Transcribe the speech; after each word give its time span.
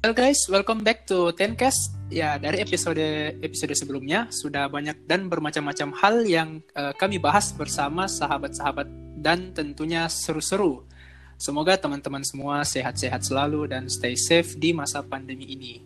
Hello 0.00 0.16
guys, 0.16 0.48
welcome 0.48 0.80
back 0.80 1.04
to 1.04 1.28
Tencast. 1.36 1.92
Ya, 2.08 2.40
dari 2.40 2.64
episode 2.64 2.96
episode 3.44 3.76
sebelumnya 3.76 4.32
sudah 4.32 4.64
banyak 4.64 5.04
dan 5.04 5.28
bermacam-macam 5.28 5.92
hal 5.92 6.24
yang 6.24 6.64
uh, 6.72 6.96
kami 6.96 7.20
bahas 7.20 7.52
bersama 7.52 8.08
sahabat-sahabat 8.08 8.88
dan 9.20 9.52
tentunya 9.52 10.08
seru-seru. 10.08 10.88
Semoga 11.36 11.76
teman-teman 11.76 12.24
semua 12.24 12.64
sehat-sehat 12.64 13.28
selalu 13.28 13.68
dan 13.68 13.92
stay 13.92 14.16
safe 14.16 14.56
di 14.56 14.72
masa 14.72 15.04
pandemi 15.04 15.52
ini. 15.52 15.84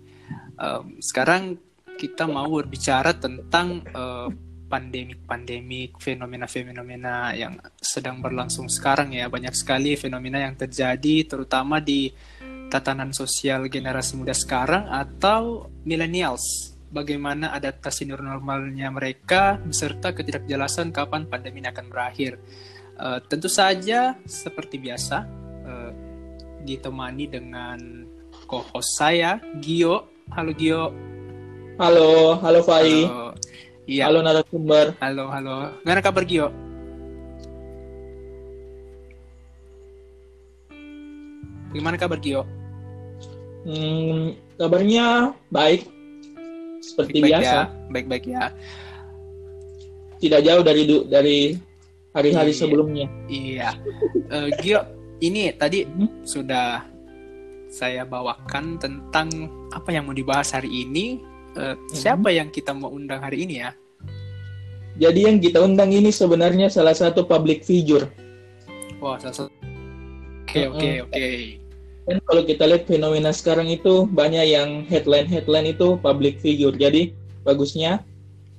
Um, 0.63 1.03
sekarang 1.03 1.59
kita 1.99 2.31
mau 2.31 2.47
berbicara 2.47 3.19
tentang 3.19 3.83
uh, 3.99 4.31
pandemik-pandemik, 4.71 5.99
fenomena-fenomena 5.99 7.35
yang 7.35 7.59
sedang 7.83 8.23
berlangsung 8.23 8.71
sekarang 8.71 9.11
ya. 9.11 9.27
Banyak 9.27 9.59
sekali 9.59 9.99
fenomena 9.99 10.39
yang 10.39 10.55
terjadi 10.55 11.27
terutama 11.27 11.83
di 11.83 12.15
tatanan 12.75 13.15
sosial 13.15 13.71
generasi 13.71 14.19
muda 14.19 14.35
sekarang 14.35 14.91
atau 14.91 15.71
millennials. 15.87 16.75
Bagaimana 16.91 17.55
adaptasi 17.55 18.03
normalnya 18.11 18.91
mereka 18.91 19.63
beserta 19.63 20.11
ketidakjelasan 20.11 20.91
kapan 20.91 21.31
pandemi 21.31 21.63
ini 21.63 21.71
akan 21.71 21.87
berakhir. 21.87 22.35
Uh, 22.99 23.23
tentu 23.31 23.47
saja 23.47 24.19
seperti 24.27 24.83
biasa 24.83 25.23
uh, 25.67 25.91
ditemani 26.67 27.31
dengan 27.31 27.79
co-host 28.51 28.99
saya 28.99 29.39
Gio. 29.63 30.11
Halo 30.35 30.51
Gio. 30.51 30.91
Halo, 31.79 32.39
halo 32.43 32.61
Fai. 32.67 33.07
Halo. 33.07 33.39
Iya. 33.87 34.03
Halo 34.11 34.19
narasumber. 34.23 34.99
Halo, 34.99 35.31
halo. 35.31 35.79
Gimana 35.83 36.03
kabar 36.03 36.23
Gio? 36.27 36.51
Gimana 41.75 41.99
kabar 41.99 42.19
Gio? 42.23 42.64
Hmm, 43.65 44.37
kabarnya 44.61 45.33
baik. 45.49 45.89
Seperti 46.85 47.25
baik, 47.25 47.31
biasa. 47.33 47.59
Baik-baik 47.89 48.25
ya. 48.29 48.53
Tidak 50.21 50.41
jauh 50.45 50.63
dari 50.65 50.83
dari 51.09 51.39
hari-hari 52.13 52.53
iya. 52.53 52.61
sebelumnya. 52.61 53.07
Iya. 53.27 53.71
Uh, 54.29 54.49
Gio, 54.61 54.81
ini 55.25 55.53
tadi 55.57 55.89
hmm? 55.89 56.29
sudah 56.29 56.85
saya 57.73 58.07
bawakan 58.07 58.79
tentang 58.79 59.29
apa 59.75 59.91
yang 59.91 60.07
mau 60.07 60.15
dibahas 60.15 60.55
hari 60.55 60.87
ini 60.87 61.35
Uh, 61.55 61.79
hmm. 61.79 61.95
Siapa 61.95 62.35
yang 62.35 62.51
kita 62.51 62.75
mau 62.75 62.91
undang 62.91 63.23
hari 63.23 63.47
ini 63.47 63.63
ya? 63.63 63.71
Jadi 64.99 65.27
yang 65.27 65.39
kita 65.39 65.63
undang 65.63 65.91
ini 65.95 66.11
sebenarnya 66.11 66.67
salah 66.71 66.95
satu 66.95 67.27
public 67.27 67.63
figure. 67.63 68.11
Wah, 68.99 69.19
salah 69.23 69.47
satu. 69.47 69.51
Oke, 70.47 70.71
oke, 70.71 70.91
oke. 71.07 71.27
Dan 72.05 72.21
kalau 72.29 72.45
kita 72.45 72.69
lihat 72.69 72.85
fenomena 72.85 73.33
sekarang 73.33 73.73
itu 73.73 74.05
banyak 74.13 74.45
yang 74.53 74.85
headline-headline 74.89 75.73
itu 75.73 75.97
public 76.05 76.37
figure. 76.41 76.77
Jadi 76.77 77.17
bagusnya 77.45 78.05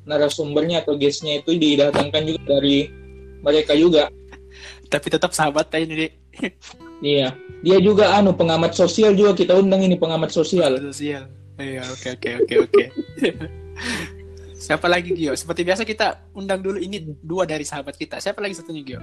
narasumbernya 0.10 0.82
atau 0.86 0.98
guestnya 0.98 1.42
itu 1.42 1.54
didatangkan 1.54 2.26
juga 2.26 2.42
dari 2.58 2.90
mereka 3.46 3.78
juga. 3.78 4.10
Tapi 4.90 5.08
tetap 5.10 5.34
sahabat 5.34 5.70
ya 5.74 5.82
ini, 5.86 6.10
Iya. 7.04 7.36
Dia 7.66 7.78
juga 7.82 8.14
anu 8.18 8.34
pengamat 8.34 8.78
sosial 8.78 9.18
juga 9.18 9.34
kita 9.34 9.58
undang 9.58 9.82
ini 9.82 9.98
pengamat 9.98 10.30
sosial. 10.34 10.78
Sosial. 10.82 11.30
Iya, 11.58 11.86
oke 11.88 12.08
oke 12.18 12.30
oke 12.46 12.56
oke. 12.66 12.84
Siapa 14.66 14.90
lagi 14.90 15.14
Gio? 15.14 15.38
Seperti 15.38 15.62
biasa 15.62 15.86
kita 15.86 16.26
undang 16.34 16.66
dulu 16.66 16.82
ini 16.82 17.14
dua 17.22 17.46
dari 17.46 17.62
sahabat 17.62 17.94
kita. 17.94 18.18
Siapa 18.18 18.42
lagi 18.42 18.58
satunya 18.58 18.82
Gio? 18.82 19.00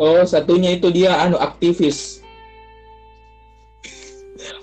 Oh, 0.00 0.24
satunya 0.24 0.72
itu 0.72 0.88
dia 0.88 1.20
anu 1.20 1.36
aktivis. 1.36 2.23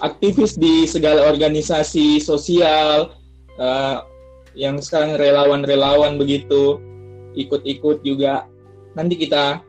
Aktivis 0.01 0.57
di 0.57 0.89
segala 0.89 1.29
organisasi 1.29 2.17
sosial 2.17 3.13
uh, 3.62 4.01
yang 4.57 4.81
sekarang 4.81 5.16
relawan-relawan 5.16 6.17
begitu 6.17 6.81
ikut-ikut 7.38 8.01
juga. 8.01 8.50
Nanti 8.97 9.16
kita 9.16 9.61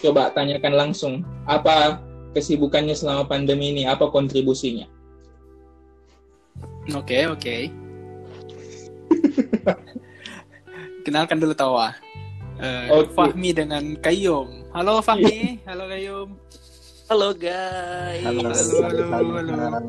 coba 0.00 0.30
tanyakan 0.32 0.74
langsung 0.78 1.14
apa 1.44 2.00
kesibukannya 2.32 2.96
selama 2.96 3.28
pandemi 3.28 3.74
ini, 3.74 3.84
apa 3.84 4.08
kontribusinya. 4.08 4.88
Oke, 6.94 7.22
okay, 7.22 7.22
oke. 7.26 7.38
Okay. 7.38 7.62
Kenalkan 11.06 11.38
dulu 11.42 11.54
Tawa. 11.54 11.94
Uh, 12.62 13.02
okay. 13.02 13.10
Fahmi 13.18 13.50
dengan 13.50 13.84
Kayum. 13.98 14.66
Halo 14.70 15.02
Fahmi, 15.02 15.58
halo 15.68 15.90
Kayum. 15.90 16.38
Halo 17.12 17.36
guys. 17.36 18.24
Halo, 18.24 18.40
halo, 18.48 19.04
halo. 19.12 19.52
halo. 19.52 19.80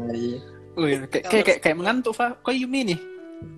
Wih, 0.75 1.07
kayak 1.07 1.23
kayak 1.31 1.44
kayak, 1.47 1.59
kayak 1.63 1.78
mengantuk 1.79 2.11
Fa. 2.11 2.35
Kayum 2.44 2.67
ini. 2.75 3.00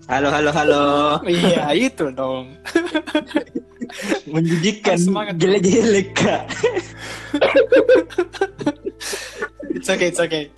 Halo, 0.06 0.30
halo, 0.30 0.54
halo. 0.54 0.86
iya, 1.26 1.74
itu 1.74 2.14
dong. 2.14 2.54
Menjijikkan. 4.30 5.02
Jelek-jelek, 5.42 6.14
Kak. 6.14 6.46
it's 9.74 9.90
okay, 9.90 10.14
it's 10.14 10.22
okay. 10.22 10.54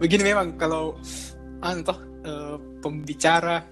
Begini 0.00 0.32
memang 0.32 0.56
kalau 0.56 0.96
anu 1.60 1.84
toh 1.84 2.00
uh, 2.24 2.56
pembicara. 2.80 3.68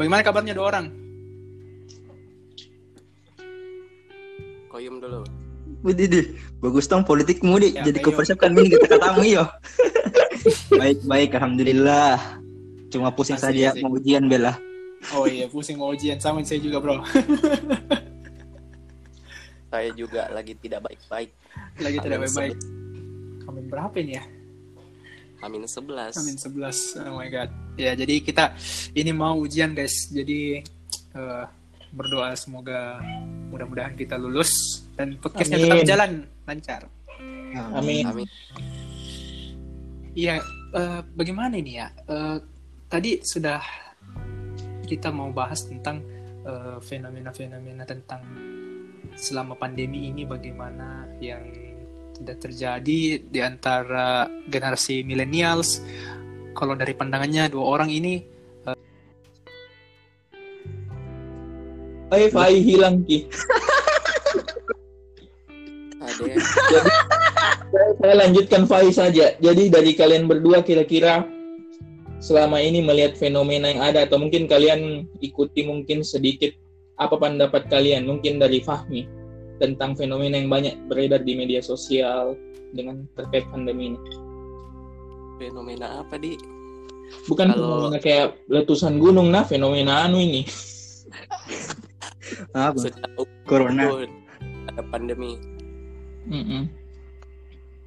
Bagaimana 0.00 0.24
kabarnya 0.24 0.56
dua 0.56 0.72
orang? 0.72 0.86
Koyum 4.72 4.96
dulu. 4.96 5.41
Widih, 5.82 6.38
bagus 6.62 6.86
dong 6.86 7.02
politik 7.02 7.42
mudi. 7.42 7.74
Ya, 7.74 7.82
Jadi 7.82 7.98
kupersiapkan 8.06 8.54
ini 8.54 8.70
kita 8.70 8.86
katamu 8.86 9.26
yo. 9.26 9.44
baik 10.80 11.02
baik, 11.02 11.30
alhamdulillah. 11.34 12.38
Cuma 12.86 13.10
pusing 13.10 13.34
asik, 13.34 13.50
saja 13.50 13.74
asik. 13.74 13.82
mau 13.82 13.98
ujian 13.98 14.30
bela. 14.30 14.54
Oh 15.10 15.26
iya, 15.26 15.50
pusing 15.50 15.82
mau 15.82 15.90
ujian 15.90 16.22
sama 16.22 16.38
saya 16.46 16.62
juga 16.62 16.78
bro. 16.78 17.02
saya 19.74 19.90
juga 19.98 20.30
lagi 20.30 20.54
tidak 20.62 20.86
baik-baik. 20.86 21.34
Lagi 21.82 21.98
tidak 21.98 22.18
baik-baik. 22.30 22.56
Kami 23.42 23.60
berapa 23.66 23.96
ini 23.98 24.14
ya? 24.14 24.24
Amin 25.42 25.66
11. 25.66 26.14
Amin 26.14 26.38
11. 26.38 27.10
Oh 27.10 27.18
my 27.18 27.26
god. 27.26 27.50
Ya, 27.74 27.98
jadi 27.98 28.22
kita 28.22 28.54
ini 28.94 29.10
mau 29.10 29.34
ujian 29.34 29.74
guys. 29.74 30.14
Jadi 30.14 30.62
uh, 31.18 31.50
berdoa 31.90 32.38
semoga 32.38 33.02
mudah-mudahan 33.50 33.98
kita 33.98 34.14
lulus 34.14 34.81
dan 35.02 35.18
podcastnya 35.18 35.58
tetap 35.58 35.82
jalan 35.82 36.10
lancar. 36.46 36.86
Amin. 37.74 38.06
Amin. 38.06 38.28
Iya, 40.14 40.38
uh, 40.78 41.02
bagaimana 41.18 41.58
ini 41.58 41.82
ya? 41.82 41.90
Uh, 42.06 42.38
tadi 42.86 43.18
sudah 43.26 43.58
kita 44.86 45.10
mau 45.10 45.34
bahas 45.34 45.66
tentang 45.66 46.06
fenomena-fenomena 46.82 47.86
uh, 47.86 47.88
tentang 47.88 48.22
selama 49.14 49.54
pandemi 49.54 50.10
ini 50.10 50.26
bagaimana 50.26 51.06
yang 51.22 51.38
sudah 52.18 52.34
terjadi 52.38 53.22
di 53.22 53.40
antara 53.42 54.26
generasi 54.50 55.02
millennials. 55.06 55.82
Kalau 56.52 56.74
dari 56.74 56.92
pandangannya 56.98 57.46
dua 57.46 57.64
orang 57.78 57.90
ini 57.94 58.20
uh... 58.66 58.78
Hai, 62.10 62.28
Fai 62.28 62.58
hilang 62.58 63.06
Ki. 63.06 63.26
Jadi, 66.18 66.38
saya 68.02 68.14
lanjutkan 68.26 68.62
Fai 68.68 68.90
saja. 68.92 69.32
Jadi 69.38 69.72
dari 69.72 69.92
kalian 69.96 70.28
berdua 70.28 70.60
kira-kira 70.60 71.24
selama 72.22 72.62
ini 72.62 72.84
melihat 72.84 73.18
fenomena 73.18 73.66
yang 73.66 73.82
ada 73.82 74.06
atau 74.06 74.20
mungkin 74.20 74.46
kalian 74.46 75.10
ikuti 75.18 75.66
mungkin 75.66 76.06
sedikit 76.06 76.54
apa 77.00 77.18
pendapat 77.18 77.66
kalian 77.66 78.06
mungkin 78.06 78.38
dari 78.38 78.62
Fahmi 78.62 79.08
tentang 79.58 79.98
fenomena 79.98 80.38
yang 80.38 80.50
banyak 80.50 80.74
beredar 80.86 81.22
di 81.26 81.34
media 81.34 81.58
sosial 81.58 82.38
dengan 82.74 83.06
terkait 83.18 83.46
pandemi 83.50 83.94
ini. 83.94 84.00
Fenomena 85.38 86.02
apa 86.02 86.18
di? 86.18 86.38
Bukan 87.26 87.52
Kalau... 87.52 87.58
fenomena 87.58 87.98
kayak 87.98 88.26
letusan 88.46 89.02
gunung 89.02 89.30
nah 89.34 89.42
fenomena 89.42 90.06
anu 90.06 90.22
ini. 90.22 90.46
apa? 92.56 92.90
Corona. 93.46 94.06
Ada 94.70 94.82
pandemi. 94.88 95.36
Mm 96.26 96.44
-mm. 96.44 96.62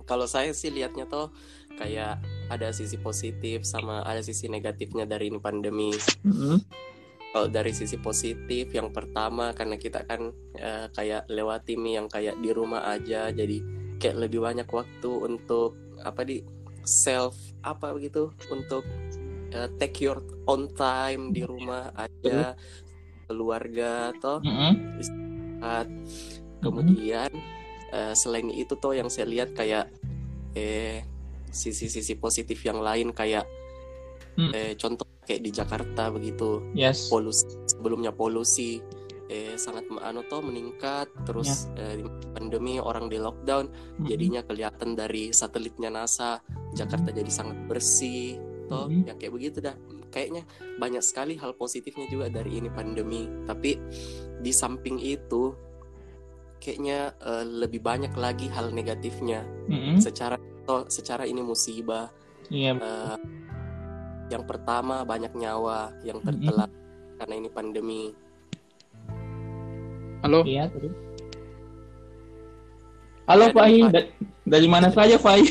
Kalau 0.05 0.29
saya 0.29 0.53
sih 0.53 0.69
lihatnya 0.69 1.09
tuh 1.09 1.33
kayak 1.75 2.21
ada 2.47 2.69
sisi 2.71 2.95
positif 3.01 3.65
sama 3.65 4.05
ada 4.05 4.21
sisi 4.21 4.45
negatifnya 4.47 5.09
dari 5.09 5.33
ini 5.33 5.39
pandemi. 5.41 5.91
Mm 6.23 6.35
-hmm 6.35 6.59
kalau 7.35 7.51
dari 7.51 7.75
sisi 7.75 7.99
positif 7.99 8.71
yang 8.71 8.95
pertama 8.95 9.51
karena 9.51 9.75
kita 9.75 10.07
kan 10.07 10.31
uh, 10.55 10.87
kayak 10.95 11.27
lewati 11.27 11.75
mie 11.75 11.99
yang 11.99 12.07
kayak 12.07 12.39
di 12.39 12.55
rumah 12.55 12.87
aja 12.87 13.27
jadi 13.27 13.59
kayak 13.99 14.23
lebih 14.23 14.39
banyak 14.39 14.63
waktu 14.63 15.11
untuk 15.11 15.75
apa 15.99 16.23
di 16.23 16.39
self 16.87 17.35
apa 17.59 17.91
begitu 17.91 18.31
untuk 18.47 18.87
uh, 19.51 19.67
take 19.75 19.99
your 19.99 20.23
own 20.47 20.71
time 20.79 21.35
di 21.35 21.43
rumah 21.43 21.91
aja 21.99 22.55
keluarga 23.27 24.15
toh 24.23 24.39
istirahat. 24.95 25.91
Kemudian 26.63 27.29
uh, 27.95 28.11
selain 28.13 28.51
itu 28.51 28.75
tuh 28.75 28.91
yang 28.91 29.07
saya 29.07 29.25
lihat 29.25 29.55
kayak 29.55 29.87
eh 30.53 30.99
sisi-sisi 31.49 32.19
positif 32.19 32.59
yang 32.61 32.83
lain 32.83 33.15
kayak 33.15 33.47
Hmm. 34.35 34.51
eh, 34.51 34.75
contoh 34.75 35.07
kayak 35.23 35.41
di 35.41 35.47
Jakarta 35.47 36.11
begitu 36.11 36.59
Yes. 36.75 37.07
polusi 37.07 37.47
sebelumnya 37.71 38.11
polusi 38.11 38.83
eh, 39.31 39.55
sangat 39.55 39.87
anu 40.03 40.27
toh 40.27 40.43
meningkat 40.43 41.07
terus 41.23 41.71
eh, 41.79 41.95
di 41.97 42.05
pandemi 42.35 42.75
orang 42.75 43.07
di 43.07 43.15
lockdown 43.15 43.71
Mm-mm. 43.71 44.11
jadinya 44.11 44.43
kelihatan 44.43 44.91
dari 44.91 45.31
satelitnya 45.31 45.87
NASA 45.87 46.43
Jakarta 46.75 47.15
jadi 47.15 47.31
sangat 47.31 47.63
bersih 47.63 48.35
toh 48.67 48.91
Mhm. 48.91 49.07
ya 49.07 49.13
kayak 49.15 49.33
begitu 49.33 49.57
dah 49.63 49.79
kayaknya 50.11 50.43
banyak 50.77 50.99
sekali 50.99 51.39
hal 51.39 51.55
positifnya 51.55 52.03
juga 52.11 52.27
dari 52.27 52.59
ini 52.59 52.67
pandemi 52.67 53.23
tapi 53.47 53.79
di 54.43 54.51
samping 54.51 54.99
itu 54.99 55.55
kayaknya 56.59 57.13
eh, 57.21 57.43
lebih 57.45 57.79
banyak 57.79 58.13
lagi 58.15 58.49
hal 58.49 58.71
negatifnya 58.71 59.43
Mm-mm. 59.69 60.01
secara 60.01 60.35
toh 60.65 60.87
secara 60.89 61.23
ini 61.23 61.41
musibah 61.41 62.09
Iya. 62.45 62.77
Eh, 62.77 63.17
yang 64.29 64.45
pertama 64.45 65.01
banyak 65.01 65.33
nyawa 65.33 65.93
yang 66.01 66.21
tertelan 66.21 66.69
karena 67.17 67.33
ini 67.37 67.49
pandemi 67.49 68.03
Halo, 70.25 70.41
Iya 70.41 70.65
tadi. 70.73 70.89
Halo 73.29 73.45
Fai. 73.53 73.77
Da- 73.93 74.09
dari 74.45 74.65
mana 74.65 74.89
saja 74.89 75.17
Fai? 75.21 75.45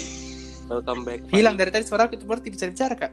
welcome 0.66 1.04
back 1.04 1.20
hilang 1.30 1.54
dari 1.54 1.70
tadi 1.70 1.84
suara 1.86 2.08
itu 2.10 2.24
berarti 2.26 2.48
bisa 2.50 2.66
bicara 2.66 2.94
kak? 2.96 3.12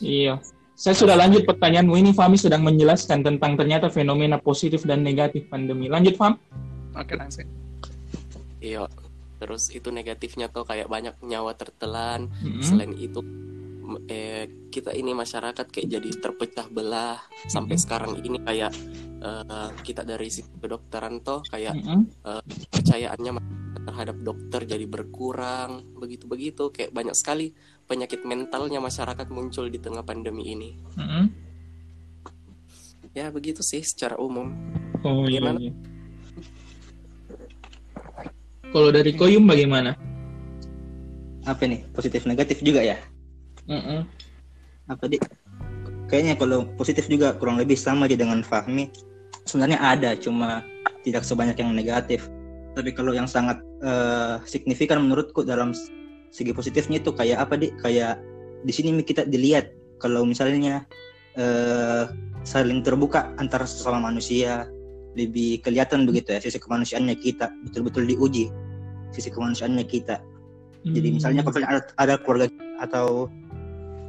Iya. 0.00 0.40
Saya 0.76 0.92
sudah 0.92 1.16
lanjut 1.16 1.48
pertanyaanmu 1.48 1.96
ini 1.96 2.12
Fami 2.12 2.36
sedang 2.36 2.60
menjelaskan 2.60 3.24
tentang 3.24 3.56
ternyata 3.56 3.88
fenomena 3.88 4.36
positif 4.36 4.84
dan 4.84 5.00
negatif 5.00 5.48
pandemi. 5.48 5.88
Lanjut 5.88 6.20
Fam. 6.20 6.36
Oke 6.96 7.14
langsung. 7.14 7.46
iya 8.58 8.88
terus 9.36 9.68
itu 9.68 9.92
negatifnya 9.92 10.48
tuh 10.48 10.64
kayak 10.64 10.88
banyak 10.88 11.12
nyawa 11.20 11.52
tertelan 11.52 12.32
Mm-mm. 12.40 12.64
selain 12.64 12.96
itu 12.96 13.20
eh, 14.08 14.44
kita 14.66 14.90
ini 14.90 15.12
masyarakat 15.12 15.66
kayak 15.68 15.88
jadi 15.92 16.08
terpecah 16.18 16.66
belah 16.66 17.20
sampai 17.44 17.76
Mhm. 17.76 17.82
sekarang 17.82 18.12
ini 18.18 18.40
kayak 18.40 18.72
eh, 19.18 19.68
kita 19.82 20.02
dari 20.02 20.26
sisi 20.26 20.48
kedokteran 20.56 21.20
toh 21.20 21.44
kayak 21.44 21.76
Mm-mm. 21.76 22.08
kepercayaannya 22.66 23.32
masyarakat 23.34 23.54
terhadap 23.86 24.16
dokter 24.18 24.60
jadi 24.66 24.82
berkurang 24.84 25.70
begitu-begitu 25.94 26.74
kayak 26.74 26.90
banyak 26.90 27.14
sekali 27.14 27.52
penyakit 27.86 28.24
mentalnya 28.24 28.80
masyarakat 28.80 29.28
muncul 29.28 29.68
di 29.68 29.78
tengah 29.78 30.02
pandemi 30.02 30.48
ini 30.48 30.70
Mm-mm. 30.96 31.24
ya 33.12 33.28
begitu 33.28 33.60
sih 33.60 33.80
secara 33.80 34.16
umum 34.16 34.48
Oh 35.04 35.24
iya. 35.24 35.38
Gimana? 35.38 35.60
iya. 35.60 35.72
Kalau 38.74 38.90
dari 38.90 39.12
Koyum 39.14 39.46
bagaimana? 39.46 39.94
apa 41.46 41.62
nih? 41.64 41.86
Positif 41.94 42.26
negatif 42.26 42.60
juga 42.60 42.82
ya? 42.82 42.98
Mm-mm. 43.66 44.06
apa 44.86 45.10
di 45.10 45.18
kayaknya 46.06 46.38
kalau 46.38 46.70
positif 46.78 47.10
juga 47.10 47.34
kurang 47.34 47.58
lebih 47.58 47.74
sama 47.74 48.06
aja 48.06 48.14
dengan 48.14 48.42
Fahmi. 48.46 48.90
Sebenarnya 49.46 49.78
ada 49.82 50.14
cuma 50.14 50.62
tidak 51.02 51.26
sebanyak 51.26 51.58
yang 51.58 51.74
negatif. 51.74 52.30
Tapi 52.78 52.94
kalau 52.94 53.10
yang 53.10 53.26
sangat 53.26 53.58
eh, 53.82 54.38
signifikan 54.46 55.02
menurutku 55.02 55.42
dalam 55.42 55.74
segi 56.30 56.54
positifnya 56.54 57.02
itu 57.02 57.10
kayak 57.10 57.42
apa 57.42 57.58
di 57.58 57.74
kayak 57.82 58.22
di 58.62 58.70
sini 58.74 58.94
kita 59.02 59.26
dilihat 59.26 59.74
kalau 59.98 60.22
misalnya 60.22 60.86
eh, 61.34 62.06
saling 62.46 62.86
terbuka 62.86 63.34
antar 63.42 63.66
sesama 63.66 63.98
manusia 63.98 64.70
lebih 65.16 65.64
kelihatan 65.64 66.04
begitu 66.04 66.36
ya 66.36 66.40
sisi 66.40 66.60
kemanusiaannya 66.60 67.16
kita 67.16 67.48
betul-betul 67.64 68.04
diuji 68.04 68.52
sisi 69.10 69.32
kemanusiaannya 69.32 69.84
kita 69.88 70.20
jadi 70.86 71.08
misalnya 71.10 71.42
kalau 71.42 71.58
ada, 71.66 71.82
ada 71.98 72.14
keluarga 72.22 72.46
atau 72.78 73.26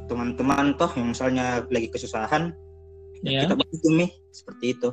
teman-teman 0.06 0.78
toh 0.78 0.86
yang 0.94 1.10
misalnya 1.10 1.66
lagi 1.74 1.90
kesusahan, 1.90 2.54
ya. 3.26 3.42
kita 3.44 3.58
bantu 3.58 3.88
nih 3.98 4.10
seperti 4.30 4.78
itu. 4.78 4.88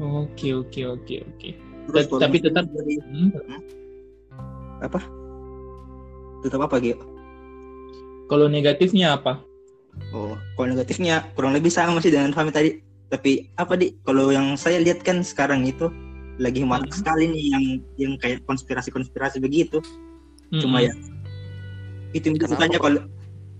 Oke 0.00 0.56
oke 0.56 0.80
oke 0.96 1.14
oke. 1.28 1.48
Terus 1.86 2.04
Tapi 2.08 2.36
tetap- 2.40 2.72
dari- 2.72 3.04
Hmm. 3.04 3.30
apa? 4.80 5.00
Tetap 6.40 6.60
apa 6.66 6.76
gitu? 6.80 7.04
Kalau 8.26 8.48
negatifnya 8.48 9.20
apa? 9.20 9.44
Oh, 10.10 10.34
kalau 10.58 10.72
negatifnya 10.72 11.30
kurang 11.36 11.52
lebih 11.52 11.68
sama 11.70 12.00
sih 12.00 12.10
dengan 12.10 12.32
Fahmi 12.32 12.50
tadi. 12.50 12.80
Tapi 13.06 13.48
apa 13.54 13.74
di? 13.74 13.94
Kalau 14.02 14.28
yang 14.28 14.54
saya 14.54 14.78
lihat 14.78 15.00
kan 15.00 15.22
sekarang 15.22 15.62
itu 15.62 15.88
lagi 16.36 16.60
marak 16.62 16.90
Hmm. 16.90 16.98
sekali 17.00 17.24
nih 17.28 17.44
yang 17.48 17.64
yang 17.96 18.12
kayak 18.18 18.38
konspirasi-konspirasi 18.44 19.38
begitu. 19.38 19.78
Cuma 20.58 20.78
Mm-mm. 20.78 20.86
ya 20.86 20.92
itu 22.14 22.26
itu 22.30 22.46
Kenapa 22.46 22.60
tanya 22.62 22.78
kok? 22.78 22.84
kalau 22.86 23.00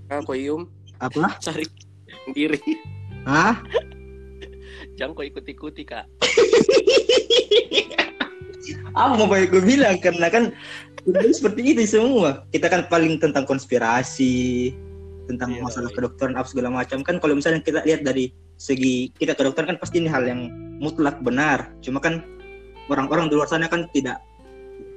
Kak 0.07 0.21
Koyum 0.25 0.63
apa? 0.97 1.35
cari 1.45 1.67
sendiri 2.25 2.57
Hah? 3.27 3.59
jangan 4.95 5.13
kok 5.13 5.27
ikut-ikuti 5.29 5.83
kak 5.85 6.07
Apa 8.97 9.13
mau 9.15 9.29
baik 9.29 9.53
gue 9.53 9.61
bilang 9.61 10.01
karena 10.01 10.33
kan 10.33 10.45
udah 11.05 11.21
seperti 11.29 11.77
itu 11.77 11.85
semua. 11.87 12.49
Kita 12.49 12.67
kan 12.67 12.89
paling 12.89 13.21
tentang 13.21 13.45
konspirasi, 13.45 14.73
tentang 15.29 15.53
Iya, 15.55 15.63
masalah 15.63 15.91
iya. 15.93 15.97
kedokteran 16.01 16.35
apa 16.35 16.49
segala 16.49 16.73
macam 16.73 17.05
kan 17.05 17.21
kalau 17.21 17.37
misalnya 17.37 17.61
kita 17.61 17.85
lihat 17.85 18.03
dari 18.03 18.33
segi 18.57 19.13
kita 19.17 19.37
kedokteran 19.37 19.77
kan 19.77 19.79
pasti 19.81 20.01
ini 20.01 20.09
hal 20.09 20.25
yang 20.25 20.49
mutlak 20.81 21.21
benar. 21.21 21.73
Cuma 21.85 22.01
kan 22.01 22.25
orang-orang 22.89 23.29
di 23.29 23.37
luar 23.37 23.49
sana 23.49 23.69
kan 23.69 23.89
tidak 23.93 24.21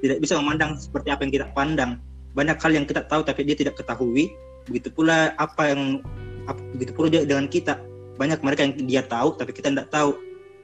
tidak 0.00 0.18
bisa 0.20 0.36
memandang 0.40 0.76
seperti 0.76 1.12
apa 1.12 1.20
yang 1.24 1.32
kita 1.32 1.46
pandang. 1.52 2.00
Banyak 2.32 2.56
hal 2.60 2.72
yang 2.72 2.86
kita 2.88 3.04
tahu 3.08 3.20
tapi 3.24 3.44
dia 3.44 3.56
tidak 3.56 3.76
ketahui. 3.76 4.32
Begitu 4.68 4.88
pula 4.92 5.36
apa 5.36 5.72
yang 5.72 6.00
apa, 6.48 6.60
begitu 6.76 6.92
pula 6.96 7.12
juga 7.12 7.28
dengan 7.28 7.46
kita. 7.48 7.76
Banyak 8.16 8.40
mereka 8.44 8.60
yang 8.64 8.74
dia 8.84 9.02
tahu 9.04 9.36
tapi 9.36 9.52
kita 9.52 9.72
tidak 9.72 9.92
tahu. 9.92 10.16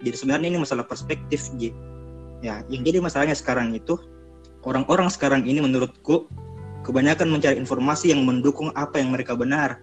Jadi 0.04 0.16
sebenarnya 0.16 0.48
ini 0.52 0.60
masalah 0.60 0.84
perspektif, 0.84 1.48
Ji. 1.56 1.72
Ya, 2.44 2.60
yang 2.68 2.84
jadi 2.84 3.00
masalahnya 3.00 3.32
sekarang 3.32 3.72
itu 3.72 3.96
orang-orang 4.60 5.08
sekarang 5.08 5.48
ini 5.48 5.64
menurutku 5.64 6.28
kebanyakan 6.84 7.32
mencari 7.32 7.56
informasi 7.56 8.12
yang 8.12 8.28
mendukung 8.28 8.68
apa 8.76 9.00
yang 9.00 9.08
mereka 9.08 9.32
benar, 9.32 9.80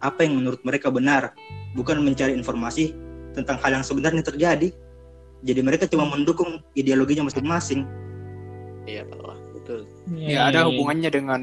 apa 0.00 0.24
yang 0.24 0.38
menurut 0.40 0.60
mereka 0.62 0.92
benar, 0.92 1.32
bukan 1.72 2.00
mencari 2.00 2.36
informasi 2.36 2.92
tentang 3.36 3.60
hal 3.60 3.80
yang 3.80 3.84
sebenarnya 3.84 4.24
terjadi. 4.24 4.68
Jadi 5.44 5.60
mereka 5.60 5.84
cuma 5.86 6.08
mendukung 6.08 6.64
ideologinya 6.72 7.28
masing-masing. 7.28 7.84
iya 8.86 9.02
Pak 9.02 9.36
betul. 9.52 9.80
Ya 10.14 10.48
ada 10.48 10.64
Iya, 10.64 10.68
hubungannya 10.70 11.10
dengan 11.10 11.42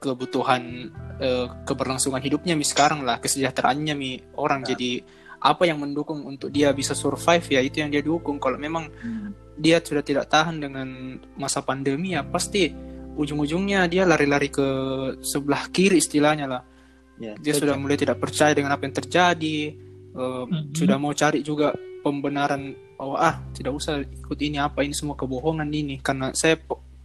kebutuhan 0.00 0.90
eh, 1.20 1.46
keberlangsungan 1.68 2.20
hidupnya 2.24 2.56
mi 2.56 2.64
sekarang 2.64 3.04
lah 3.04 3.22
kesejahteraannya 3.22 3.94
mi 3.96 4.20
orang. 4.36 4.64
Ya. 4.64 4.74
jadi 4.76 5.04
apa 5.40 5.64
yang 5.64 5.80
mendukung 5.80 6.20
untuk 6.28 6.52
dia 6.52 6.68
bisa 6.76 6.92
survive 6.92 7.44
ya 7.48 7.64
itu 7.64 7.80
yang 7.80 7.88
dia 7.88 8.04
dukung. 8.04 8.36
Kalau 8.36 8.60
memang 8.60 8.92
dia 9.56 9.80
sudah 9.80 10.04
tidak 10.04 10.28
tahan 10.28 10.60
dengan 10.60 11.20
masa 11.36 11.64
pandemi 11.64 12.12
ya 12.12 12.24
pasti 12.24 12.72
ujung-ujungnya 13.16 13.84
dia 13.88 14.08
lari-lari 14.08 14.48
ke 14.48 14.66
sebelah 15.20 15.68
kiri 15.68 16.00
istilahnya 16.00 16.46
lah 16.48 16.62
Ya, 17.20 17.36
dia 17.36 17.52
sudah 17.52 17.76
mulai 17.76 18.00
tidak 18.00 18.16
percaya 18.16 18.56
dengan 18.56 18.72
apa 18.72 18.88
yang 18.88 18.96
terjadi 18.96 19.56
eh, 20.10 20.44
Mhm. 20.48 20.74
sudah 20.74 20.96
mau 20.98 21.12
cari 21.12 21.44
juga 21.44 21.70
pembenaran 22.00 22.74
bahwa 22.96 23.16
ah 23.20 23.34
tidak 23.52 23.76
usah 23.76 24.00
ikut 24.02 24.38
ini 24.40 24.56
apa 24.58 24.82
ini 24.82 24.96
semua 24.96 25.14
kebohongan 25.14 25.68
ini. 25.68 26.00
Karena 26.00 26.32
saya 26.32 26.56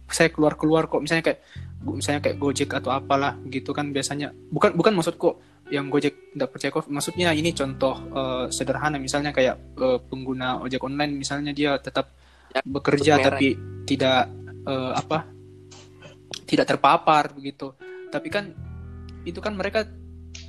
saya 0.08 0.32
keluar 0.32 0.56
keluar 0.58 0.88
kok 0.88 1.04
misalnya 1.04 1.30
kayak 1.30 1.40
misalnya 1.86 2.20
kayak 2.24 2.38
Gojek 2.40 2.70
atau 2.74 2.90
apalah 2.90 3.36
gitu 3.46 3.70
kan 3.70 3.92
biasanya. 3.94 4.32
Bukan 4.50 4.74
bukan 4.74 4.96
maksudku 4.96 5.38
yang 5.70 5.90
Gojek 5.90 6.34
tidak 6.34 6.48
percaya 6.50 6.70
kok 6.72 6.86
maksudnya 6.88 7.30
ini 7.30 7.50
contoh 7.52 7.94
eh, 8.10 8.46
sederhana 8.50 8.96
misalnya 8.98 9.30
kayak 9.30 9.54
eh, 9.78 9.98
pengguna 10.08 10.62
ojek 10.62 10.82
online 10.82 11.12
misalnya 11.14 11.52
dia 11.52 11.76
tetap 11.78 12.10
Ya, 12.54 12.62
bekerja 12.64 13.20
tapi 13.20 13.52
tidak 13.84 14.32
eh, 14.64 14.92
apa 14.96 15.28
tidak 16.46 16.66
terpapar 16.74 17.34
begitu. 17.34 17.74
Tapi 18.10 18.28
kan 18.32 18.50
itu 19.26 19.38
kan 19.42 19.58
mereka 19.58 19.84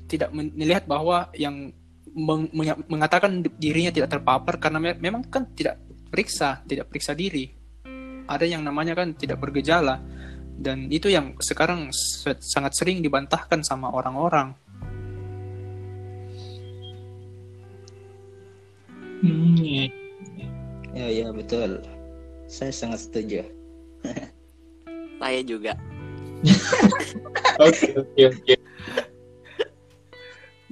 tidak 0.08 0.32
melihat 0.34 0.88
bahwa 0.88 1.28
yang 1.36 1.70
meng- 2.16 2.50
mengatakan 2.88 3.44
dirinya 3.60 3.92
tidak 3.94 4.10
terpapar 4.18 4.58
karena 4.58 4.80
me- 4.82 5.00
memang 5.00 5.22
kan 5.28 5.46
tidak 5.54 5.78
periksa 6.10 6.64
tidak 6.66 6.88
periksa 6.90 7.14
diri 7.14 7.52
ada 8.28 8.44
yang 8.48 8.64
namanya 8.64 8.96
kan 8.96 9.14
tidak 9.14 9.38
bergejala 9.38 10.00
dan 10.58 10.90
itu 10.90 11.12
yang 11.12 11.38
sekarang 11.38 11.92
se- 11.94 12.42
sangat 12.42 12.74
sering 12.74 13.04
dibantahkan 13.04 13.62
sama 13.62 13.92
orang-orang 13.94 14.56
Hmm, 19.18 19.58
iya. 19.58 19.90
Ya, 20.94 21.08
ya 21.10 21.28
betul. 21.34 21.82
Saya 22.46 22.70
sangat 22.70 23.10
setuju. 23.10 23.42
saya 25.18 25.42
juga 25.42 25.74
Oke 27.66 27.90
oke 27.98 28.22
oke. 28.30 28.54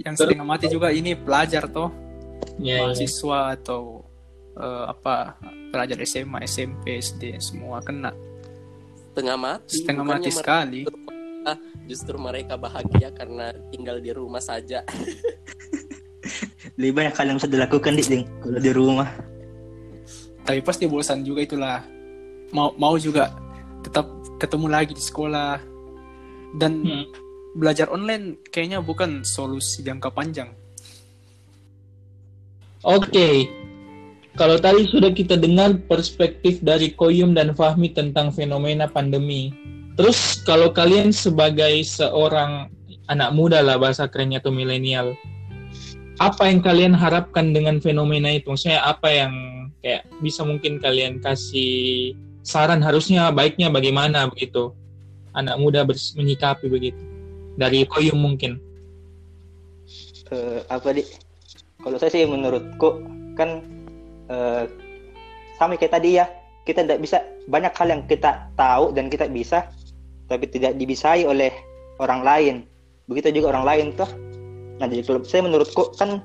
Yang 0.01 0.15
sering 0.17 0.41
mati 0.43 0.67
juga 0.67 0.91
ini 0.91 1.15
pelajar 1.15 1.67
toh 1.71 2.05
Ya, 2.59 2.79
ya. 2.79 2.87
mahasiswa 2.87 3.39
atau 3.55 4.03
eh, 4.55 4.85
apa 4.87 5.35
pelajar 5.71 5.99
SMA 6.07 6.47
SMP 6.47 6.99
SD 7.03 7.35
semua 7.43 7.83
kena 7.83 8.15
setengah 9.11 9.37
mati 9.39 9.75
setengah 9.75 10.05
mati 10.07 10.29
sekali 10.31 10.81
ah, 11.47 11.57
justru 11.85 12.15
mereka 12.17 12.57
bahagia 12.57 13.13
karena 13.13 13.53
tinggal 13.69 14.01
di 14.01 14.11
rumah 14.11 14.41
saja. 14.41 14.81
Lebih 16.81 16.91
banyak 16.91 17.13
hal 17.15 17.25
yang 17.29 17.37
bisa 17.37 17.47
dilakukan 17.47 17.93
di 17.95 18.03
kalau 18.41 18.59
di 18.59 18.71
rumah. 18.73 19.09
Tapi 20.43 20.59
pasti 20.65 20.89
bosan 20.89 21.21
juga 21.21 21.45
itulah. 21.45 21.79
Mau 22.51 22.73
mau 22.75 22.97
juga 22.97 23.31
tetap 23.85 24.09
ketemu 24.41 24.67
lagi 24.67 24.91
di 24.97 25.03
sekolah 25.05 25.61
dan 26.57 26.81
hmm. 26.81 27.05
Belajar 27.55 27.87
online 27.87 28.35
kayaknya 28.51 28.83
bukan 28.83 29.23
solusi 29.23 29.81
jangka 29.81 30.11
panjang. 30.11 30.51
Oke, 32.85 33.09
okay. 33.09 33.35
kalau 34.37 34.61
tadi 34.61 34.85
sudah 34.85 35.09
kita 35.09 35.39
dengar 35.39 35.73
perspektif 35.89 36.61
dari 36.61 36.93
Koyum 36.93 37.33
dan 37.33 37.57
Fahmi 37.57 37.95
tentang 37.95 38.29
fenomena 38.29 38.85
pandemi. 38.85 39.49
Terus 39.95 40.43
kalau 40.45 40.69
kalian 40.69 41.09
sebagai 41.09 41.81
seorang 41.81 42.69
anak 43.09 43.33
muda 43.33 43.63
lah 43.63 43.81
bahasa 43.81 44.05
kerennya 44.05 44.43
atau 44.43 44.53
milenial, 44.53 45.17
apa 46.21 46.51
yang 46.51 46.61
kalian 46.61 46.93
harapkan 46.93 47.55
dengan 47.55 47.81
fenomena 47.81 48.29
itu? 48.29 48.53
Maksudnya 48.53 48.85
apa 48.85 49.07
yang 49.09 49.33
kayak 49.81 50.05
bisa 50.21 50.45
mungkin 50.45 50.77
kalian 50.77 51.23
kasih 51.23 52.13
saran 52.45 52.85
harusnya 52.85 53.33
baiknya 53.33 53.73
bagaimana 53.73 54.29
begitu? 54.29 54.75
Anak 55.33 55.57
muda 55.57 55.81
menyikapi 55.87 56.69
begitu. 56.69 57.14
Dari 57.55 57.87
Koyum 57.87 58.19
mungkin. 58.19 58.59
Uh, 60.33 60.65
apa 60.73 60.89
di 60.89 61.05
kalau 61.85 62.01
saya 62.01 62.09
sih 62.09 62.25
menurutku 62.25 63.05
kan 63.37 63.61
uh, 64.33 64.65
sama 65.61 65.77
kayak 65.77 65.93
tadi 65.93 66.17
ya 66.17 66.25
kita 66.65 66.81
tidak 66.81 66.97
bisa 67.05 67.21
banyak 67.45 67.69
hal 67.77 67.87
yang 67.93 68.01
kita 68.09 68.49
tahu 68.57 68.89
dan 68.97 69.05
kita 69.05 69.29
bisa 69.29 69.69
tapi 70.25 70.49
tidak 70.49 70.73
dibisai 70.81 71.29
oleh 71.29 71.53
orang 72.01 72.25
lain. 72.25 72.55
Begitu 73.05 73.37
juga 73.37 73.53
orang 73.53 73.65
lain 73.65 73.87
tuh 73.93 74.09
nah 74.75 74.91
jadi 74.91 75.07
kalau 75.07 75.23
saya 75.23 75.45
menurutku 75.45 75.95
kan 75.95 76.19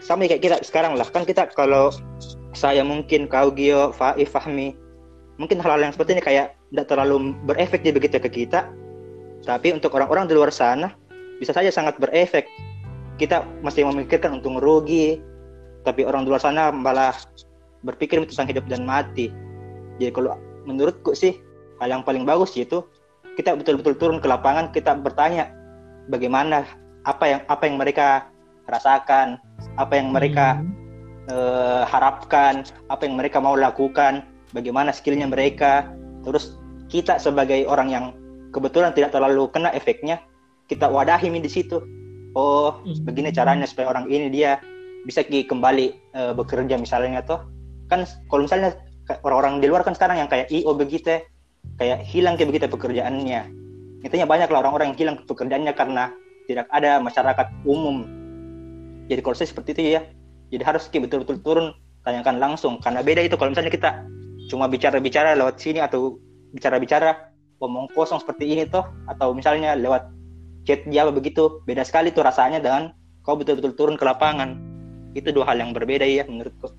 sama 0.00 0.24
kayak 0.30 0.40
kita 0.40 0.56
sekarang 0.62 0.94
lah. 0.94 1.04
Kan 1.10 1.26
kita 1.26 1.50
kalau 1.52 1.90
saya 2.54 2.86
mungkin 2.86 3.26
kau 3.26 3.50
Gio 3.50 3.90
Faif 3.90 4.30
Fahmi 4.30 4.78
mungkin 5.36 5.58
hal-hal 5.58 5.82
yang 5.82 5.92
seperti 5.92 6.14
ini 6.14 6.22
kayak 6.22 6.54
tidak 6.70 6.86
terlalu 6.86 7.34
berefek 7.42 7.82
di 7.82 7.90
begitu 7.90 8.22
ke 8.22 8.30
kita 8.30 8.70
tapi 9.44 9.76
untuk 9.76 9.92
orang-orang 9.92 10.24
di 10.24 10.34
luar 10.34 10.48
sana 10.48 10.96
bisa 11.38 11.52
saja 11.52 11.68
sangat 11.68 12.00
berefek. 12.00 12.48
Kita 13.20 13.46
masih 13.62 13.86
memikirkan 13.86 14.40
untung 14.40 14.58
rugi 14.58 15.20
tapi 15.84 16.02
orang 16.02 16.24
di 16.24 16.32
luar 16.32 16.42
sana 16.42 16.72
malah 16.72 17.14
berpikir 17.84 18.24
tentang 18.24 18.48
hidup 18.48 18.64
dan 18.66 18.88
mati. 18.88 19.28
Jadi 20.00 20.10
kalau 20.10 20.34
menurutku 20.64 21.12
sih 21.12 21.36
hal 21.78 21.92
yang 21.92 22.02
paling 22.02 22.24
bagus 22.24 22.56
itu 22.56 22.82
kita 23.36 23.52
betul-betul 23.54 23.94
turun 24.00 24.18
ke 24.18 24.26
lapangan 24.26 24.72
kita 24.72 24.96
bertanya 24.96 25.52
bagaimana 26.08 26.64
apa 27.04 27.24
yang 27.28 27.40
apa 27.52 27.62
yang 27.68 27.76
mereka 27.76 28.08
rasakan 28.72 29.36
apa 29.76 29.92
yang 29.92 30.08
mereka 30.08 30.56
hmm. 30.56 30.72
uh, 31.28 31.82
harapkan 31.84 32.64
apa 32.88 33.04
yang 33.04 33.20
mereka 33.20 33.38
mau 33.38 33.54
lakukan 33.54 34.24
bagaimana 34.56 34.90
skillnya 34.90 35.28
mereka. 35.28 35.92
Terus 36.24 36.56
kita 36.88 37.20
sebagai 37.20 37.68
orang 37.68 37.88
yang 37.92 38.06
kebetulan 38.54 38.94
tidak 38.94 39.10
terlalu 39.10 39.50
kena 39.50 39.74
efeknya. 39.74 40.22
Kita 40.70 40.86
wadahi 40.86 41.28
di 41.28 41.50
situ. 41.50 41.82
Oh 42.34 42.82
hmm. 42.82 43.06
begini 43.06 43.30
caranya 43.30 43.66
supaya 43.66 43.90
orang 43.90 44.10
ini 44.10 44.30
dia 44.30 44.58
bisa 45.04 45.22
kembali 45.22 46.14
uh, 46.16 46.32
bekerja 46.34 46.74
misalnya 46.80 47.20
tuh 47.22 47.38
kan 47.86 48.08
kalau 48.32 48.48
misalnya 48.48 48.74
orang-orang 49.22 49.60
di 49.60 49.68
luar 49.68 49.84
kan 49.84 49.92
sekarang 49.92 50.16
yang 50.18 50.26
kayak 50.32 50.48
io 50.48 50.72
begitu 50.72 51.20
kayak 51.76 52.02
hilang 52.06 52.34
kayak 52.34 52.50
begitu 52.54 52.66
pekerjaannya. 52.70 53.50
Intinya 54.04 54.26
banyak 54.28 54.48
lah 54.52 54.58
orang-orang 54.64 54.92
yang 54.92 54.98
hilang 54.98 55.16
pekerjaannya 55.24 55.72
karena 55.76 56.12
tidak 56.48 56.66
ada 56.72 57.00
masyarakat 57.00 57.46
umum. 57.64 58.04
Jadi 59.08 59.20
kalau 59.20 59.36
saya 59.36 59.48
seperti 59.52 59.70
itu 59.76 59.82
ya 59.96 60.00
jadi 60.52 60.64
harus 60.64 60.88
betul-betul 60.88 61.40
turun 61.44 61.66
tanyakan 62.04 62.36
langsung. 62.40 62.80
Karena 62.80 63.00
beda 63.00 63.24
itu 63.24 63.36
kalau 63.36 63.52
misalnya 63.52 63.72
kita 63.72 63.90
cuma 64.52 64.68
bicara-bicara 64.68 65.36
lewat 65.36 65.56
sini 65.60 65.80
atau 65.80 66.20
bicara-bicara 66.52 67.33
omong 67.62 67.90
kosong 67.92 68.20
seperti 68.20 68.50
ini 68.50 68.64
tuh 68.68 68.84
atau 69.06 69.32
misalnya 69.32 69.74
lewat 69.78 70.10
chat 70.64 70.82
Java 70.88 71.12
begitu 71.12 71.60
beda 71.68 71.84
sekali 71.84 72.10
tuh 72.10 72.24
rasanya 72.24 72.58
dengan 72.58 72.92
kau 73.24 73.36
betul-betul 73.36 73.72
turun 73.76 73.96
ke 73.96 74.04
lapangan. 74.04 74.56
Itu 75.14 75.30
dua 75.30 75.52
hal 75.52 75.62
yang 75.62 75.70
berbeda 75.70 76.04
ya 76.04 76.26
menurutku. 76.26 76.72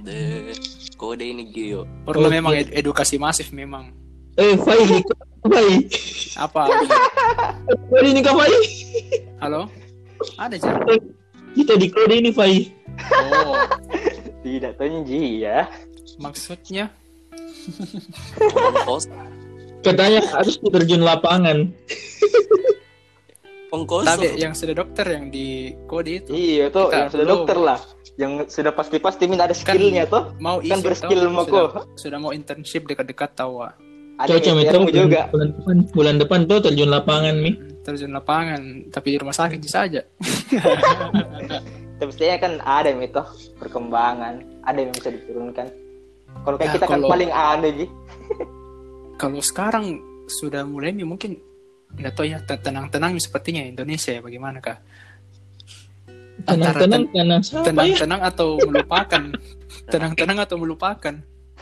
The 0.00 0.54
kode 0.96 1.26
ini 1.26 1.52
Gio? 1.52 1.84
Perlu 2.08 2.28
oh, 2.28 2.32
memang 2.32 2.56
ed 2.56 2.72
edukasi 2.72 3.20
masif 3.20 3.52
memang. 3.52 3.92
Eh 4.40 4.56
Fai 4.56 5.02
Fai. 5.44 5.68
Apa? 6.38 6.62
Kode 7.90 8.08
ini 8.08 8.20
kau 8.24 8.38
Fai? 8.38 8.54
Halo? 9.42 9.68
Ada 10.38 10.56
sih 10.56 10.72
kita 11.52 11.76
di 11.76 11.92
kode 11.92 12.14
ini 12.22 12.30
Fai. 12.32 12.72
Oh. 13.12 13.58
Tidak 14.46 14.74
tinggi 14.74 15.44
ya. 15.44 15.68
Maksudnya 16.18 16.90
Katanya 19.86 20.20
harus 20.30 20.62
terjun 20.62 21.02
lapangan. 21.02 21.66
Pengkosong. 23.72 24.04
Tapi 24.04 24.36
yang 24.36 24.52
sudah 24.52 24.74
dokter 24.76 25.06
yang 25.08 25.32
di 25.32 25.72
kode 25.88 26.22
itu. 26.22 26.30
Iya 26.30 26.68
tuh, 26.68 26.92
yang 26.92 27.08
sudah 27.08 27.24
belum. 27.24 27.36
dokter 27.40 27.58
lah. 27.58 27.80
Yang 28.20 28.32
sudah 28.52 28.72
pasti-pasti 28.76 29.24
minta 29.24 29.48
ada 29.48 29.56
kan 29.56 29.74
skillnya 29.74 30.04
kan, 30.04 30.12
tuh. 30.12 30.22
Mau 30.44 30.56
kan 30.60 30.78
berskill 30.84 31.22
mau 31.32 31.48
kok. 31.48 31.88
Sudah 31.96 32.18
mau 32.20 32.36
internship 32.36 32.84
dekat-dekat 32.84 33.32
tahu. 33.32 33.64
Ada 34.20 34.28
Cocok 34.28 34.54
itu 34.60 34.78
juga. 34.92 35.32
Bulan 35.32 35.48
depan, 35.56 35.76
bulan 35.96 36.16
depan 36.20 36.40
tuh 36.44 36.58
terjun 36.60 36.92
lapangan 36.92 37.34
nih. 37.40 37.54
Terjun 37.82 38.12
lapangan, 38.12 38.60
tapi 38.92 39.16
di 39.16 39.18
rumah 39.18 39.34
sakit 39.34 39.58
saja. 39.64 40.04
tapi 41.98 42.10
setidaknya 42.12 42.38
kan 42.38 42.52
ada 42.60 42.92
itu 42.92 43.22
perkembangan, 43.56 44.34
ada 44.68 44.78
yang 44.78 44.92
bisa 44.92 45.08
diturunkan. 45.10 45.66
Kalau 46.42 46.56
kayak 46.58 46.68
nah, 46.68 46.74
kita 46.76 46.86
kan 46.86 46.98
kalau... 46.98 47.06
kan 47.06 47.14
paling 47.14 47.30
aneh 47.30 47.72
sih 47.84 47.88
kalau 49.22 49.38
sekarang 49.38 49.84
sudah 50.26 50.66
mulai 50.66 50.90
mungkin 51.06 51.38
nggak 51.92 52.12
tahu 52.16 52.26
ya 52.26 52.40
tenang-tenang 52.42 53.20
sepertinya 53.20 53.62
Indonesia 53.62 54.16
ya 54.16 54.20
bagaimana 54.24 54.58
kak? 54.58 54.80
Tenang-tenang 56.42 57.06
karena 57.12 57.36
tenang-tenang 57.44 58.20
ya? 58.24 58.28
atau 58.32 58.56
melupakan? 58.64 59.22
Tenang-tenang 59.92 60.38
atau 60.40 60.56
melupakan? 60.56 61.14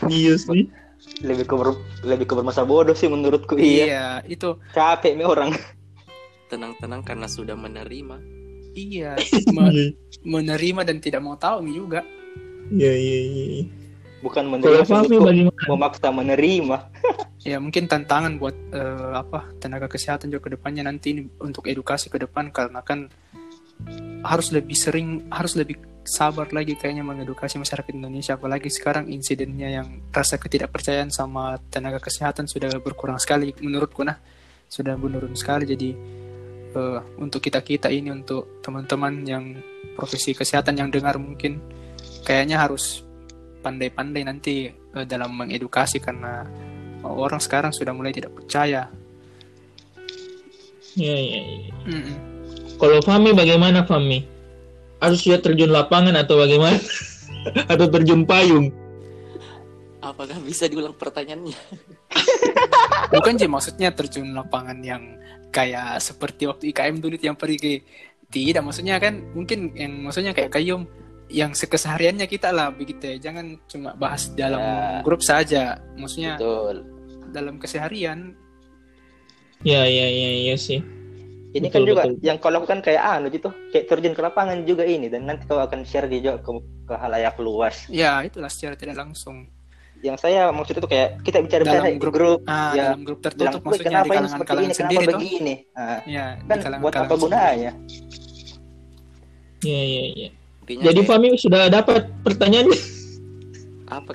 Iya 0.06 0.38
sih. 0.38 0.70
Lebih 1.20 1.44
ke 1.50 1.54
lebih 2.06 2.24
ke 2.30 2.34
bermasa 2.38 2.62
bodoh 2.62 2.94
sih 2.94 3.10
menurutku 3.10 3.58
iya, 3.58 3.84
iya 3.84 4.06
itu. 4.24 4.56
Capek 4.70 5.18
nih 5.18 5.26
orang. 5.26 5.50
Tenang-tenang 6.46 7.02
karena 7.02 7.26
sudah 7.26 7.58
menerima. 7.58 8.16
Iya 8.78 9.18
me 9.56 9.92
menerima 10.22 10.86
dan 10.86 11.02
tidak 11.02 11.20
mau 11.26 11.34
tahu 11.34 11.66
juga. 11.66 12.06
Iya 12.70 12.94
iya 12.94 13.18
iya 13.26 13.79
bukan 14.20 14.44
menerima 14.46 14.96
bagaimana? 15.08 15.66
memaksa 15.68 16.08
menerima. 16.12 16.78
Ya 17.40 17.56
mungkin 17.56 17.88
tantangan 17.88 18.36
buat 18.36 18.52
uh, 18.76 19.16
apa 19.16 19.48
tenaga 19.56 19.88
kesehatan 19.88 20.28
juga 20.28 20.52
ke 20.52 20.60
depannya 20.60 20.84
nanti 20.84 21.16
ini 21.16 21.24
untuk 21.40 21.72
edukasi 21.72 22.12
ke 22.12 22.20
depan 22.20 22.52
karena 22.52 22.84
kan 22.84 23.08
harus 24.20 24.52
lebih 24.52 24.76
sering 24.76 25.24
harus 25.32 25.56
lebih 25.56 25.80
sabar 26.04 26.52
lagi 26.52 26.76
kayaknya 26.76 27.00
mengedukasi 27.00 27.56
masyarakat 27.56 27.96
Indonesia. 27.96 28.36
Apalagi 28.36 28.68
sekarang 28.68 29.08
insidennya 29.08 29.72
yang 29.72 30.04
rasa 30.12 30.36
ketidakpercayaan 30.36 31.08
sama 31.08 31.56
tenaga 31.72 31.96
kesehatan 31.96 32.44
sudah 32.44 32.76
berkurang 32.76 33.16
sekali 33.16 33.56
menurutku 33.56 34.04
nah. 34.04 34.20
Sudah 34.68 35.00
menurun 35.00 35.32
sekali 35.32 35.64
jadi 35.64 35.96
uh, 36.76 37.00
untuk 37.16 37.40
kita 37.40 37.64
kita 37.64 37.88
ini 37.88 38.12
untuk 38.12 38.60
teman-teman 38.60 39.24
yang 39.24 39.44
profesi 39.96 40.36
kesehatan 40.36 40.76
yang 40.76 40.92
dengar 40.92 41.16
mungkin 41.16 41.56
kayaknya 42.24 42.60
harus 42.60 43.00
pandai-pandai 43.60 44.22
nanti 44.24 44.68
uh, 44.68 45.04
dalam 45.04 45.36
mengedukasi 45.36 46.00
karena 46.00 46.48
orang 47.04 47.40
sekarang 47.40 47.72
sudah 47.72 47.92
mulai 47.96 48.12
tidak 48.12 48.32
percaya. 48.36 48.88
Iya 50.98 51.16
iya. 51.16 51.40
Ya. 51.40 51.72
Mm 51.86 52.00
-mm. 52.02 52.16
Kalau 52.80 52.98
Fami 53.04 53.30
bagaimana 53.36 53.86
Fami? 53.86 54.26
Harus 55.00 55.24
sudah 55.24 55.40
terjun 55.40 55.72
lapangan 55.72 56.16
atau 56.16 56.40
bagaimana? 56.40 56.76
atau 57.72 57.86
terjun 57.88 58.24
payung? 58.28 58.68
Apakah 60.00 60.40
bisa 60.40 60.64
diulang 60.68 60.96
pertanyaannya? 60.96 61.56
Bukan 63.14 63.34
sih 63.36 63.48
maksudnya 63.48 63.92
terjun 63.92 64.32
lapangan 64.32 64.80
yang 64.80 65.20
kayak 65.52 66.00
seperti 66.00 66.48
waktu 66.48 66.72
IKM 66.72 67.02
dulu 67.02 67.16
yang 67.20 67.36
pergi 67.36 67.82
tidak 68.30 68.62
maksudnya 68.62 69.02
kan 69.02 69.18
mungkin 69.34 69.74
yang 69.74 70.06
maksudnya 70.06 70.30
kayak 70.30 70.54
kayum 70.54 70.86
yang 71.30 71.54
sekesehariannya 71.54 72.26
kita 72.26 72.50
lah 72.50 72.74
begitu 72.74 73.16
ya. 73.16 73.30
Jangan 73.30 73.56
cuma 73.70 73.94
bahas 73.94 74.28
dalam 74.34 74.60
ya. 74.60 75.00
grup 75.06 75.22
saja. 75.22 75.78
Maksudnya 75.94 76.36
Betul. 76.36 76.76
dalam 77.30 77.56
keseharian. 77.62 78.34
Ya 79.62 79.86
ya 79.86 80.06
ya 80.10 80.30
ya 80.52 80.56
sih. 80.58 80.82
Ini 81.50 81.66
betul, 81.66 81.82
kan 81.82 81.82
juga 81.86 82.02
betul. 82.06 82.22
yang 82.22 82.36
kau 82.38 82.50
lakukan 82.54 82.78
kayak 82.78 83.02
anu 83.02 83.26
gitu 83.30 83.50
kayak 83.74 83.90
terjun 83.90 84.14
ke 84.14 84.22
lapangan 84.22 84.58
juga 84.66 84.82
ini. 84.82 85.06
Dan 85.06 85.30
nanti 85.30 85.46
kau 85.46 85.62
akan 85.62 85.86
share 85.86 86.10
di 86.10 86.22
juga 86.22 86.42
ke, 86.42 86.50
ke 86.90 86.94
halayak 86.98 87.38
luas. 87.38 87.86
Ya 87.86 88.18
itulah 88.26 88.50
secara 88.50 88.74
tidak 88.74 88.98
langsung. 88.98 89.46
Yang 90.00 90.16
saya 90.24 90.48
maksud 90.48 90.80
itu 90.80 90.88
kayak 90.88 91.20
kita 91.20 91.44
bicara 91.44 91.60
dalam 91.60 91.84
bicara 91.92 92.00
grup, 92.00 92.14
grup 92.16 92.40
ah, 92.48 92.72
ya, 92.72 92.96
dalam 92.96 93.04
grup 93.04 93.20
tertutup 93.20 93.60
"Wih, 93.60 93.68
maksudnya 93.68 93.84
di 93.84 93.92
kenapa 93.92 94.08
ini 94.08 94.16
kalangan 94.16 94.30
seperti 94.32 94.48
kalangan 94.48 94.64
ini? 94.64 94.78
sendiri 94.80 95.04
kenapa 95.04 95.12
begini? 95.20 95.54
Ah, 95.76 96.00
ya 96.08 96.24
kan 96.40 96.56
di 96.56 96.64
kalangan 96.64 96.80
buat 96.80 96.96
apa 96.96 97.14
gunanya? 97.20 97.72
Iya, 99.60 99.82
iya, 99.84 100.04
iya. 100.16 100.30
Intinya 100.64 100.82
Jadi 100.90 101.00
kayak, 101.02 101.10
Fami 101.10 101.28
sudah 101.40 101.62
dapat 101.72 102.10
pertanyaannya. 102.22 102.80
apa. 103.90 104.12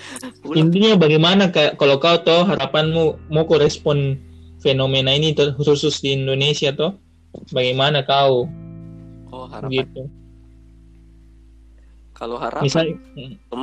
Intinya 0.60 0.98
bagaimana 0.98 1.54
kayak 1.54 1.78
kalau 1.78 2.02
kau 2.02 2.18
toh 2.26 2.42
harapanmu 2.42 3.30
mau 3.30 3.46
kau 3.46 3.60
respon 3.60 4.18
fenomena 4.62 5.10
ini 5.10 5.34
khusus 5.34 5.98
di 6.02 6.14
Indonesia 6.14 6.70
toh 6.70 6.98
bagaimana 7.50 8.06
kau 8.06 8.46
oh 9.34 9.46
harapan 9.50 9.70
gitu. 9.74 10.02
kalau 12.14 12.38
harapan 12.38 12.62
Misal, 12.62 12.84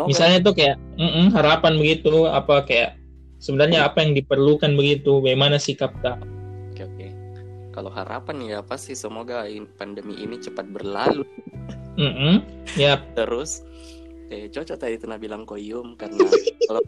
misalnya 0.03 0.39
tuh 0.43 0.53
kayak 0.55 0.75
mm-mm, 0.99 1.31
harapan 1.31 1.79
begitu 1.79 2.27
apa 2.27 2.67
kayak 2.67 2.99
sebenarnya 3.39 3.87
apa 3.87 4.03
yang 4.03 4.11
diperlukan 4.11 4.75
begitu 4.75 5.23
bagaimana 5.23 5.55
sikap 5.55 5.95
kak? 6.03 6.19
Kalau 7.79 7.95
harapan 7.95 8.43
ya 8.43 8.59
pasti 8.59 8.91
semoga 8.91 9.47
pandemi 9.79 10.19
ini 10.19 10.35
cepat 10.35 10.67
berlalu. 10.67 11.23
Mm-mm. 11.95 12.43
Ya, 12.75 12.99
terus 13.15 13.63
eh 14.27 14.51
cocok 14.51 14.75
tadi 14.75 14.99
itu 14.99 15.07
bilang 15.15 15.47
koyum 15.47 15.95
karena 15.95 16.27
kalau 16.67 16.83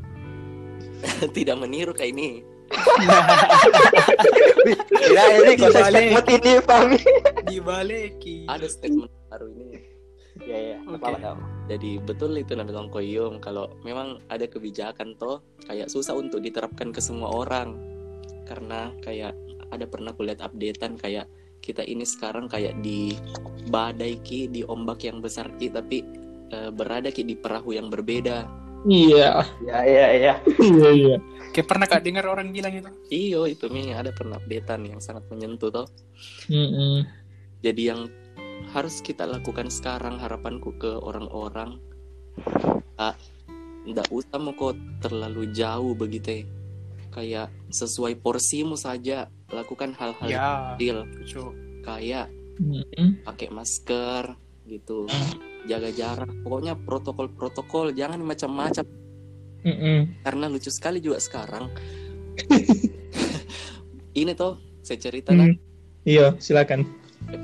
tidak 1.36 1.56
meniru 1.64 1.96
kayak 1.96 2.12
ini. 2.12 2.44
Kira 4.92 5.24
ini 5.40 5.52
kok 5.56 5.72
Dibalik. 5.72 5.88
statement 5.96 6.28
ini 6.28 6.52
Fami 6.64 7.00
dibaleki 7.48 8.38
ada 8.52 8.68
statement 8.68 9.12
baru 9.32 9.48
ini. 9.48 9.80
Ya 10.44 10.76
ya 10.76 10.78
apa 10.92 11.08
apa 11.16 11.44
jadi 11.72 12.04
betul 12.04 12.36
itu 12.36 12.52
Nabi 12.52 12.76
bilang 12.76 12.92
koyum. 12.92 13.40
Kalau 13.40 13.72
memang 13.88 14.20
ada 14.28 14.44
kebijakan 14.44 15.16
toh 15.16 15.40
kayak 15.72 15.88
susah 15.88 16.20
untuk 16.20 16.44
diterapkan 16.44 16.92
ke 16.92 17.00
semua 17.00 17.32
orang. 17.32 17.80
Karena 18.44 18.92
kayak 19.00 19.32
ada 19.72 19.88
pernah 19.88 20.12
kulihat 20.14 20.44
updatean 20.44 21.00
kayak 21.00 21.26
kita 21.62 21.86
ini 21.86 22.04
sekarang 22.04 22.50
kayak 22.50 22.78
di 22.82 23.16
badai 23.70 24.18
ki 24.26 24.50
di 24.50 24.62
ombak 24.66 25.06
yang 25.06 25.22
besar 25.22 25.48
ki 25.56 25.72
tapi 25.72 26.04
eh, 26.52 26.70
berada 26.74 27.14
ki 27.14 27.24
di 27.24 27.36
perahu 27.38 27.78
yang 27.78 27.88
berbeda 27.88 28.50
iya, 28.90 29.46
ya 29.62 29.80
ya 29.86 30.08
ya 30.18 30.34
iya, 30.58 30.90
iya. 30.90 31.18
kayak 31.54 31.68
pernah 31.70 31.86
kak 31.86 32.02
dengar 32.02 32.26
orang 32.26 32.50
bilang 32.50 32.74
itu 32.74 32.92
iyo 33.14 33.46
itu 33.46 33.70
mi 33.70 33.94
ada 33.94 34.10
pernah 34.10 34.42
updatean 34.42 34.98
yang 34.98 35.00
sangat 35.00 35.24
menyentuh 35.30 35.70
toh 35.70 35.88
Mm-mm. 36.50 37.06
jadi 37.62 37.94
yang 37.94 38.10
harus 38.74 39.06
kita 39.06 39.30
lakukan 39.30 39.70
sekarang 39.70 40.18
harapanku 40.18 40.74
ke 40.82 40.92
orang-orang 40.98 41.78
ah, 42.98 43.14
ndak 43.86 44.10
usah 44.14 44.38
mau 44.38 44.54
kok 44.54 44.78
terlalu 45.02 45.50
jauh 45.50 45.98
begitu 45.98 46.42
ya. 46.42 46.61
Kayak 47.12 47.52
sesuai 47.70 48.18
porsimu 48.18 48.74
saja 48.74 49.28
lakukan 49.52 49.92
hal-hal 49.94 50.28
yang 50.28 50.42
ya 50.80 50.94
kecil 51.20 51.52
kayak 51.84 52.32
Mm-mm. 52.58 53.22
pakai 53.22 53.52
masker 53.52 54.36
gitu 54.64 55.06
jaga 55.66 55.92
jarak 55.92 56.32
pokoknya 56.42 56.74
protokol-protokol 56.80 57.92
jangan 57.92 58.24
macam-macam 58.24 58.86
Mm-mm. 59.62 60.24
karena 60.24 60.46
lucu 60.48 60.72
sekali 60.72 60.98
juga 60.98 61.20
sekarang 61.20 61.68
ini 64.16 64.32
toh 64.34 64.58
saya 64.82 64.98
ceritakan 65.00 65.54
Mm. 65.54 65.60
Iya, 66.02 66.34
silakan. 66.42 66.82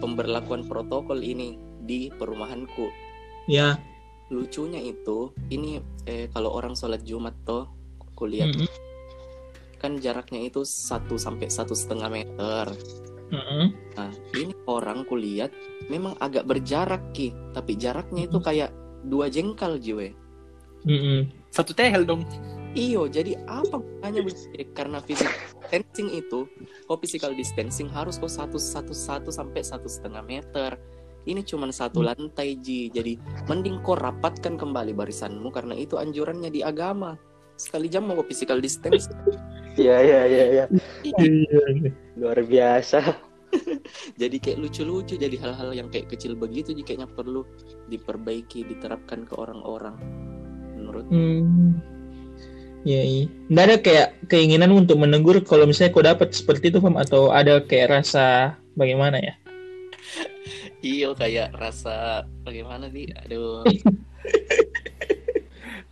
pemberlakuan 0.01 0.65
protokol 0.65 1.21
ini 1.21 1.53
di 1.85 2.09
perumahanku 2.09 2.89
Ya. 3.45 3.77
lucunya 4.27 4.81
itu 4.81 5.29
ini 5.47 5.77
eh, 6.03 6.25
kalau 6.33 6.51
orang 6.51 6.73
sholat 6.73 7.05
jumat 7.05 7.37
toh 7.45 7.69
kulihat 8.17 8.49
Mm-mm. 8.49 8.65
Kan 9.77 9.97
jaraknya 10.01 10.45
itu 10.45 10.65
satu 10.65 11.15
sampai 11.15 11.47
satu 11.49 11.73
setengah 11.73 12.09
meter. 12.09 12.67
Mm-mm. 13.27 13.75
nah 13.99 14.07
ini 14.39 14.55
orang 14.71 15.03
kulihat 15.03 15.51
memang 15.91 16.15
agak 16.23 16.47
berjarak 16.47 17.11
ki. 17.11 17.35
Tapi 17.51 17.75
jaraknya 17.75 18.23
itu 18.23 18.39
kayak 18.39 18.71
dua 19.03 19.27
jengkal 19.27 19.75
jiwe. 19.79 20.15
Mm-mm. 20.87 21.27
satu 21.51 21.75
tehel 21.75 22.07
dong. 22.07 22.23
Iyo 22.77 23.09
jadi 23.09 23.33
apa 23.49 23.81
hanya 24.05 24.21
karena 24.77 25.01
physical 25.01 25.33
distancing 25.65 26.13
itu 26.13 26.45
kok 26.85 26.99
physical 27.01 27.31
distancing 27.33 27.89
harus 27.89 28.21
kok 28.21 28.29
satu 28.29 28.61
satu 28.61 28.93
satu 28.93 29.29
sampai 29.33 29.65
satu 29.65 29.89
setengah 29.89 30.21
meter. 30.21 30.77
Ini 31.27 31.43
cuma 31.43 31.67
satu 31.73 31.99
lantai 32.05 32.55
ji. 32.63 32.87
Jadi 32.87 33.19
mending 33.51 33.83
kau 33.83 33.99
rapatkan 33.99 34.55
kembali 34.55 34.95
barisanmu 34.95 35.51
karena 35.51 35.75
itu 35.75 35.99
anjurannya 35.99 36.47
di 36.47 36.63
agama. 36.63 37.19
Sekali 37.59 37.91
jam 37.91 38.07
mau 38.07 38.15
kau 38.15 38.29
physical 38.29 38.63
distance 38.63 39.11
ya 39.77 39.97
ya 40.01 40.21
ya 40.25 40.45
ya 40.51 40.65
Iya, 41.05 41.23
iya. 41.23 41.91
luar 42.17 42.41
biasa 42.43 42.99
jadi 44.21 44.35
kayak 44.41 44.59
lucu-lucu 44.59 45.15
jadi 45.15 45.37
hal-hal 45.39 45.71
yang 45.71 45.87
kayak 45.87 46.11
kecil 46.11 46.35
begitu 46.35 46.75
jadi 46.75 46.83
kayaknya 46.83 47.09
perlu 47.13 47.47
diperbaiki 47.87 48.67
diterapkan 48.67 49.23
ke 49.23 49.33
orang-orang 49.37 49.95
menurut 50.75 51.05
Hmm. 51.07 51.79
Ya, 52.87 53.03
iya. 53.03 53.27
Nggak 53.51 53.65
ada 53.67 53.77
kayak 53.83 54.07
keinginan 54.31 54.71
untuk 54.71 54.95
menegur 54.95 55.43
kalau 55.43 55.67
misalnya 55.67 55.91
kau 55.91 56.05
dapat 56.05 56.31
seperti 56.31 56.71
itu, 56.71 56.79
Fam, 56.79 56.95
atau 56.95 57.35
ada 57.35 57.59
kayak 57.59 57.99
rasa 57.99 58.55
bagaimana 58.79 59.19
ya? 59.19 59.35
iyo 60.85 61.17
kayak 61.17 61.57
rasa 61.57 62.23
bagaimana 62.45 62.87
sih 62.93 63.09
aduh 63.11 63.65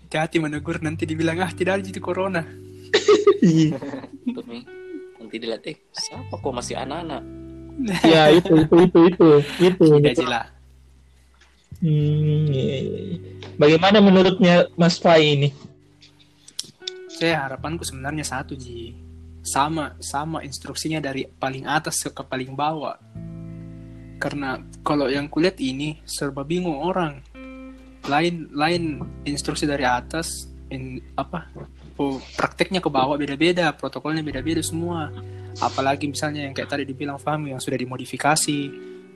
hati-hati 0.05 0.37
menegur 0.39 0.79
nanti 0.79 1.03
dibilang 1.09 1.41
ah 1.41 1.51
tidak 1.51 1.81
ada 1.81 1.83
jadi 1.83 1.99
corona 1.99 2.45
itu 2.45 2.53
nih 2.53 2.64
nanti 5.19 5.35
dilihat 5.41 5.63
eh 5.67 5.77
siapa 5.95 6.33
kok 6.37 6.53
masih 6.53 6.75
anak-anak 6.79 7.23
ya, 8.07 8.31
itu, 8.31 8.53
itu, 8.65 8.75
itu, 8.87 8.97
itu, 9.03 9.27
itu. 9.59 9.85
tidak 10.01 10.29
lah 10.29 10.45
Hmm, 11.83 12.55
iya, 12.55 12.77
iya, 12.81 12.99
iya. 13.13 13.17
Bagaimana 13.59 13.99
menurutnya 13.99 14.63
Mas 14.79 14.95
Fai 14.95 15.35
ini? 15.35 15.51
saya 17.15 17.47
harapanku 17.47 17.87
sebenarnya 17.87 18.27
satu 18.27 18.59
ji 18.59 18.91
sama 19.39 19.95
sama 20.03 20.43
instruksinya 20.43 20.99
dari 20.99 21.23
paling 21.39 21.63
atas 21.63 22.03
ke 22.03 22.11
paling 22.11 22.51
bawah 22.51 22.99
karena 24.19 24.59
kalau 24.83 25.07
yang 25.07 25.31
kulihat 25.31 25.55
ini 25.63 26.03
serba 26.03 26.43
bingung 26.43 26.75
orang 26.75 27.23
lain 28.11 28.51
lain 28.51 28.99
instruksi 29.23 29.63
dari 29.63 29.87
atas 29.87 30.51
in, 30.67 30.99
apa 31.15 31.47
prakteknya 32.35 32.83
ke 32.83 32.91
bawah 32.91 33.15
beda-beda 33.15 33.71
protokolnya 33.71 34.21
beda-beda 34.21 34.59
semua. 34.59 35.09
Apalagi 35.63 36.11
misalnya 36.11 36.43
yang 36.43 36.51
kayak 36.51 36.67
tadi 36.75 36.83
dibilang 36.83 37.15
Fahmi 37.15 37.55
yang 37.55 37.63
sudah 37.63 37.79
dimodifikasi 37.79 38.59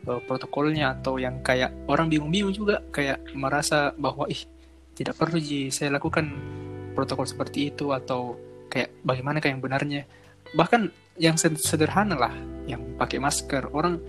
eh, 0.07 0.21
protokolnya 0.23 0.95
atau 0.95 1.19
yang 1.19 1.43
kayak 1.43 1.91
orang 1.91 2.07
bingung-bingung 2.07 2.55
juga 2.55 2.79
kayak 2.89 3.35
merasa 3.35 3.91
bahwa 3.99 4.23
ih 4.31 4.47
tidak 4.95 5.19
perlu 5.19 5.39
ji 5.39 5.67
saya 5.71 5.95
lakukan 5.95 6.31
protokol 6.95 7.27
seperti 7.27 7.71
itu 7.71 7.91
atau 7.91 8.39
kayak 8.71 9.03
bagaimana 9.03 9.43
kayak 9.43 9.59
yang 9.59 9.63
benarnya? 9.63 10.01
Bahkan 10.55 10.81
yang 11.19 11.35
sed- 11.35 11.59
sederhana 11.59 12.15
lah 12.15 12.33
yang 12.63 12.95
pakai 12.95 13.19
masker. 13.19 13.67
Orang 13.75 13.99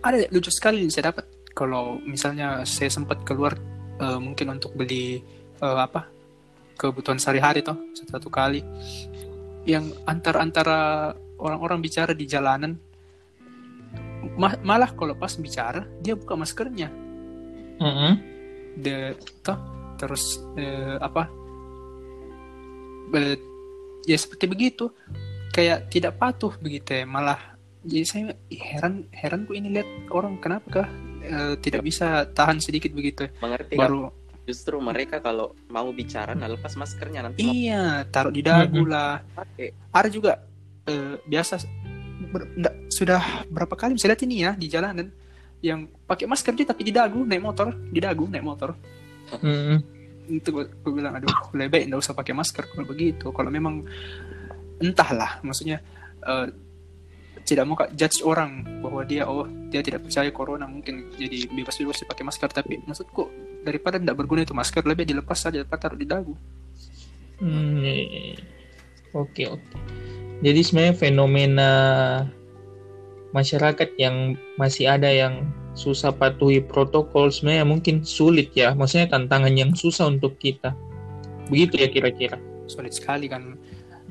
ada 0.00 0.24
lucu 0.32 0.48
sekali 0.48 0.80
yang 0.80 0.92
saya 0.92 1.12
dapat. 1.12 1.28
Kalau 1.52 2.00
misalnya 2.00 2.64
saya 2.64 2.88
sempat 2.88 3.20
keluar 3.28 3.52
eh, 4.00 4.16
mungkin 4.16 4.56
untuk 4.56 4.72
beli 4.72 5.20
eh, 5.60 5.78
apa 5.84 6.17
kebutuhan 6.78 7.18
sehari-hari 7.18 7.66
toh 7.66 7.74
satu 7.92 8.30
kali. 8.30 8.62
Yang 9.66 9.98
antar 10.06 10.38
antara 10.38 10.78
orang-orang 11.36 11.82
bicara 11.82 12.14
di 12.14 12.24
jalanan 12.24 12.78
ma- 14.38 14.62
malah 14.62 14.94
kalau 14.94 15.18
pas 15.18 15.34
bicara 15.34 15.84
dia 15.98 16.14
buka 16.14 16.38
maskernya. 16.38 16.88
Mm-mm. 17.78 18.14
de 18.78 19.14
toh 19.42 19.58
terus 19.98 20.42
eh, 20.58 20.98
apa 20.98 21.30
Be- 23.10 23.42
ya 24.06 24.14
seperti 24.14 24.46
begitu. 24.46 24.94
Kayak 25.54 25.90
tidak 25.90 26.22
patuh 26.22 26.54
begitu 26.62 27.02
ya 27.02 27.04
malah. 27.06 27.58
Jadi 27.82 28.04
saya 28.06 28.24
heran 28.50 29.06
heran 29.10 29.46
kok 29.46 29.56
ini 29.56 29.68
lihat 29.74 29.88
orang 30.14 30.38
kenapa 30.38 30.66
kah 30.70 30.88
eh, 31.22 31.54
tidak 31.58 31.82
bisa 31.86 32.26
tahan 32.30 32.58
sedikit 32.62 32.94
begitu 32.94 33.26
ya. 33.26 33.30
mengerti 33.42 33.74
kan 33.74 33.80
baru 33.86 34.00
justru 34.48 34.80
mereka 34.80 35.20
kalau 35.20 35.52
mau 35.68 35.92
bicara 35.92 36.32
nah 36.32 36.48
lepas 36.48 36.72
maskernya 36.72 37.28
nanti 37.28 37.44
mau 37.44 37.52
iya 37.52 38.00
taruh 38.08 38.32
di 38.32 38.40
dagu 38.40 38.88
lah. 38.88 39.20
Pakai. 39.36 39.92
Ada 39.92 40.08
juga 40.08 40.40
eh, 40.88 41.20
biasa 41.20 41.60
ber- 42.32 42.48
nggak- 42.56 42.76
sudah 42.88 43.44
berapa 43.52 43.76
kali 43.76 44.00
saya 44.00 44.16
lihat 44.16 44.24
ini 44.24 44.36
ya 44.40 44.50
di 44.56 44.66
jalanan 44.72 45.12
yang 45.60 45.84
pakai 46.08 46.24
masker 46.24 46.56
dia 46.56 46.64
tapi 46.64 46.88
di 46.88 46.96
dagu 46.96 47.28
naik 47.28 47.44
motor 47.44 47.76
di 47.92 48.00
dagu 48.00 48.24
naik 48.24 48.40
motor. 48.40 48.72
Itu 50.28 50.48
gue, 50.48 50.64
gue 50.64 50.92
bilang 50.96 51.12
aduh 51.20 51.28
lebih 51.52 51.68
baik 51.68 51.84
nggak 51.92 52.00
usah 52.00 52.16
pakai 52.16 52.32
masker 52.32 52.64
kalau 52.72 52.88
begitu. 52.88 53.28
Kalau 53.28 53.52
memang 53.52 53.84
entahlah 54.80 55.44
maksudnya 55.44 55.84
eh, 56.24 56.48
tidak 57.44 57.64
mau 57.64 57.76
kak 57.76 57.96
judge 57.96 58.20
orang 58.24 58.64
bahwa 58.84 59.04
dia 59.08 59.24
oh 59.24 59.48
dia 59.72 59.80
tidak 59.80 60.04
percaya 60.04 60.28
corona 60.32 60.68
mungkin 60.68 61.08
jadi 61.16 61.48
bebas-bebas 61.52 62.00
dipakai 62.04 62.24
masker. 62.24 62.48
Tapi 62.48 62.80
maksudku 62.88 63.28
daripada 63.68 64.00
tidak 64.00 64.16
berguna 64.16 64.48
itu 64.48 64.56
masker 64.56 64.80
lebih 64.88 65.04
dilepas 65.04 65.36
saja 65.36 65.60
taruh 65.68 66.00
di 66.00 66.08
dagu 66.08 66.32
Hmm, 67.38 67.78
iya, 67.86 67.94
iya, 67.94 68.20
iya. 68.34 68.38
Oke 69.14 69.46
oke. 69.46 69.74
Jadi 70.42 70.60
sebenarnya 70.62 70.94
fenomena 70.94 71.70
masyarakat 73.34 73.94
yang 73.98 74.38
masih 74.58 74.90
ada 74.90 75.10
yang 75.10 75.46
susah 75.78 76.10
patuhi 76.10 76.62
protokol 76.62 77.30
sebenarnya 77.30 77.66
mungkin 77.66 78.02
sulit 78.02 78.50
ya. 78.54 78.74
Maksudnya 78.74 79.10
tantangan 79.14 79.54
yang 79.54 79.70
susah 79.74 80.10
untuk 80.10 80.38
kita. 80.38 80.74
Begitu 81.46 81.78
ya 81.78 81.88
kira-kira. 81.90 82.38
Sulit 82.66 82.94
sekali 82.94 83.30
kan. 83.30 83.54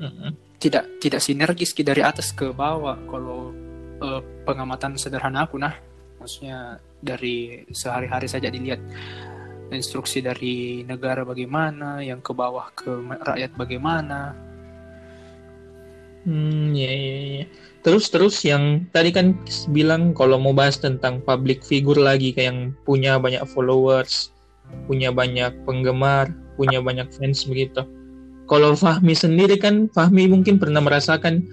Mm-mm. 0.00 0.32
Tidak 0.58 0.98
tidak 0.98 1.20
sinergis 1.22 1.70
dari 1.76 2.02
atas 2.02 2.34
ke 2.34 2.50
bawah 2.50 2.98
kalau 3.06 3.54
eh, 4.02 4.20
pengamatan 4.48 4.96
sederhana 4.96 5.46
aku 5.46 5.60
nah. 5.60 5.76
Maksudnya 6.18 6.82
dari 6.98 7.62
sehari-hari 7.70 8.26
saja 8.26 8.50
dilihat 8.50 8.82
instruksi 9.72 10.24
dari 10.24 10.82
negara 10.84 11.22
bagaimana, 11.22 12.00
yang 12.00 12.22
ke 12.24 12.32
bawah 12.32 12.68
ke 12.72 12.88
rakyat 13.24 13.52
bagaimana. 13.56 14.36
Hmm, 16.28 16.76
ya, 16.76 16.92
ya, 16.92 17.18
ya. 17.40 17.46
Terus 17.86 18.10
terus 18.12 18.36
yang 18.44 18.84
tadi 18.92 19.14
kan 19.14 19.38
bilang 19.72 20.12
kalau 20.12 20.36
mau 20.36 20.52
bahas 20.52 20.76
tentang 20.76 21.24
public 21.24 21.64
figure 21.64 21.96
lagi 21.96 22.36
kayak 22.36 22.52
yang 22.52 22.60
punya 22.84 23.16
banyak 23.16 23.40
followers, 23.48 24.34
punya 24.84 25.08
banyak 25.08 25.54
penggemar, 25.64 26.28
punya 26.58 26.82
banyak 26.82 27.08
fans 27.14 27.46
begitu. 27.48 27.86
Kalau 28.48 28.72
Fahmi 28.74 29.12
sendiri 29.12 29.60
kan 29.60 29.92
Fahmi 29.92 30.28
mungkin 30.28 30.56
pernah 30.56 30.80
merasakan 30.80 31.44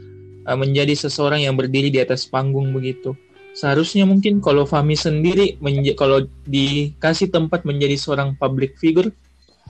uh, 0.48 0.58
menjadi 0.58 0.96
seseorang 0.96 1.44
yang 1.44 1.56
berdiri 1.56 1.92
di 1.92 2.00
atas 2.02 2.26
panggung 2.26 2.72
begitu. 2.72 3.14
Seharusnya 3.56 4.04
mungkin 4.04 4.44
kalau 4.44 4.68
Fahmi 4.68 5.00
sendiri 5.00 5.56
menja- 5.64 5.96
kalau 5.96 6.28
dikasih 6.44 7.32
tempat 7.32 7.64
menjadi 7.64 7.96
seorang 7.96 8.36
public 8.36 8.76
figure, 8.76 9.10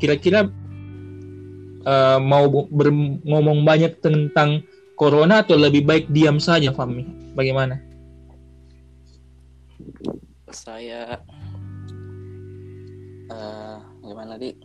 kira-kira 0.02 0.50
uh, 1.86 2.18
mau 2.18 2.50
ber- 2.50 3.22
ngomong 3.22 3.62
banyak 3.62 4.02
tentang 4.02 4.66
corona 4.98 5.46
atau 5.46 5.54
lebih 5.54 5.86
baik 5.86 6.10
diam 6.10 6.42
saja 6.42 6.74
Fahmi? 6.74 7.34
Bagaimana? 7.38 7.78
saya 10.56 11.20
eh 13.28 13.78
gimana 14.06 14.40
di 14.40 14.56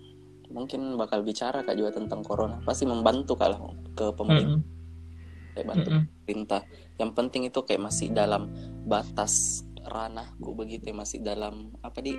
mungkin 0.55 0.95
bakal 0.95 1.27
bicara 1.27 1.67
kak 1.67 1.75
juga 1.75 1.99
tentang 1.99 2.23
corona 2.23 2.63
pasti 2.63 2.87
membantu 2.87 3.35
kalau 3.35 3.75
ke 3.99 4.15
pemerintah 4.15 4.61
Mm-mm. 4.61 5.53
kayak 5.57 5.67
bantu 5.67 5.89
Mm-mm. 5.91 6.05
pemerintah 6.23 6.61
yang 7.01 7.17
penting 7.17 7.49
itu 7.49 7.65
kayak 7.65 7.81
masih 7.81 8.13
dalam 8.13 8.53
batas 8.85 9.65
ranahku 9.89 10.53
begitu 10.53 10.93
ya, 10.93 10.95
masih 10.95 11.19
dalam 11.25 11.73
apa 11.81 12.05
di 12.05 12.13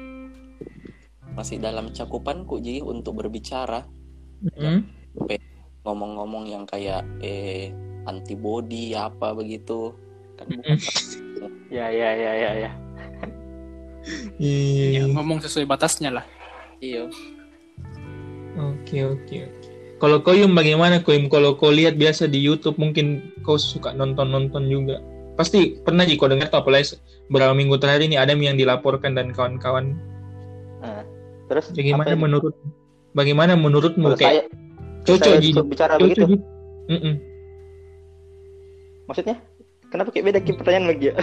masih 1.37 1.61
dalam 1.61 1.93
cakupanku 1.93 2.57
ji 2.59 2.81
untuk 2.81 3.21
berbicara 3.21 3.85
Mm-mm. 4.41 4.81
ngomong-ngomong 5.85 6.49
yang 6.49 6.65
kayak 6.65 7.05
eh 7.21 7.69
antibody 8.09 8.97
apa 8.97 9.37
begitu 9.37 9.93
kan 10.35 10.49
Mm-mm. 10.49 10.77
Ya 11.69 11.87
ya 12.01 12.09
ya 12.17 12.31
ya 12.33 12.51
ya. 12.67 12.71
Ya, 14.41 14.49
Iya. 14.97 15.05
ngomong 15.13 15.45
sesuai 15.45 15.69
batasnya 15.69 16.09
lah. 16.09 16.25
iya 16.81 17.05
Oke 18.57 19.05
oke 19.05 19.37
oke. 19.47 19.70
Kalau 20.01 20.17
kau 20.25 20.33
Yum 20.33 20.57
bagaimana 20.57 21.05
kau 21.05 21.13
Yum? 21.13 21.29
Kalau 21.29 21.53
kau 21.61 21.69
lihat 21.69 21.93
biasa 21.93 22.25
di 22.25 22.41
YouTube 22.41 22.81
mungkin 22.81 23.37
kau 23.45 23.61
suka 23.61 23.93
nonton 23.93 24.33
nonton 24.33 24.65
juga. 24.65 24.97
Pasti 25.37 25.77
pernah 25.77 26.09
sih 26.09 26.17
kau 26.17 26.25
dengar 26.25 26.49
tuh 26.49 26.65
apalagi 26.65 26.97
beberapa 27.29 27.53
minggu 27.53 27.77
terakhir 27.77 28.09
ini 28.09 28.17
ada 28.17 28.33
yang 28.33 28.57
dilaporkan 28.57 29.13
dan 29.13 29.29
kawan-kawan. 29.29 29.93
Nah, 30.81 31.05
terus 31.45 31.69
Bagaimana 31.69 32.17
menurut 32.17 32.57
bagaimana 33.13 33.53
menurutmu 33.53 34.17
kayak 34.17 34.49
saya 34.49 34.49
cocok 35.05 35.31
saya 35.37 35.53
suka 35.53 35.63
bicara 35.69 35.93
Cocok 36.01 36.05
begitu. 36.09 36.25
Ji? 36.25 36.37
Mm-mm. 36.89 37.15
Maksudnya? 39.05 39.37
Kenapa 39.93 40.09
kayak 40.09 40.25
beda 40.33 40.39
Ki, 40.41 40.51
pertanyaan 40.57 40.87
lagi 40.97 41.13
ya? 41.13 41.15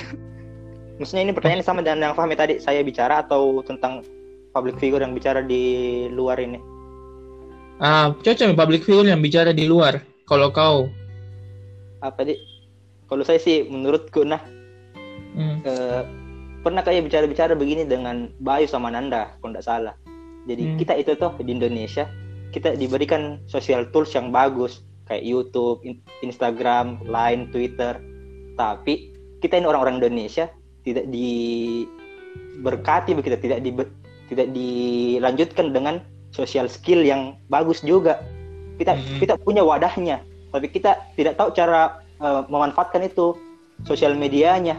Maksudnya 1.02 1.22
ini 1.26 1.32
pertanyaan 1.34 1.66
sama 1.66 1.82
dengan 1.82 2.10
yang 2.10 2.14
Fahmi 2.14 2.38
tadi 2.38 2.62
saya 2.62 2.86
bicara 2.86 3.26
atau 3.26 3.58
tentang 3.66 4.06
public 4.54 4.78
figure 4.78 5.02
yang 5.02 5.18
bicara 5.18 5.42
di 5.42 6.06
luar 6.14 6.38
ini? 6.38 6.77
Ah, 7.78 8.10
cocok 8.10 8.58
public 8.58 8.82
figure 8.82 9.06
yang 9.06 9.22
bicara 9.22 9.54
di 9.54 9.70
luar. 9.70 10.02
Kalau 10.26 10.50
kau, 10.50 10.90
Apa 11.98 12.22
di? 12.26 12.34
Kalau 13.10 13.22
saya 13.26 13.38
sih 13.42 13.66
menurutku 13.66 14.22
nah 14.22 14.38
Hmm. 15.38 15.62
eh, 15.62 16.02
pernah 16.66 16.82
kayak 16.82 17.06
bicara-bicara 17.06 17.54
begini 17.54 17.86
dengan 17.86 18.34
Bayu 18.42 18.66
sama 18.66 18.90
Nanda 18.90 19.38
kalau 19.38 19.54
tidak 19.54 19.66
salah. 19.66 19.94
Jadi 20.50 20.62
Hmm. 20.74 20.76
kita 20.78 20.94
itu 20.98 21.14
tuh 21.14 21.30
di 21.38 21.54
Indonesia 21.54 22.10
kita 22.50 22.74
diberikan 22.74 23.38
social 23.46 23.86
tools 23.94 24.10
yang 24.16 24.32
bagus 24.34 24.82
kayak 25.06 25.22
YouTube, 25.22 25.78
In- 25.86 26.02
Instagram, 26.26 26.98
Line, 27.06 27.46
Twitter. 27.54 28.02
Tapi 28.58 29.14
kita 29.38 29.58
ini 29.62 29.66
orang-orang 29.70 30.02
Indonesia 30.02 30.50
tidak 30.82 31.06
diberkati 32.58 33.14
begitu, 33.14 33.38
tidak 33.38 33.62
di 33.62 33.70
tidak 34.28 34.48
dilanjutkan 34.52 35.70
dengan 35.70 36.02
social 36.30 36.66
skill 36.66 37.00
yang 37.00 37.36
bagus 37.46 37.80
juga. 37.80 38.20
Kita 38.76 38.94
Hmm. 38.94 39.18
kita 39.18 39.34
punya 39.38 39.62
wadahnya, 39.62 40.22
tapi 40.50 40.68
kita 40.68 40.96
tidak 41.14 41.34
tahu 41.34 41.50
cara 41.52 41.98
eh, 42.18 42.42
memanfaatkan 42.50 43.06
itu 43.06 43.38
sosial 43.86 44.18
medianya 44.18 44.74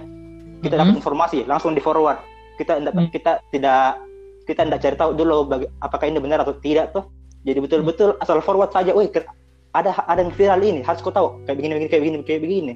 kita 0.60 0.76
Mhm. 0.76 0.82
dapat 0.84 0.96
informasi 1.00 1.48
langsung 1.48 1.72
di 1.72 1.80
forward 1.80 2.20
kita 2.60 2.84
tidak 2.84 2.92
Hmm. 2.92 3.08
kita 3.08 3.32
tidak 3.48 3.96
kita 4.44 4.62
tidak 4.68 4.80
cari 4.84 4.96
tahu 5.00 5.12
dulu 5.16 5.48
baga- 5.48 5.72
apakah 5.80 6.12
ini 6.12 6.20
benar 6.20 6.44
atau 6.44 6.52
tidak 6.60 6.92
tuh 6.92 7.08
jadi 7.48 7.64
betul-betul 7.64 8.20
asal 8.20 8.44
forward 8.44 8.76
saja 8.76 8.92
ker- 8.92 9.32
ada 9.72 9.96
ada 10.04 10.20
yang 10.20 10.36
viral 10.36 10.60
ini 10.60 10.84
harus 10.84 11.00
kau 11.00 11.16
tahu 11.16 11.40
kayak 11.48 11.64
begini 11.64 11.74
begini 11.80 11.88
kayak 11.88 12.04
begini 12.04 12.18
kayak 12.28 12.42
begini 12.44 12.74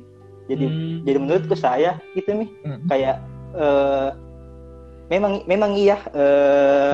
jadi 0.47 0.63
Hmm. 0.63 0.97
jadi 1.03 1.17
menurutku 1.19 1.55
saya 1.59 1.91
itu 2.15 2.31
nih 2.31 2.47
Hmm. 2.63 2.79
kayak 2.87 3.15
eh, 3.51 4.09
memang 5.11 5.43
memang 5.43 5.75
iya 5.75 5.99
eh, 6.15 6.93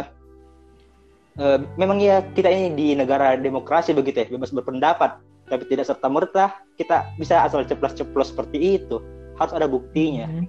eh, 1.39 1.59
memang 1.79 1.97
iya 2.03 2.21
kita 2.35 2.51
ini 2.51 2.75
di 2.75 2.87
negara 2.93 3.39
demokrasi 3.39 3.95
begitu 3.95 4.21
ya 4.21 4.27
bebas 4.35 4.53
berpendapat 4.53 5.17
tapi 5.49 5.65
tidak 5.65 5.89
serta 5.89 6.07
merta 6.11 6.45
kita 6.77 7.09
bisa 7.17 7.41
asal 7.41 7.65
ceplos-ceplos 7.65 8.35
seperti 8.35 8.77
itu 8.77 9.01
harus 9.39 9.55
ada 9.55 9.65
buktinya 9.65 10.29
Hmm. 10.29 10.45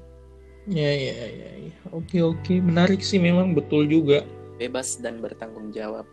Ya, 0.68 0.92
ya, 0.92 1.14
ya, 1.16 1.50
ya. 1.66 1.74
Oke, 1.88 2.20
oke. 2.20 2.60
Menarik 2.60 3.00
sih 3.00 3.16
memang 3.16 3.56
betul 3.56 3.88
juga. 3.88 4.22
bebas 4.60 5.00
dan 5.00 5.24
bertanggung 5.24 5.72
jawab 5.72 6.04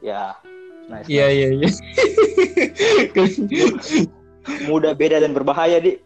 ya 0.00 0.32
nice, 0.88 1.04
Iya, 1.12 1.26
iya, 1.28 1.48
iya. 1.60 1.68
muda 4.66 4.96
beda 4.96 5.20
dan 5.20 5.36
berbahaya 5.36 5.76
di 5.76 6.00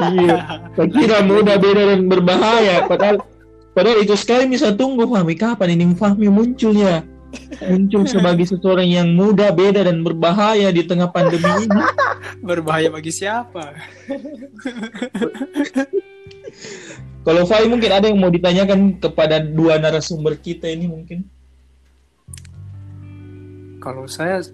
Iya. 0.00 0.64
Saya 0.74 0.88
kira 0.88 1.20
mudah 1.28 1.60
beda 1.60 1.82
dan 1.92 2.08
berbahaya. 2.08 2.88
Padahal 2.88 3.20
padahal 3.76 4.00
itu 4.00 4.16
sekali 4.16 4.48
bisa 4.48 4.72
tunggu 4.72 5.04
Fahmi 5.04 5.36
kapan 5.36 5.76
ini 5.76 5.92
Fahmi 5.92 6.32
munculnya. 6.32 7.04
Muncul 7.62 8.06
sebagai 8.06 8.46
seseorang 8.50 8.88
yang 8.88 9.08
muda, 9.14 9.50
beda 9.52 9.86
dan 9.86 10.02
berbahaya 10.02 10.70
di 10.72 10.82
tengah 10.86 11.10
pandemi 11.10 11.46
ini. 11.66 11.82
Berbahaya 12.48 12.90
bagi 12.92 13.12
siapa? 13.12 13.72
Kalau 17.26 17.42
Fahmi 17.42 17.66
mungkin 17.66 17.90
ada 17.90 18.06
yang 18.06 18.22
mau 18.22 18.30
ditanyakan 18.30 19.02
kepada 19.02 19.42
dua 19.42 19.82
narasumber 19.82 20.38
kita 20.38 20.70
ini 20.70 20.86
mungkin. 20.86 21.26
Kalau 23.82 24.06
saya 24.06 24.46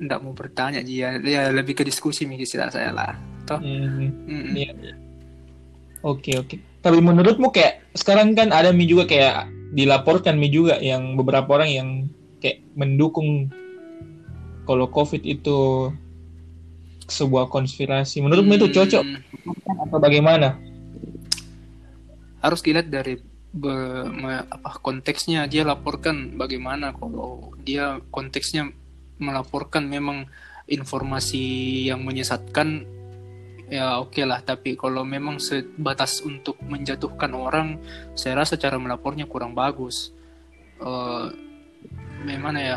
tidak 0.00 0.18
mau 0.24 0.32
bertanya 0.32 0.80
dia, 0.80 1.20
ya 1.20 1.52
lebih 1.52 1.76
ke 1.76 1.84
diskusi 1.84 2.24
istilah 2.24 2.72
saya 2.72 2.96
lah. 2.96 3.12
Toh. 3.44 3.60
Hmm. 3.60 4.08
Mm-mm. 4.24 4.56
Iya. 4.56 4.72
Oke 6.04 6.36
oke. 6.40 6.56
Tapi 6.80 7.00
menurutmu 7.00 7.52
kayak 7.52 7.92
sekarang 7.96 8.32
kan 8.36 8.52
ada 8.52 8.72
mi 8.72 8.88
juga 8.88 9.08
kayak 9.08 9.48
dilaporkan 9.74 10.38
mi 10.38 10.48
juga 10.48 10.78
yang 10.78 11.18
beberapa 11.18 11.58
orang 11.58 11.70
yang 11.70 11.88
kayak 12.38 12.62
mendukung 12.78 13.50
kalau 14.64 14.88
COVID 14.88 15.26
itu 15.26 15.90
sebuah 17.10 17.52
konspirasi. 17.52 18.24
Menurutmu 18.24 18.56
itu 18.56 18.72
cocok 18.72 19.04
Hmm, 19.04 19.84
atau 19.84 19.98
bagaimana? 20.00 20.56
Harus 22.40 22.64
dilihat 22.64 22.88
dari 22.88 23.20
be- 23.52 24.08
me- 24.08 24.46
apa 24.48 24.80
konteksnya 24.80 25.44
dia 25.46 25.62
laporkan 25.68 26.34
bagaimana 26.34 26.96
kalau 26.96 27.52
dia 27.60 28.00
konteksnya 28.08 28.72
melaporkan 29.20 29.86
memang 29.86 30.26
informasi 30.66 31.44
yang 31.92 32.02
menyesatkan 32.02 32.88
ya 33.68 33.96
oke 34.00 34.20
lah 34.22 34.44
tapi 34.44 34.76
kalau 34.76 35.02
memang 35.02 35.40
sebatas 35.40 36.20
untuk 36.20 36.60
menjatuhkan 36.64 37.32
orang 37.32 37.80
saya 38.12 38.44
rasa 38.44 38.60
cara 38.60 38.76
melapornya 38.76 39.24
kurang 39.24 39.56
bagus. 39.56 40.12
Eh 40.80 41.26
gimana 42.24 42.58
ya? 42.60 42.76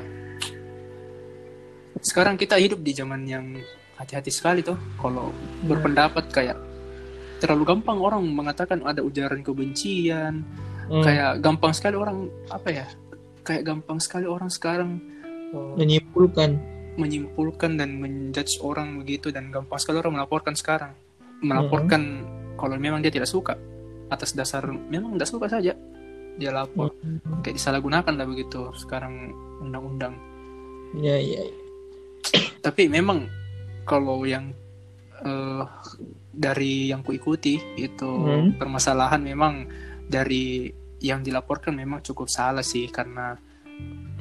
Sekarang 2.00 2.38
kita 2.38 2.60
hidup 2.62 2.84
di 2.84 2.94
zaman 2.94 3.26
yang 3.26 3.58
hati-hati 3.98 4.30
sekali 4.30 4.62
tuh 4.62 4.78
kalau 5.02 5.34
berpendapat 5.66 6.30
kayak 6.30 6.58
terlalu 7.42 7.74
gampang 7.74 7.98
orang 7.98 8.22
mengatakan 8.26 8.86
ada 8.86 9.02
ujaran 9.02 9.42
kebencian 9.42 10.46
Hmm, 10.88 11.04
kayak 11.04 11.44
gampang 11.44 11.76
sekali 11.76 12.00
orang 12.00 12.32
apa 12.48 12.70
ya? 12.72 12.88
Kayak 13.44 13.64
gampang 13.68 14.00
sekali 14.00 14.24
orang 14.24 14.48
sekarang 14.48 15.04
eh, 15.52 15.76
menyimpulkan. 15.76 16.56
Menyimpulkan 16.98 17.78
dan 17.78 18.02
menjudge 18.02 18.60
orang 18.66 19.00
begitu 19.00 19.30
dan 19.30 19.54
gampang 19.54 19.78
sekali 19.78 20.02
orang 20.02 20.18
melaporkan 20.20 20.58
sekarang. 20.58 20.98
Melaporkan 21.46 22.26
kalau 22.58 22.76
memang 22.76 23.06
dia 23.06 23.14
tidak 23.14 23.30
suka. 23.30 23.54
Atas 24.10 24.34
dasar 24.34 24.66
memang 24.68 25.16
tidak 25.16 25.30
suka 25.30 25.48
saja. 25.48 25.78
Dia 26.38 26.52
lapor. 26.54 26.98
Kayak 27.46 27.62
disalahgunakan 27.62 28.14
lah 28.18 28.26
begitu 28.26 28.74
sekarang 28.78 29.32
undang-undang. 29.62 30.18
Iya, 30.98 31.18
iya. 31.22 31.42
iya. 31.48 31.56
tapi 32.66 32.90
memang 32.92 33.30
kalau 33.88 34.28
yang 34.28 34.52
eh, 35.24 35.64
dari 36.34 36.92
yang 36.92 37.06
kuikuti 37.06 37.62
itu 37.80 38.10
Hmm. 38.10 38.58
permasalahan 38.58 39.22
memang 39.22 39.70
dari 40.10 40.70
yang 40.98 41.22
dilaporkan 41.22 41.78
memang 41.78 42.02
cukup 42.02 42.28
salah 42.28 42.66
sih. 42.66 42.90
Karena 42.90 43.38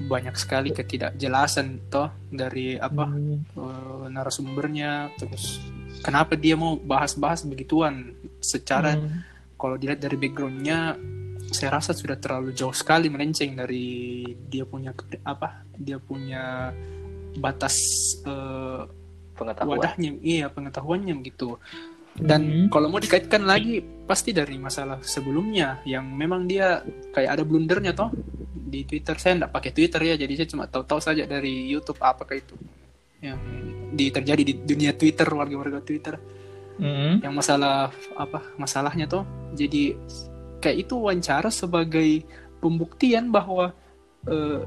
banyak 0.06 0.36
sekali 0.38 0.70
ketidakjelasan 0.70 1.90
toh 1.90 2.12
dari 2.30 2.78
apa 2.78 3.10
Hmm. 3.10 3.42
eh, 3.42 4.04
narasumbernya 4.12 5.10
terus 5.18 5.58
kenapa 6.04 6.38
dia 6.38 6.54
mau 6.54 6.78
bahas-bahas 6.78 7.42
begituan 7.42 8.14
secara 8.38 8.94
Hmm. 8.94 9.24
kalau 9.58 9.74
dilihat 9.74 9.98
dari 9.98 10.14
backgroundnya 10.14 10.94
saya 11.50 11.78
rasa 11.78 11.94
sudah 11.94 12.18
terlalu 12.18 12.54
jauh 12.54 12.74
sekali 12.74 13.06
melenceng 13.10 13.54
dari 13.54 14.22
dia 14.46 14.66
punya 14.66 14.94
apa 15.24 15.62
dia 15.74 15.98
punya 15.98 16.70
batas 17.36 17.76
eh, 18.22 18.82
pengetahuan 19.36 19.76
wadahnya 19.80 20.10
iya 20.22 20.46
pengetahuannya 20.52 21.14
gitu 21.24 21.58
dan 22.16 22.40
Hmm. 22.46 22.68
kalau 22.72 22.88
mau 22.88 22.96
dikaitkan 22.96 23.44
lagi 23.44 23.84
pasti 24.08 24.32
dari 24.32 24.56
masalah 24.56 25.02
sebelumnya 25.04 25.84
yang 25.84 26.08
memang 26.08 26.48
dia 26.48 26.80
kayak 27.12 27.36
ada 27.36 27.44
blundernya 27.44 27.92
toh 27.92 28.08
di 28.66 28.82
Twitter 28.82 29.14
saya 29.16 29.38
nggak 29.38 29.52
pakai 29.54 29.70
Twitter 29.70 30.00
ya 30.02 30.14
jadi 30.18 30.32
saya 30.36 30.48
cuma 30.50 30.66
tahu-tahu 30.66 30.98
saja 30.98 31.22
dari 31.24 31.70
YouTube 31.70 32.02
apakah 32.02 32.34
itu 32.34 32.58
yang 33.22 33.38
di 33.94 34.10
terjadi 34.10 34.42
di 34.42 34.54
dunia 34.60 34.92
Twitter 34.92 35.24
warga-warga 35.24 35.80
Twitter 35.80 36.18
Hmm. 36.76 37.24
yang 37.24 37.32
masalah 37.32 37.88
apa 38.20 38.52
masalahnya 38.60 39.08
tuh 39.08 39.24
jadi 39.56 39.96
kayak 40.60 40.84
itu 40.84 41.00
wawancara 41.00 41.48
sebagai 41.48 42.20
pembuktian 42.60 43.32
bahwa 43.32 43.72
eh, 44.28 44.60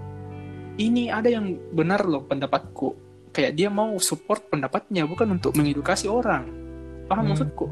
ini 0.81 1.13
ada 1.13 1.29
yang 1.29 1.53
benar 1.69 2.09
loh 2.09 2.25
pendapatku 2.25 2.97
kayak 3.29 3.53
dia 3.53 3.69
mau 3.69 3.93
support 4.01 4.49
pendapatnya 4.49 5.05
bukan 5.05 5.37
untuk 5.37 5.53
mengedukasi 5.53 6.09
orang 6.09 6.49
paham 7.05 7.29
Hmm. 7.29 7.37
maksudku 7.37 7.67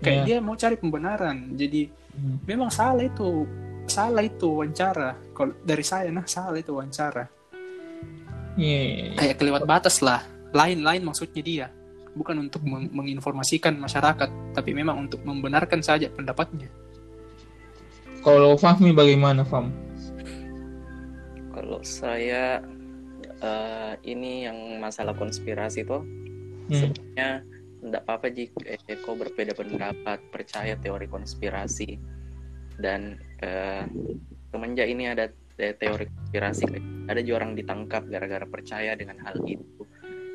kayak 0.00 0.18
Iya. 0.18 0.26
dia 0.28 0.36
mau 0.44 0.60
cari 0.60 0.76
pembenaran 0.76 1.56
jadi 1.56 1.88
Hmm. 2.10 2.36
memang 2.44 2.68
salah 2.68 3.00
itu 3.00 3.48
salah 3.90 4.22
itu 4.22 4.46
wawancara. 4.46 5.18
Kalau 5.34 5.52
dari 5.66 5.82
saya 5.82 6.06
nah 6.14 6.22
salah 6.30 6.54
itu 6.54 6.70
wawancara. 6.70 7.26
Iya, 8.54 8.80
iya, 8.86 9.04
iya. 9.10 9.16
kayak 9.18 9.36
kelewat 9.42 9.62
batas 9.66 9.98
lah. 9.98 10.22
Lain-lain 10.54 11.02
maksudnya 11.02 11.42
dia. 11.42 11.66
Bukan 12.14 12.46
untuk 12.46 12.62
meng- 12.62 12.90
menginformasikan 12.94 13.74
masyarakat 13.74 14.54
tapi 14.54 14.70
memang 14.70 15.10
untuk 15.10 15.22
membenarkan 15.26 15.82
saja 15.82 16.06
pendapatnya. 16.06 16.70
Kalau 18.22 18.54
Fahmi 18.54 18.94
bagaimana, 18.94 19.42
Fam? 19.42 19.74
Kalau 21.50 21.82
saya 21.82 22.62
eh, 23.42 23.94
ini 24.06 24.46
yang 24.46 24.78
masalah 24.78 25.16
konspirasi 25.18 25.82
tuh 25.82 26.04
Hmm. 26.70 26.86
sebenarnya 26.86 27.28
tidak 27.82 28.02
apa-apa 28.06 28.28
jika 28.30 28.62
eh, 28.62 28.78
kau 29.02 29.18
berbeda 29.18 29.58
pendapat 29.58 30.22
percaya 30.30 30.78
teori 30.78 31.10
konspirasi 31.10 31.98
dan 32.80 33.20
semenjak 34.50 34.88
ini 34.88 35.12
ada 35.12 35.28
te- 35.54 35.76
teori 35.78 36.08
konspirasi 36.08 36.64
ada 37.06 37.20
juga 37.22 37.44
orang 37.44 37.52
ditangkap 37.54 38.02
gara-gara 38.08 38.46
percaya 38.48 38.96
dengan 38.96 39.20
hal 39.22 39.36
itu 39.46 39.84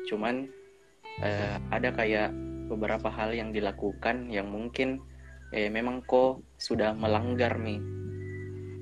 cuman 0.06 0.46
eh, 1.20 1.56
ada 1.70 1.90
kayak 1.92 2.30
beberapa 2.66 3.10
hal 3.10 3.34
yang 3.34 3.50
dilakukan 3.50 4.30
yang 4.30 4.50
mungkin 4.50 5.02
eh, 5.54 5.70
memang 5.70 6.02
kau 6.06 6.42
sudah 6.56 6.94
melanggar 6.94 7.58
nih 7.58 7.80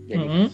jadi 0.04 0.26
Hmm. 0.28 0.48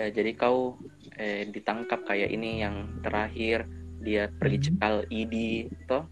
Eh, 0.00 0.10
jadi 0.16 0.32
kau 0.32 0.80
eh, 1.20 1.44
ditangkap 1.44 2.08
kayak 2.08 2.32
ini 2.32 2.64
yang 2.64 2.88
terakhir 3.04 3.68
dia 4.00 4.30
pergi 4.32 4.56
Mhm. 4.56 4.64
cekal 4.64 4.96
ID 5.12 5.34
toh 5.84 6.04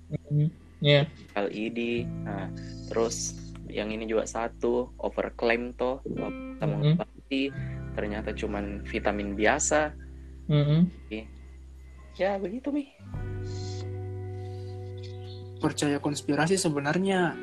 Iya. 0.84 1.08
cekal 1.08 1.46
ID 1.48 2.04
nah 2.20 2.52
terus 2.92 3.32
yang 3.70 3.90
ini 3.90 4.06
juga 4.06 4.24
satu 4.26 4.94
overclaim 5.00 5.74
toh. 5.74 6.02
Kita 6.04 6.64
Mhm. 6.64 6.70
mengobati 6.70 7.42
ternyata 7.96 8.30
cuman 8.36 8.84
vitamin 8.84 9.34
biasa. 9.34 9.92
Hmm. 10.46 10.86
ya 12.16 12.40
begitu 12.40 12.72
mi. 12.72 12.88
Percaya 15.60 16.00
konspirasi 16.00 16.56
sebenarnya. 16.56 17.36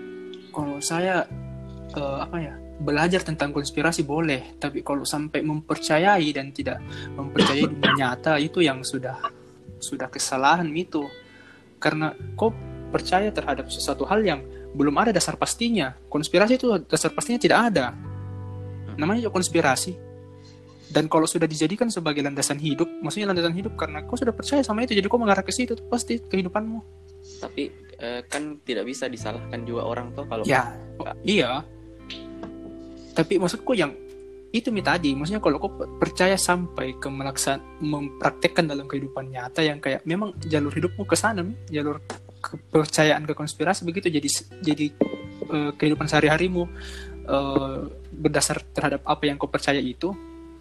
Kalau 0.50 0.82
saya 0.82 1.26
eh, 1.94 2.18
apa 2.26 2.38
ya 2.42 2.54
belajar 2.82 3.22
tentang 3.22 3.54
konspirasi 3.54 4.02
boleh. 4.02 4.58
Tapi 4.58 4.82
kalau 4.82 5.06
sampai 5.06 5.46
mempercayai 5.46 6.26
dan 6.34 6.50
tidak 6.50 6.82
mempercayai 7.14 7.70
dunia 7.70 7.94
nyata 8.02 8.42
itu 8.42 8.66
yang 8.66 8.82
sudah 8.82 9.20
sudah 9.78 10.08
kesalahan 10.10 10.72
itu 10.74 11.06
karena 11.78 12.16
kau 12.40 12.56
percaya 12.90 13.30
terhadap 13.30 13.68
sesuatu 13.68 14.08
hal 14.08 14.24
yang 14.24 14.42
belum 14.74 14.96
ada 14.98 15.12
dasar 15.14 15.38
pastinya. 15.38 15.94
Konspirasi 16.10 16.58
itu 16.58 16.68
dasar 16.90 17.14
pastinya 17.14 17.40
tidak 17.40 17.74
ada. 17.74 17.94
Namanya 18.98 19.30
juga 19.30 19.40
konspirasi. 19.40 19.94
Dan 20.94 21.10
kalau 21.10 21.26
sudah 21.26 21.50
dijadikan 21.50 21.90
sebagai 21.90 22.22
landasan 22.22 22.62
hidup 22.62 22.86
maksudnya 23.02 23.34
landasan 23.34 23.58
hidup 23.58 23.74
karena 23.74 24.06
kau 24.06 24.14
sudah 24.14 24.30
percaya 24.30 24.62
sama 24.62 24.86
itu 24.86 24.94
jadi 24.94 25.10
kau 25.10 25.18
mengarah 25.18 25.42
ke 25.42 25.50
situ 25.50 25.74
tuh 25.74 25.86
pasti 25.90 26.22
kehidupanmu. 26.22 26.80
Tapi 27.42 27.64
eh, 27.98 28.22
kan 28.30 28.62
tidak 28.62 28.86
bisa 28.86 29.10
disalahkan 29.10 29.66
juga 29.66 29.90
orang 29.90 30.14
toh 30.14 30.26
kalau 30.30 30.46
Ya, 30.46 30.78
iya. 31.26 31.66
Tapi 33.14 33.38
maksudku 33.42 33.74
yang 33.74 33.94
itu 34.54 34.70
mi 34.70 34.86
tadi, 34.86 35.18
maksudnya 35.18 35.42
kalau 35.42 35.58
kau 35.58 35.74
percaya 35.98 36.38
sampai 36.38 36.94
ke 37.02 37.10
melaksan 37.10 37.58
mempraktekkan 37.82 38.70
dalam 38.70 38.86
kehidupan 38.86 39.34
nyata 39.34 39.66
yang 39.66 39.82
kayak 39.82 40.06
memang 40.06 40.38
jalur 40.46 40.70
hidupmu 40.70 41.10
ke 41.10 41.18
sana, 41.18 41.42
jalur 41.74 41.98
kepercayaan 42.44 43.24
ke 43.24 43.34
konspirasi 43.34 43.88
begitu 43.88 44.12
jadi 44.12 44.30
jadi 44.60 44.86
eh, 45.48 45.72
kehidupan 45.80 46.12
sehari-harimu 46.12 46.68
eh, 47.24 47.78
berdasar 48.12 48.60
terhadap 48.76 49.02
apa 49.08 49.24
yang 49.24 49.40
kau 49.40 49.48
percaya 49.48 49.80
itu 49.80 50.12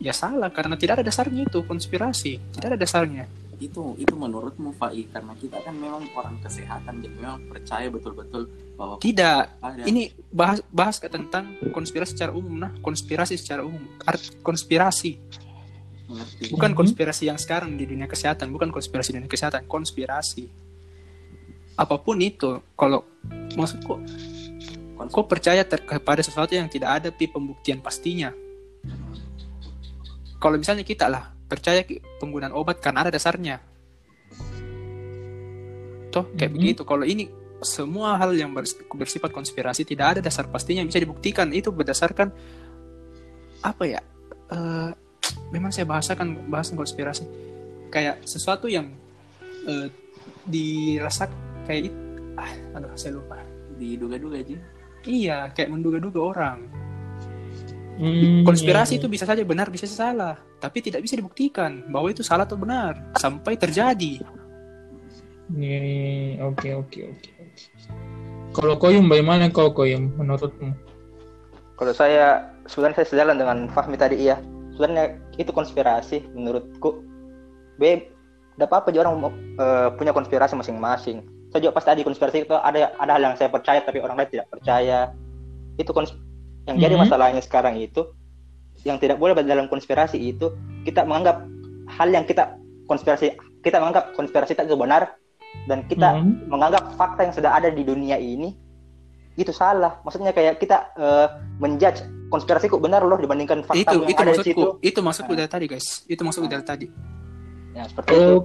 ya 0.03 0.11
salah 0.11 0.51
karena 0.51 0.75
tidak 0.75 0.99
ada 0.99 1.05
dasarnya 1.07 1.47
itu 1.47 1.63
konspirasi 1.67 2.39
tidak 2.55 2.75
ada 2.75 2.79
dasarnya. 2.79 3.25
Itu 3.63 3.95
itu 3.95 4.15
menurutmu 4.19 4.75
Fai 4.75 5.07
karena 5.07 5.39
kita 5.39 5.63
kan 5.63 5.79
memang 5.79 6.03
orang 6.19 6.43
kesehatan 6.43 6.99
jadi 6.99 7.15
memang 7.15 7.47
percaya 7.47 7.87
betul-betul 7.87 8.51
bahwa 8.75 8.99
tidak. 8.99 9.55
Ada. 9.63 9.87
Ini 9.87 10.11
bahas 10.35 10.59
bahas 10.75 10.99
ke 10.99 11.07
tentang 11.07 11.55
konspirasi 11.71 12.19
secara 12.19 12.35
umum 12.35 12.59
nah 12.59 12.75
konspirasi 12.83 13.39
secara 13.39 13.63
umum. 13.63 13.79
Art 14.03 14.43
konspirasi. 14.43 15.23
Mengerti. 16.11 16.51
Bukan 16.51 16.75
Mhm. 16.75 16.79
konspirasi 16.83 17.31
yang 17.31 17.39
sekarang 17.39 17.79
di 17.79 17.87
dunia 17.87 18.11
kesehatan 18.11 18.51
bukan 18.51 18.75
konspirasi 18.75 19.15
dunia 19.15 19.31
kesehatan 19.31 19.71
konspirasi 19.71 20.51
apa 21.77 21.97
pun 22.01 22.21
itu 22.21 22.61
kalau 22.77 23.05
maksudku 23.57 23.97
kau 25.11 25.27
percaya 25.27 25.67
ter- 25.67 25.83
kepada 25.83 26.23
sesuatu 26.23 26.55
yang 26.55 26.71
tidak 26.71 27.03
ada 27.03 27.09
pi 27.11 27.27
pembuktian 27.27 27.83
pastinya. 27.83 28.31
Kalau 30.39 30.57
misalnya 30.59 30.87
kita 30.87 31.11
lah 31.11 31.35
percaya 31.51 31.83
penggunaan 32.23 32.55
obat 32.55 32.79
karena 32.79 33.07
ada 33.07 33.11
dasarnya. 33.11 33.59
Toh 36.15 36.25
kayak 36.39 36.51
Mhm. 36.55 36.57
begitu. 36.57 36.83
Kalau 36.87 37.03
ini 37.03 37.27
semua 37.63 38.15
hal 38.19 38.35
yang 38.35 38.55
bers- 38.55 38.79
bersifat 38.95 39.35
konspirasi 39.35 39.83
tidak 39.83 40.19
ada 40.19 40.21
dasar 40.23 40.47
pastinya 40.47 40.87
yang 40.87 40.91
bisa 40.91 41.03
dibuktikan. 41.03 41.51
Itu 41.51 41.75
berdasarkan 41.75 42.31
apa 43.63 43.85
ya 43.87 44.01
eh, 44.53 44.91
memang 45.51 45.73
saya 45.75 45.87
bahasakan 45.89 46.47
bahasan 46.47 46.79
konspirasi. 46.79 47.25
Kayak 47.91 48.23
sesuatu 48.23 48.71
yang 48.71 48.87
eh, 49.67 49.89
dirasak 50.47 51.31
kayak 51.69 51.91
it- 51.91 52.01
ah 52.39 52.53
aduh 52.79 52.93
saya 52.97 53.19
lupa 53.19 53.39
diduga-duga 53.77 54.41
aja 54.41 54.57
iya 55.07 55.39
kayak 55.53 55.71
menduga-duga 55.73 56.21
orang 56.35 56.59
Hmm, 57.93 58.41
konspirasi 58.49 58.97
iya, 58.97 59.05
itu 59.05 59.07
bisa 59.07 59.29
saja 59.29 59.45
benar 59.45 59.69
bisa 59.69 59.85
salah 59.85 60.41
tapi 60.57 60.81
tidak 60.81 61.05
bisa 61.05 61.13
dibuktikan 61.13 61.85
bahwa 61.93 62.09
itu 62.09 62.25
salah 62.25 62.49
atau 62.49 62.57
benar 62.57 62.97
sampai 63.21 63.53
terjadi 63.61 64.17
iya. 64.25 64.43
Iya, 65.53 65.81
iya. 65.85 66.49
Oke, 66.49 66.73
oke, 66.73 67.01
oke. 67.13 67.31
Kalau 68.53 68.75
Koyum 68.81 69.09
bagaimana 69.09 69.53
kau 69.53 69.73
Koyum 69.73 70.13
menurutmu? 70.17 70.73
Kalau 71.77 71.93
saya 71.93 72.53
sebenarnya 72.69 73.03
saya 73.03 73.09
sejalan 73.13 73.37
dengan 73.41 73.59
Fahmi 73.73 73.97
tadi 74.01 74.17
iya. 74.29 74.41
Sebenarnya 74.77 75.21
itu 75.37 75.53
konspirasi 75.53 76.25
menurutku. 76.33 77.05
B, 77.77 78.09
tidak 78.57 78.69
apa-apa 78.69 78.89
juga 78.93 79.09
orang 79.09 79.33
eh, 79.61 79.89
punya 79.97 80.13
konspirasi 80.17 80.57
masing-masing. 80.57 81.25
Saya 81.53 81.69
juga 81.69 81.77
pasti 81.77 81.89
ada 81.93 82.01
di 82.01 82.07
konspirasi 82.09 82.37
itu 82.49 82.55
ada 82.57 82.97
ada 82.97 83.13
hal 83.13 83.23
yang 83.23 83.37
saya 83.37 83.53
percaya 83.53 83.85
tapi 83.85 84.01
orang 84.01 84.17
lain 84.17 84.31
tidak 84.33 84.49
percaya. 84.49 85.13
Itu 85.77 85.93
kons 85.93 86.17
yang 86.65 86.81
jadi 86.81 86.95
Mhm. 86.97 87.03
masalahnya 87.05 87.43
sekarang 87.45 87.77
itu 87.77 88.09
yang 88.83 88.99
tidak 88.99 89.21
boleh 89.21 89.37
dalam 89.45 89.69
konspirasi 89.71 90.19
itu 90.19 90.51
kita 90.83 91.07
menganggap 91.07 91.45
hal 91.87 92.09
yang 92.11 92.25
kita 92.27 92.59
konspirasi 92.91 93.39
kita 93.63 93.79
menganggap 93.79 94.11
konspirasi 94.19 94.59
itu 94.59 94.75
benar 94.75 95.15
dan 95.69 95.85
kita 95.87 96.19
hmm. 96.19 96.49
menganggap 96.51 96.97
fakta 96.97 97.29
yang 97.29 97.35
sudah 97.37 97.53
ada 97.55 97.69
di 97.71 97.85
dunia 97.87 98.17
ini 98.19 98.57
itu 99.37 99.53
salah. 99.53 100.01
Maksudnya 100.05 100.33
kayak 100.37 100.61
kita 100.61 100.93
uh, 100.97 101.41
menjudge 101.57 102.05
konspirasi 102.29 102.69
kok 102.69 102.81
benar 102.81 103.05
loh 103.05 103.17
dibandingkan 103.17 103.65
fakta 103.65 103.81
itu, 103.81 103.97
yang 103.97 104.09
itu 104.09 104.21
ada 104.21 104.33
maksudku, 104.33 104.45
di 104.45 104.53
situ. 104.53 104.67
Itu 104.81 105.01
maksudku 105.01 105.33
dari 105.37 105.51
tadi 105.51 105.65
guys. 105.69 105.87
Itu 106.09 106.21
maksudku 106.25 106.49
dari 106.49 106.65
tadi. 106.65 106.87
Ya 107.73 107.85
seperti 107.89 108.11
itu. 108.13 108.35
Oh, 108.37 108.41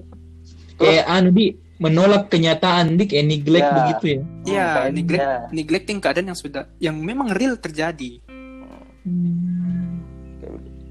kayak 0.80 1.06
anu 1.10 1.30
di 1.34 1.46
menolak 1.78 2.28
kenyataan 2.28 2.94
di 2.94 3.06
kayak 3.06 3.26
neglect 3.28 3.64
Ya. 3.64 3.76
begitu 3.76 4.06
ya. 4.06 4.20
Iya, 4.44 4.66
kayak- 4.74 4.94
neglect, 4.94 5.24
ya. 5.24 5.38
neglecting 5.52 5.98
keadaan 5.98 6.28
yang 6.28 6.40
sudah 6.40 6.64
yang 6.78 6.96
memang 6.96 7.30
real 7.32 7.56
terjadi. 7.56 8.22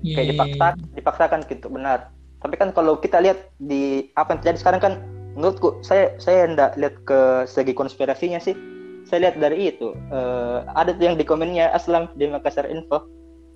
Iya, 0.01 0.15
kayak 0.15 0.25
iya, 0.25 0.33
dipaksa 0.33 0.67
dipaksakan 0.95 1.41
gitu 1.45 1.67
benar 1.69 1.99
tapi 2.39 2.55
kan 2.55 2.71
kalau 2.71 2.95
kita 2.97 3.19
lihat 3.19 3.37
di 3.59 4.07
apa 4.15 4.33
yang 4.33 4.41
terjadi 4.41 4.59
sekarang 4.59 4.81
kan 4.81 4.93
menurutku 5.35 5.83
saya 5.83 6.15
saya 6.17 6.47
enggak 6.47 6.79
lihat 6.79 6.95
ke 7.03 7.19
segi 7.45 7.73
konspirasinya 7.73 8.39
sih 8.39 8.55
saya 9.03 9.27
lihat 9.27 9.37
dari 9.37 9.69
itu 9.69 9.91
Eh, 10.09 10.59
ada 10.73 10.93
tuh 10.93 11.05
yang 11.05 11.17
di 11.17 11.25
komennya 11.25 11.71
Aslam 11.71 12.07
di 12.15 12.25
Makassar 12.25 12.67
Info 12.67 13.03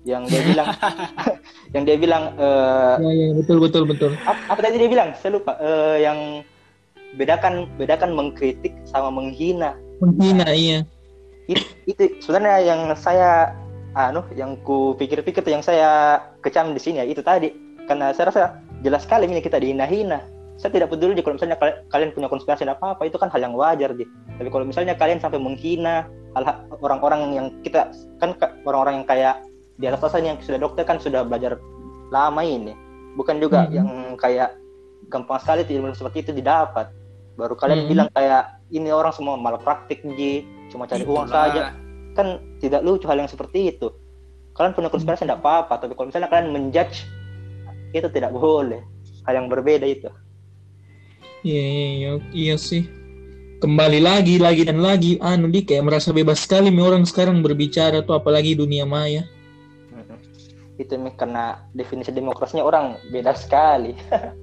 yang 0.03 0.27
dia 0.27 0.43
bilang 0.43 0.67
yang 1.73 1.83
dia 1.87 1.95
bilang 1.95 2.35
eh, 2.35 2.95
iya. 2.99 3.01
Iya, 3.01 3.11
iya, 3.13 3.27
betul 3.33 3.57
betul 3.57 3.83
betul. 3.87 4.11
apa, 4.19 4.41
apa 4.49 4.59
tadi 4.59 4.75
dia 4.75 4.89
bilang 4.89 5.15
saya 5.15 5.31
lupa 5.33 5.55
Eh, 5.57 5.97
yang 6.03 6.19
bedakan 7.19 7.67
bedakan 7.75 8.15
mengkritik 8.15 8.71
sama 8.87 9.11
menghina. 9.11 9.75
Menghina 9.99 10.47
iya. 10.51 10.81
itu, 11.49 11.65
itu 11.89 12.03
sebenarnya 12.23 12.59
yang 12.63 12.81
saya 12.95 13.51
anu 13.97 14.23
yang 14.39 14.55
ku 14.63 14.95
pikir-pikir 14.95 15.43
tuh 15.43 15.51
yang 15.51 15.65
saya 15.65 16.21
kecam 16.39 16.71
di 16.71 16.79
sini 16.79 17.03
ya 17.03 17.05
itu 17.07 17.19
tadi. 17.19 17.51
Karena 17.89 18.15
saya 18.15 18.31
rasa 18.31 18.43
jelas 18.85 19.03
sekali 19.03 19.27
ini 19.27 19.43
kita 19.43 19.59
dihina-hina. 19.59 20.23
Saya 20.55 20.77
tidak 20.77 20.93
peduli 20.93 21.19
kalau 21.25 21.35
misalnya 21.35 21.57
kal- 21.57 21.81
kalian 21.89 22.13
punya 22.13 22.29
konspirasi 22.29 22.63
dan 22.63 22.77
apa-apa 22.77 23.09
itu 23.09 23.17
kan 23.17 23.33
hal 23.33 23.41
yang 23.41 23.57
wajar 23.57 23.91
di. 23.97 24.05
Tapi 24.37 24.47
kalau 24.47 24.63
misalnya 24.63 24.93
kalian 24.95 25.19
sampai 25.19 25.41
menghina 25.41 26.07
orang-orang 26.79 27.35
yang 27.35 27.47
kita 27.65 27.91
kan 28.21 28.37
ka- 28.37 28.55
orang-orang 28.63 29.01
yang 29.03 29.07
kayak 29.09 29.35
di 29.81 29.85
atas 29.89 30.05
atas 30.05 30.21
yang 30.21 30.37
sudah 30.39 30.61
dokter 30.61 30.85
kan 30.85 31.01
sudah 31.01 31.25
belajar 31.25 31.57
lama 32.13 32.45
ini. 32.45 32.77
Bukan 33.17 33.41
juga 33.43 33.67
Mhm. 33.67 33.73
yang 33.75 33.89
kayak 34.15 34.55
gampang 35.11 35.41
sekali 35.41 35.67
ilmu 35.67 35.91
seperti 35.91 36.23
itu 36.23 36.31
didapat 36.31 36.87
baru 37.35 37.53
kalian 37.55 37.85
Mhm. 37.85 37.89
bilang 37.89 38.09
kayak 38.11 38.43
ini 38.69 38.89
orang 38.91 39.13
semua 39.15 39.35
malpraktik 39.35 40.03
ji 40.15 40.43
cuma 40.69 40.87
cari 40.87 41.03
uang 41.03 41.27
Itulah. 41.27 41.47
saja 41.47 41.63
kan 42.11 42.27
tidak 42.59 42.81
lucu 42.83 43.07
hal 43.07 43.19
yang 43.19 43.31
seperti 43.31 43.71
itu 43.71 43.87
kalian 44.51 44.75
punya 44.75 44.91
konspirasi 44.91 45.23
tidak 45.23 45.39
apa-apa 45.39 45.79
tapi 45.79 45.95
kalau 45.95 46.11
misalnya 46.11 46.27
kalian 46.27 46.51
menjudge 46.51 47.07
itu 47.91 48.07
tidak 48.11 48.31
boleh 48.31 48.83
hal 49.23 49.33
yang 49.35 49.47
berbeda 49.47 49.85
itu 49.85 50.11
Iya, 51.41 51.57
iya, 51.65 51.87
iya, 51.97 52.11
iya 52.37 52.53
sih. 52.53 52.85
Kembali 53.57 53.97
lagi, 53.97 54.37
lagi 54.37 54.61
dan 54.61 54.77
lagi. 54.77 55.17
Anu 55.17 55.49
di 55.49 55.65
kayak 55.65 55.89
merasa 55.89 56.13
bebas 56.13 56.45
sekali 56.45 56.69
nih 56.69 56.85
orang 56.85 57.01
sekarang 57.01 57.41
berbicara 57.41 58.05
tuh 58.05 58.13
apalagi 58.13 58.53
dunia 58.53 58.85
maya. 58.85 59.25
Itu 60.77 61.01
nih 61.01 61.17
karena 61.17 61.65
definisi 61.73 62.13
demokrasinya 62.13 62.61
orang 62.61 62.93
beda 63.09 63.33
sekali 63.33 63.97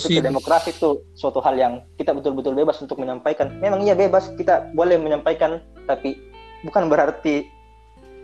Sih. 0.00 0.24
demokrasi 0.24 0.72
itu 0.72 1.04
suatu 1.12 1.44
hal 1.44 1.52
yang 1.60 1.84
kita 2.00 2.16
betul-betul 2.16 2.56
bebas 2.56 2.80
untuk 2.80 2.96
menyampaikan. 2.96 3.60
Memang 3.60 3.84
iya 3.84 3.92
bebas, 3.92 4.32
kita 4.40 4.72
boleh 4.72 4.96
menyampaikan, 4.96 5.60
tapi 5.84 6.16
bukan 6.64 6.88
berarti 6.88 7.44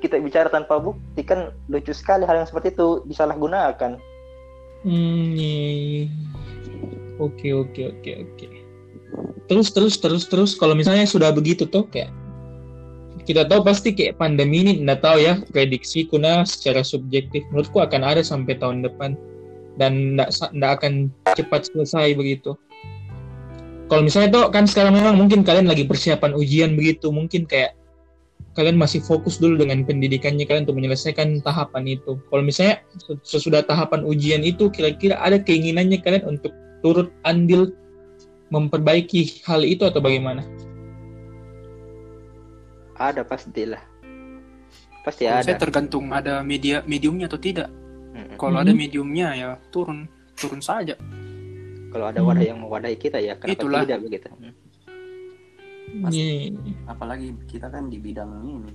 kita 0.00 0.16
bicara 0.16 0.48
tanpa 0.48 0.80
bukti. 0.80 1.20
Kan 1.20 1.52
lucu 1.68 1.92
sekali 1.92 2.24
hal 2.24 2.40
yang 2.40 2.48
seperti 2.48 2.72
itu 2.72 3.04
disalahgunakan. 3.04 4.00
Hmm, 4.80 5.36
iya, 5.36 5.68
iya. 5.76 6.04
Oke, 7.20 7.52
oke, 7.52 7.96
oke, 7.96 8.10
oke. 8.16 8.46
Terus, 9.48 9.68
terus, 9.76 10.00
terus, 10.00 10.24
terus. 10.28 10.50
Kalau 10.56 10.72
misalnya 10.72 11.04
sudah 11.04 11.32
begitu 11.36 11.68
tuh 11.68 11.84
kayak 11.92 12.08
kita 13.26 13.42
tahu 13.44 13.66
pasti 13.66 13.90
kayak 13.92 14.16
pandemi 14.22 14.62
ini 14.62 14.72
nggak 14.86 15.02
tahu 15.02 15.18
ya 15.18 15.42
prediksi 15.50 16.06
kuna 16.06 16.46
secara 16.46 16.86
subjektif 16.86 17.42
menurutku 17.50 17.82
akan 17.82 18.06
ada 18.06 18.22
sampai 18.22 18.54
tahun 18.54 18.86
depan 18.86 19.18
dan 19.76 20.16
nggak 20.16 20.72
akan 20.80 21.12
cepat 21.36 21.68
selesai 21.70 22.16
begitu. 22.16 22.56
Kalau 23.86 24.02
misalnya 24.02 24.34
tuh 24.34 24.44
kan 24.50 24.66
sekarang 24.66 24.98
memang 24.98 25.14
mungkin 25.14 25.46
kalian 25.46 25.70
lagi 25.70 25.86
persiapan 25.86 26.34
ujian 26.34 26.74
begitu 26.74 27.14
mungkin 27.14 27.46
kayak 27.46 27.78
kalian 28.58 28.74
masih 28.80 29.04
fokus 29.04 29.38
dulu 29.38 29.62
dengan 29.62 29.84
pendidikannya 29.84 30.48
kalian 30.48 30.64
untuk 30.66 30.80
menyelesaikan 30.80 31.44
tahapan 31.44 31.94
itu. 31.94 32.18
Kalau 32.32 32.42
misalnya 32.42 32.82
sesudah 33.22 33.62
tahapan 33.62 34.02
ujian 34.02 34.42
itu 34.42 34.72
kira-kira 34.72 35.20
ada 35.20 35.38
keinginannya 35.38 36.00
kalian 36.02 36.24
untuk 36.26 36.50
turut 36.80 37.12
andil 37.28 37.70
memperbaiki 38.50 39.44
hal 39.44 39.62
itu 39.62 39.84
atau 39.86 40.00
bagaimana? 40.00 40.42
Ada 42.96 43.22
pastilah. 43.28 43.82
Pasti 45.04 45.28
Kalau 45.28 45.38
ada. 45.38 45.46
saya 45.46 45.60
tergantung 45.60 46.10
ada 46.10 46.40
media 46.42 46.82
mediumnya 46.88 47.28
atau 47.30 47.38
tidak. 47.38 47.70
Kalau 48.36 48.58
ada 48.60 48.72
mediumnya 48.72 49.28
ya 49.36 49.48
turun 49.72 50.08
turun 50.36 50.60
saja. 50.60 50.96
Kalau 51.92 52.06
ada 52.12 52.20
wadah 52.20 52.44
yang 52.44 52.60
mewadahi 52.60 52.96
kita 53.00 53.16
ya, 53.22 53.40
kenapa 53.40 53.56
Itulah. 53.56 53.80
tidak 53.88 54.00
begitu? 54.04 54.28
Mm. 54.36 54.54
Pasti. 56.02 56.20
Iya. 56.20 56.82
apalagi 56.90 57.28
kita 57.46 57.70
kan 57.70 57.86
di 57.88 57.96
bidang 58.02 58.42
ini 58.42 58.74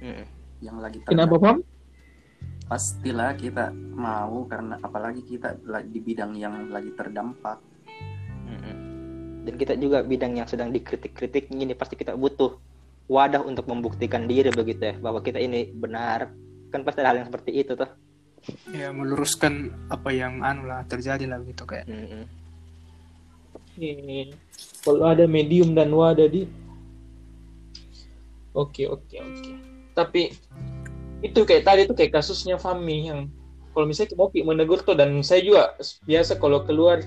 Mm-mm. 0.00 0.26
yang 0.62 0.78
lagi 0.80 1.02
Kenapa 1.04 1.34
terdampak. 1.36 1.60
Pam? 1.60 1.76
pastilah 2.68 3.32
kita 3.34 3.72
mau 3.74 4.44
karena 4.44 4.76
apalagi 4.84 5.24
kita 5.24 5.56
di 5.88 5.98
bidang 6.04 6.36
yang 6.36 6.68
lagi 6.68 6.92
terdampak. 6.94 7.58
Dan 9.48 9.56
kita 9.56 9.80
juga 9.80 10.04
bidang 10.04 10.36
yang 10.36 10.44
sedang 10.44 10.68
dikritik-kritik 10.68 11.48
ini 11.48 11.72
pasti 11.72 11.96
kita 11.96 12.12
butuh 12.12 12.60
wadah 13.08 13.40
untuk 13.40 13.64
membuktikan 13.64 14.28
diri 14.28 14.52
begitu 14.52 14.92
ya 14.92 14.94
bahwa 15.00 15.24
kita 15.24 15.40
ini 15.40 15.72
benar. 15.72 16.28
Kan 16.68 16.84
pasti 16.84 17.00
ada 17.00 17.16
hal 17.16 17.24
yang 17.24 17.28
seperti 17.32 17.56
itu 17.56 17.72
tuh. 17.72 17.88
Ya 18.72 18.92
meluruskan 18.92 19.72
apa 19.92 20.12
yang 20.12 20.40
anu 20.44 20.68
lah 20.68 20.84
terjadi 20.88 21.24
lah 21.28 21.40
gitu 21.44 21.64
kayak. 21.68 21.88
Mm-mm. 21.88 22.24
Iya. 23.78 24.34
Kalau 24.82 25.06
ada 25.06 25.24
medium 25.28 25.72
dan 25.76 25.94
wadah 25.94 26.26
di 26.26 26.48
Oke, 28.58 28.90
oke, 28.90 29.14
oke. 29.22 29.52
Tapi 29.94 30.34
itu 31.22 31.40
kayak 31.46 31.62
tadi 31.62 31.80
tuh 31.86 31.94
kayak 31.94 32.18
kasusnya 32.18 32.58
Fami 32.58 33.06
yang 33.06 33.30
kalau 33.70 33.86
misalnya 33.86 34.18
mau 34.18 34.30
menegur 34.34 34.82
tuh 34.82 34.98
dan 34.98 35.14
saya 35.22 35.42
juga 35.42 35.62
biasa 36.06 36.42
kalau 36.42 36.66
keluar 36.66 36.98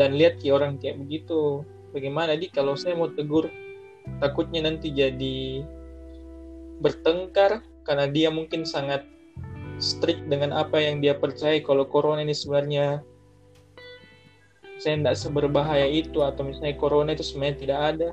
dan 0.00 0.16
lihat 0.16 0.40
ki 0.40 0.48
orang 0.48 0.80
kayak 0.80 0.96
begitu 1.00 1.64
bagaimana 1.92 2.36
di 2.36 2.48
kalau 2.48 2.76
saya 2.76 2.96
mau 2.96 3.12
tegur 3.12 3.52
takutnya 4.20 4.64
nanti 4.64 4.88
jadi 4.88 5.64
bertengkar 6.80 7.60
karena 7.84 8.06
dia 8.08 8.28
mungkin 8.32 8.64
sangat 8.64 9.04
strict 9.78 10.26
dengan 10.26 10.54
apa 10.54 10.78
yang 10.82 10.98
dia 10.98 11.14
percaya 11.14 11.58
kalau 11.62 11.86
corona 11.86 12.22
ini 12.22 12.34
sebenarnya. 12.34 13.02
Saya 14.78 14.94
tidak 14.94 15.18
seberbahaya 15.18 15.90
itu 15.90 16.22
atau 16.22 16.46
misalnya 16.46 16.78
corona 16.78 17.10
itu 17.14 17.26
sebenarnya 17.26 17.56
tidak 17.58 17.78
ada. 17.82 18.08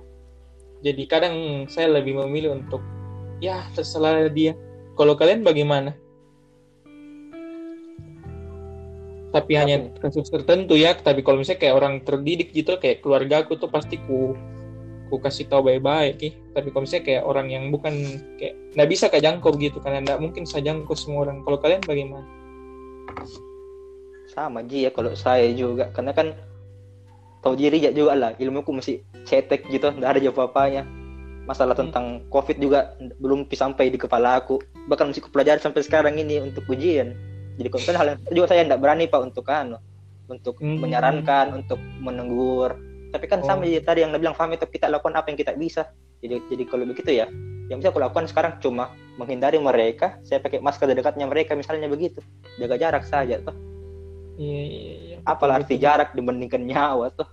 Jadi 0.82 1.04
kadang 1.06 1.36
saya 1.69 1.93
lebih 1.93 2.17
memilih 2.25 2.58
untuk 2.58 2.82
ya 3.41 3.65
terserah 3.78 4.30
dia. 4.34 4.58
Kalau 4.97 5.13
kalian 5.13 5.45
bagaimana? 5.45 5.93
Tapi 9.30 9.51
hanya 9.60 9.91
kasus 9.99 10.32
tertentu 10.32 10.80
ya 10.80 10.95
tapi 10.95 11.19
kalau 11.19 11.43
misalnya 11.43 11.60
kayak 11.60 11.75
orang 11.75 11.95
terdidik 12.08 12.56
gitu 12.56 12.80
kayak 12.80 13.04
keluarga 13.04 13.43
aku 13.43 13.60
tuh 13.60 13.67
pasti 13.67 13.99
ku 13.99 14.32
ku 15.10 15.22
kasih 15.22 15.46
tahu 15.46 15.70
baik-baik 15.70 16.18
tapi 16.56 16.68
kalau 16.74 16.84
misalnya 16.84 17.06
kayak 17.06 17.24
orang 17.24 17.48
yang 17.52 17.63
bukan 17.70 17.94
kayak 18.39 18.54
nggak 18.76 18.89
bisa 18.89 19.06
kayak 19.08 19.24
jangkau 19.24 19.51
gitu 19.60 19.78
karena 19.80 19.99
nggak 20.03 20.20
mungkin 20.20 20.43
saya 20.43 20.72
jangkau 20.72 20.95
semua 20.97 21.28
orang. 21.28 21.43
Kalau 21.43 21.58
kalian 21.62 21.82
bagaimana? 21.84 22.26
Sama 24.32 24.66
Ji 24.66 24.84
ya 24.88 24.91
kalau 24.91 25.16
saya 25.16 25.47
juga 25.56 25.93
karena 25.95 26.12
kan 26.12 26.36
tahu 27.45 27.53
diri 27.56 27.78
ya 27.78 27.93
juga 27.93 28.18
lah 28.18 28.32
ilmuku 28.36 28.74
masih 28.74 29.06
cetek 29.24 29.70
gitu 29.70 29.93
nggak 29.93 30.18
ada 30.18 30.20
jawab 30.20 30.49
apanya 30.49 30.84
masalah 31.45 31.78
Hmm. 31.78 31.88
tentang 31.88 32.06
covid 32.34 32.58
juga 32.58 32.97
belum 33.22 33.45
sampai 33.53 33.93
di 33.93 34.01
kepala 34.01 34.41
aku. 34.41 34.60
Bahkan 34.89 35.14
masih 35.14 35.24
kupelajari 35.30 35.62
sampai 35.62 35.86
sekarang 35.86 36.18
ini 36.18 36.41
untuk 36.41 36.66
ujian. 36.68 37.14
Jadi 37.56 37.68
kalau 37.72 37.95
hal 37.95 38.08
yang 38.18 38.20
juga 38.34 38.47
saya 38.51 38.68
tidak 38.68 38.82
berani 38.82 39.06
pak 39.08 39.22
untuk 39.24 39.45
anu 39.47 39.78
untuk 40.26 40.58
Hmm. 40.58 40.82
menyarankan 40.82 41.53
untuk 41.53 41.78
menegur 42.01 42.76
tapi 43.16 43.32
kan 43.32 43.39
sama 43.47 43.63
Oh. 43.63 43.72
ya 43.72 43.80
tadi 43.80 44.03
yang 44.03 44.11
bilang 44.20 44.36
Fahmi 44.36 44.59
itu 44.59 44.68
kita 44.68 44.91
lakukan 44.91 45.16
apa 45.16 45.32
yang 45.32 45.39
kita 45.39 45.55
bisa. 45.55 45.88
Jadi 46.20 46.43
jadi 46.51 46.63
kalau 46.68 46.84
begitu 46.84 47.16
ya 47.16 47.32
yang 47.72 47.80
bisa 47.80 47.95
aku 47.95 48.03
lakukan 48.03 48.28
sekarang 48.28 48.59
cuma 48.59 48.91
menghindari 49.16 49.55
mereka. 49.57 50.20
Saya 50.28 50.43
pakai 50.43 50.59
masker 50.59 50.91
di 50.91 50.99
dekatnya 50.99 51.26
mereka 51.26 51.55
misalnya 51.55 51.88
begitu. 51.88 52.20
Jaga 52.59 52.76
jarak 52.76 53.07
saja 53.07 53.39
tuh 53.39 53.55
iya 54.39 54.61
iya 54.68 54.93
iya. 54.99 55.18
Apalah 55.24 55.63
arti 55.63 55.80
jarak 55.80 56.13
dibandingkan 56.13 56.63
nyawa 56.63 57.11
tuh 57.16 57.28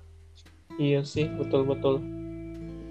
Iya 0.80 1.04
sih, 1.04 1.28
betul-betul. 1.28 2.00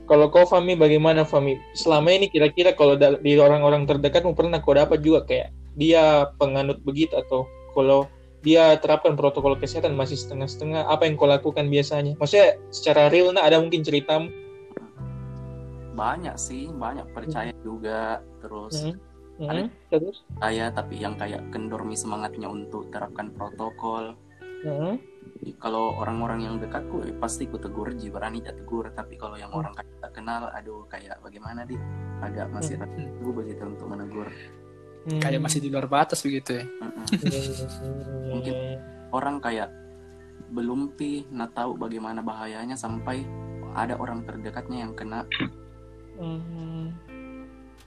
Kalau 0.06 0.30
kau 0.30 0.46
Fami 0.46 0.78
bagaimana 0.78 1.26
Fami? 1.26 1.58
Selama 1.74 2.14
ini 2.14 2.30
kira-kira 2.30 2.78
kalau 2.78 2.94
di 2.94 3.34
orang-orang 3.42 3.90
terdekatmu 3.90 4.38
pernah 4.38 4.62
kau 4.62 4.78
dapat 4.78 5.02
juga 5.02 5.26
kayak 5.26 5.50
dia 5.74 6.30
penganut 6.38 6.78
begitu 6.86 7.18
atau 7.18 7.50
kalau 7.74 8.06
dia 8.42 8.74
terapkan 8.78 9.14
protokol 9.14 9.54
kesehatan 9.56 9.94
masih 9.94 10.18
setengah-setengah 10.18 10.90
apa 10.90 11.06
yang 11.06 11.14
kau 11.14 11.30
lakukan 11.30 11.70
biasanya 11.70 12.18
maksudnya 12.18 12.58
secara 12.70 13.08
real 13.08 13.30
nah 13.32 13.46
ada 13.46 13.62
mungkin 13.62 13.82
ceritamu 13.82 14.30
banyak 15.94 16.36
sih 16.36 16.72
banyak 16.72 17.06
percaya 17.12 17.54
juga 17.62 18.20
terus 18.40 18.90
Hmm. 18.92 18.98
Ada- 19.42 19.66
Hmm. 19.66 19.74
terus 19.90 20.18
saya 20.38 20.70
tapi 20.70 21.02
yang 21.02 21.18
kayak 21.18 21.42
kendormi 21.50 21.98
semangatnya 21.98 22.46
untuk 22.46 22.90
terapkan 22.90 23.30
protokol 23.32 24.14
Hmm. 24.62 25.02
Kalau 25.58 25.98
orang-orang 25.98 26.46
yang 26.46 26.56
dekatku 26.62 27.02
eh, 27.02 27.16
pasti 27.18 27.50
ku 27.50 27.58
tegur 27.58 27.90
ji 27.98 28.14
berani 28.14 28.46
tak 28.46 28.62
tegur 28.62 28.94
tapi 28.94 29.18
kalau 29.18 29.34
yang 29.34 29.50
Hmm. 29.50 29.66
orang 29.66 29.74
kayak 29.74 29.90
tak 29.98 30.14
kenal 30.14 30.46
aduh 30.48 30.86
kayak 30.86 31.18
bagaimana 31.18 31.66
di 31.66 31.74
agak 32.22 32.54
masih 32.54 32.78
Hmm. 32.78 32.86
ragu 32.86 33.30
begitu 33.34 33.62
untuk 33.66 33.90
menegur 33.90 34.30
Hmm. 35.02 35.20
Kayak 35.22 35.42
masih 35.42 35.60
di 35.64 35.70
luar 35.74 35.90
batas 35.90 36.22
begitu 36.22 36.62
ya. 36.62 36.66
Mungkin. 38.32 38.56
orang 39.12 39.44
kayak 39.44 39.68
belum 40.56 40.96
pi 40.96 41.28
nah 41.36 41.52
tahu 41.52 41.76
bagaimana 41.76 42.24
bahayanya 42.24 42.80
sampai 42.80 43.28
ada 43.76 44.00
orang 44.00 44.24
terdekatnya 44.24 44.88
yang 44.88 44.96
kena 44.96 45.28
Hmm. 46.22 46.94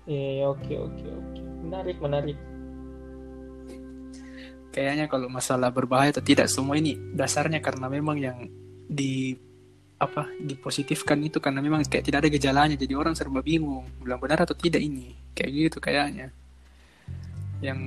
Iya, 0.05 0.29
iya, 0.43 0.45
oke, 0.51 0.75
oke, 0.75 1.07
oke. 1.07 1.41
Menarik, 1.65 1.97
menarik. 2.03 2.39
Kayaknya 4.75 5.07
kalau 5.07 5.31
masalah 5.31 5.71
berbahaya 5.71 6.11
atau 6.11 6.25
tidak 6.25 6.51
semua 6.51 6.75
ini 6.75 6.99
dasarnya 7.15 7.63
karena 7.63 7.87
memang 7.87 8.19
yang 8.19 8.51
di 8.91 9.39
apa 9.95 10.27
dipositifkan 10.43 11.23
itu 11.23 11.39
karena 11.39 11.63
memang 11.63 11.87
kayak 11.87 12.05
tidak 12.11 12.27
ada 12.27 12.31
gejalanya 12.35 12.77
jadi 12.77 12.99
orang 12.99 13.15
serba 13.15 13.41
bingung 13.41 13.87
bilang 14.03 14.19
benar 14.19 14.43
atau 14.43 14.53
tidak 14.53 14.83
ini 14.83 15.15
kayak 15.33 15.51
gitu 15.55 15.79
kayaknya 15.79 16.35
yang 17.65 17.81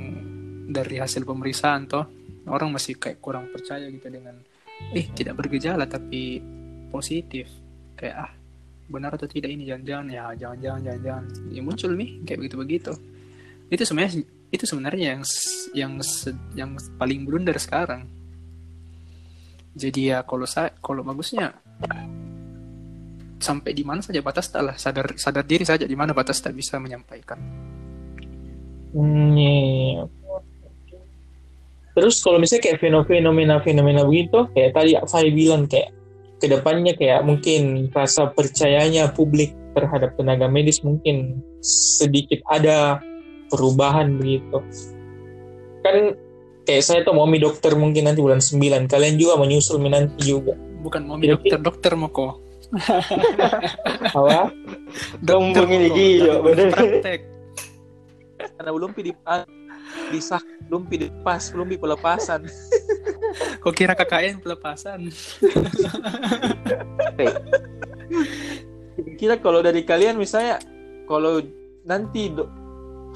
dari 0.73 0.97
hasil 0.97 1.21
pemeriksaan 1.21 1.85
toh 1.85 2.05
orang 2.49 2.73
masih 2.73 2.97
kayak 2.97 3.21
kurang 3.21 3.53
percaya 3.53 3.85
gitu 3.93 4.09
dengan 4.09 4.33
eh 4.91 5.05
tidak 5.13 5.37
bergejala 5.37 5.85
tapi 5.85 6.41
positif. 6.89 7.45
Kayak 7.93 8.15
ah 8.25 8.31
benar 8.89 9.13
atau 9.13 9.29
tidak 9.29 9.53
ini? 9.53 9.69
Jangan-jangan 9.69 10.07
ya 10.09 10.23
jangan-jangan 10.33 10.81
jangan-jangan. 10.81 11.23
Ya 11.53 11.61
muncul 11.61 11.91
nih 11.93 12.09
kayak 12.25 12.37
begitu 12.41 12.57
begitu 12.57 12.93
itu 13.67 13.83
sebenarnya 13.83 14.23
itu 14.47 14.63
sebenarnya 14.63 15.05
yang 15.15 15.21
yang 15.75 15.91
yang 16.55 16.69
paling 16.95 17.27
blunder 17.27 17.55
sekarang. 17.59 18.07
Jadi 19.77 20.15
ya 20.15 20.23
kalau 20.23 20.47
saya 20.47 20.73
kalau 20.79 21.03
bagusnya 21.03 21.53
sampai 23.37 23.71
di 23.75 23.85
mana 23.85 24.01
saja 24.01 24.23
batas 24.25 24.49
tak 24.49 24.65
lah 24.65 24.75
sadar 24.79 25.13
sadar 25.13 25.45
diri 25.45 25.61
saja 25.61 25.85
di 25.85 25.93
mana 25.93 26.09
batas 26.09 26.41
tak 26.41 26.57
bisa 26.57 26.81
menyampaikan 26.81 27.37
Hmm. 28.95 30.07
Terus 31.97 32.21
kalau 32.21 32.37
misalnya 32.37 32.63
kayak 32.69 32.79
fenomena-fenomena 33.09 34.05
begitu, 34.05 34.45
kayak 34.53 34.77
tadi 34.77 34.93
saya 35.09 35.29
bilang 35.33 35.65
kayak 35.65 35.89
ke 36.37 36.45
depannya 36.45 36.93
kayak 36.93 37.25
mungkin 37.25 37.89
rasa 37.89 38.29
percayanya 38.29 39.09
publik 39.09 39.57
terhadap 39.73 40.13
tenaga 40.13 40.45
medis 40.45 40.85
mungkin 40.85 41.41
sedikit 41.65 42.37
ada 42.45 43.01
perubahan 43.49 44.13
begitu. 44.21 44.61
Kan 45.81 46.13
kayak 46.69 46.83
saya 46.85 46.99
tuh 47.01 47.17
mau 47.17 47.25
mi 47.25 47.41
dokter 47.41 47.73
mungkin 47.73 48.05
nanti 48.05 48.21
bulan 48.21 48.37
9. 48.37 48.85
Kalian 48.85 49.17
juga 49.17 49.33
menyusul 49.41 49.81
nanti 49.81 50.21
juga. 50.21 50.53
bukan 50.77 51.01
mau 51.09 51.17
Kira-kira- 51.17 51.57
dokter 51.57 51.59
dokter 51.65 51.91
mau 51.97 52.07
kok 52.13 52.37
Apa? 54.13 54.53
Sombong 55.25 55.69
ini 55.73 55.87
gila, 55.89 56.45
praktek 56.45 57.19
Karena 58.57 58.71
belum 58.73 58.91
di 58.97 59.13
disah, 60.09 60.41
belum 60.67 60.89
dilepas, 60.89 61.53
belum 61.53 61.77
pelepasan. 61.77 62.49
kok 63.63 63.73
kira 63.77 63.93
KKN 63.93 64.41
pelepasan? 64.41 64.99
Kira 69.17 69.37
kalau 69.41 69.65
dari 69.65 69.81
kalian 69.81 70.17
misalnya 70.17 70.61
kalau 71.09 71.41
nanti 71.85 72.29
do- 72.29 72.49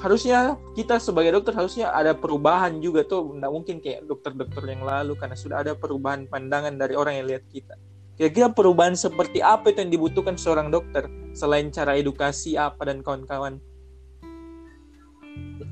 harusnya 0.02 0.58
kita 0.74 0.98
sebagai 0.98 1.30
dokter 1.38 1.54
harusnya 1.54 1.94
ada 1.94 2.10
perubahan 2.14 2.82
juga 2.82 3.06
tuh. 3.06 3.38
Nggak 3.38 3.52
mungkin 3.54 3.76
kayak 3.78 4.06
dokter-dokter 4.10 4.62
yang 4.66 4.82
lalu 4.82 5.14
karena 5.14 5.38
sudah 5.38 5.62
ada 5.62 5.72
perubahan 5.78 6.26
pandangan 6.26 6.74
dari 6.74 6.98
orang 6.98 7.22
yang 7.22 7.26
lihat 7.30 7.46
kita. 7.50 7.78
Kira-kira 8.18 8.50
perubahan 8.50 8.98
seperti 8.98 9.40
apa 9.40 9.72
itu 9.72 9.78
yang 9.82 9.92
dibutuhkan 9.94 10.34
seorang 10.34 10.68
dokter? 10.68 11.06
Selain 11.32 11.70
cara 11.72 11.96
edukasi 11.96 12.58
apa 12.58 12.84
dan 12.84 13.00
kawan-kawan 13.00 13.62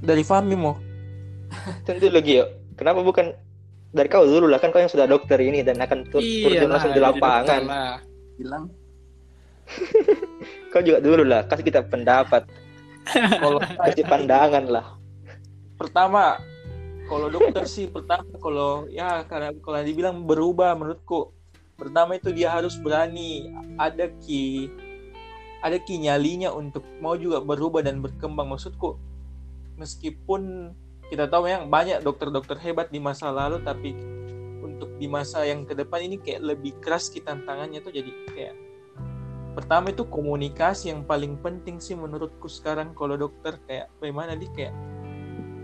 dari 0.00 0.24
Fahmi 0.24 0.56
mau 0.56 0.76
Tentu 1.84 2.08
lagi 2.08 2.40
yuk. 2.40 2.48
Kenapa 2.78 3.02
bukan 3.04 3.34
dari 3.90 4.08
kau 4.08 4.24
dulu 4.24 4.46
lah? 4.46 4.62
Kan 4.62 4.70
kau 4.70 4.80
yang 4.80 4.90
sudah 4.90 5.04
dokter 5.04 5.36
ini 5.42 5.66
dan 5.66 5.82
akan 5.82 6.06
tur 6.08 6.22
iya 6.22 6.62
turun 6.62 6.70
langsung 6.72 6.94
di 6.94 7.02
lapangan. 7.02 7.60
bilang. 8.38 8.64
Kau 10.72 10.82
juga 10.82 10.98
dulu 10.98 11.22
lah 11.22 11.46
kasih 11.46 11.62
kita 11.62 11.86
pendapat, 11.86 12.42
kalau 13.38 13.62
kasih 13.86 14.06
pandangan 14.06 14.66
lah. 14.66 14.86
pertama 15.78 16.36
kalau 17.08 17.32
dokter 17.32 17.64
sih 17.64 17.88
pertama 17.88 18.28
kalau 18.36 18.84
ya 18.92 19.24
karena 19.24 19.56
kalau 19.62 19.78
dibilang 19.82 20.26
berubah 20.26 20.74
menurutku. 20.78 21.34
Pertama 21.78 22.20
itu 22.20 22.28
dia 22.28 22.52
harus 22.52 22.76
berani. 22.76 23.48
Ada 23.80 24.12
ki 24.20 24.68
ada 25.64 25.80
ki 25.80 26.04
nyalinya 26.04 26.52
untuk 26.52 26.84
mau 27.00 27.16
juga 27.16 27.40
berubah 27.40 27.80
dan 27.80 28.04
berkembang. 28.04 28.52
Maksudku 28.52 29.09
meskipun 29.80 30.72
kita 31.08 31.26
tahu 31.26 31.48
yang 31.48 31.72
banyak 31.72 32.04
dokter-dokter 32.04 32.60
hebat 32.60 32.92
di 32.92 33.00
masa 33.02 33.32
lalu 33.32 33.58
tapi 33.64 33.96
untuk 34.60 34.94
di 35.00 35.08
masa 35.08 35.42
yang 35.42 35.64
ke 35.64 35.72
depan 35.72 36.04
ini 36.04 36.20
kayak 36.20 36.44
lebih 36.44 36.76
keras 36.78 37.08
kita 37.08 37.32
tantangannya 37.34 37.80
tuh. 37.80 37.90
Jadi 37.90 38.12
kayak 38.30 38.54
pertama 39.56 39.90
itu 39.90 40.06
komunikasi 40.06 40.92
yang 40.92 41.02
paling 41.02 41.40
penting 41.40 41.82
sih 41.82 41.98
menurutku 41.98 42.46
sekarang 42.46 42.92
kalau 42.94 43.16
dokter. 43.18 43.58
Kayak 43.66 43.90
bagaimana 43.98 44.38
di 44.38 44.46
kayak 44.52 44.76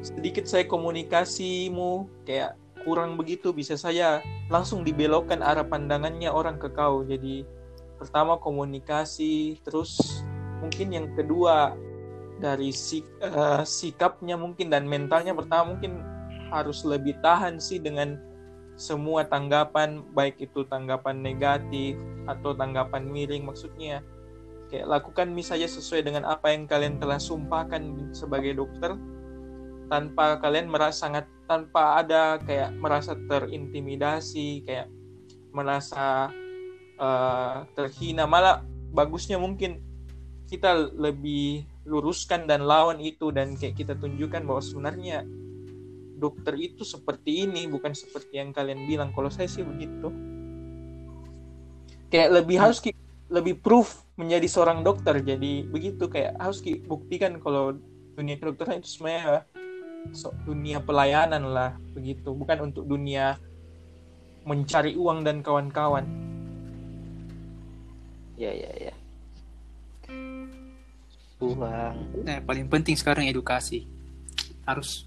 sedikit 0.03 0.49
saya 0.51 0.67
komunikasimu 0.67 2.09
kayak 2.27 2.59
kurang 2.83 3.15
begitu 3.15 3.51
bisa 3.51 3.75
saya 3.75 4.23
langsung 4.51 4.83
dibelokkan 4.83 5.43
arah 5.45 5.65
pandangannya 5.65 6.33
orang 6.33 6.59
ke 6.59 6.73
kau. 6.75 7.07
Jadi 7.07 7.47
pertama 8.03 8.37
komunikasi 8.37 9.63
terus 9.63 10.23
mungkin 10.61 10.93
yang 10.93 11.07
kedua 11.15 11.79
dari 12.37 12.71
sik- 12.73 13.17
eh, 13.21 13.63
sikapnya 13.65 14.37
mungkin 14.37 14.69
dan 14.69 14.85
mentalnya 14.85 15.33
pertama 15.33 15.77
mungkin 15.77 16.05
harus 16.53 16.85
lebih 16.87 17.19
tahan 17.25 17.59
sih 17.59 17.81
dengan 17.83 18.21
semua 18.77 19.25
tanggapan 19.25 20.05
baik 20.13 20.37
itu 20.37 20.69
tanggapan 20.69 21.25
negatif 21.25 21.97
atau 22.29 22.53
tanggapan 22.53 23.09
miring. 23.09 23.49
Maksudnya 23.49 24.05
kayak 24.69 24.87
lakukan 24.87 25.33
misalnya 25.33 25.67
sesuai 25.67 26.05
dengan 26.05 26.29
apa 26.29 26.53
yang 26.53 26.69
kalian 26.69 27.01
telah 27.01 27.17
sumpahkan 27.17 28.13
sebagai 28.13 28.53
dokter 28.53 28.93
tanpa 29.87 30.37
kalian 30.43 30.69
merasa 30.69 31.07
sangat 31.09 31.25
tanpa 31.47 32.03
ada 32.03 32.43
kayak 32.43 32.75
merasa 32.77 33.15
terintimidasi 33.31 34.67
kayak 34.69 34.93
merasa 35.57 36.29
eh, 37.01 37.57
terhina. 37.73 38.29
Malah 38.29 38.61
bagusnya 38.93 39.41
mungkin 39.41 39.81
kita 40.47 40.93
lebih 40.95 41.65
luruskan 41.87 42.51
dan 42.51 42.67
lawan 42.67 42.99
itu 42.99 43.31
dan 43.31 43.55
kayak 43.55 43.79
kita 43.79 43.95
tunjukkan 43.95 44.43
bahwa 44.43 44.59
sebenarnya 44.59 45.23
dokter 46.19 46.59
itu 46.59 46.83
seperti 46.83 47.47
ini 47.47 47.71
bukan 47.71 47.95
seperti 47.95 48.43
yang 48.43 48.51
kalian 48.51 48.85
bilang. 48.91 49.15
Kalau 49.15 49.31
saya 49.31 49.47
sih 49.47 49.63
begitu. 49.63 50.11
Kayak 52.11 52.43
lebih 52.43 52.57
harus 52.59 52.83
ki- 52.83 52.99
lebih 53.31 53.63
proof 53.63 54.03
menjadi 54.19 54.47
seorang 54.51 54.83
dokter. 54.83 55.23
Jadi 55.23 55.67
begitu 55.67 56.11
kayak 56.11 56.35
harus 56.43 56.59
ki- 56.59 56.83
buktikan 56.83 57.39
kalau 57.39 57.79
dunia 58.19 58.35
kedokteran 58.41 58.83
itu 58.83 58.91
sebenarnya 58.99 59.47
so- 60.11 60.35
dunia 60.43 60.83
pelayanan 60.83 61.47
lah 61.47 61.79
begitu. 61.95 62.35
Bukan 62.35 62.73
untuk 62.73 62.83
dunia 62.83 63.39
mencari 64.43 64.99
uang 64.99 65.23
dan 65.23 65.43
kawan-kawan. 65.43 66.07
Ya 68.39 68.51
ya 68.53 68.73
ya. 68.91 68.95
Uang. 71.37 72.25
nah 72.25 72.41
paling 72.41 72.65
penting 72.73 72.97
sekarang 72.97 73.29
edukasi. 73.29 73.85
Harus 74.65 75.05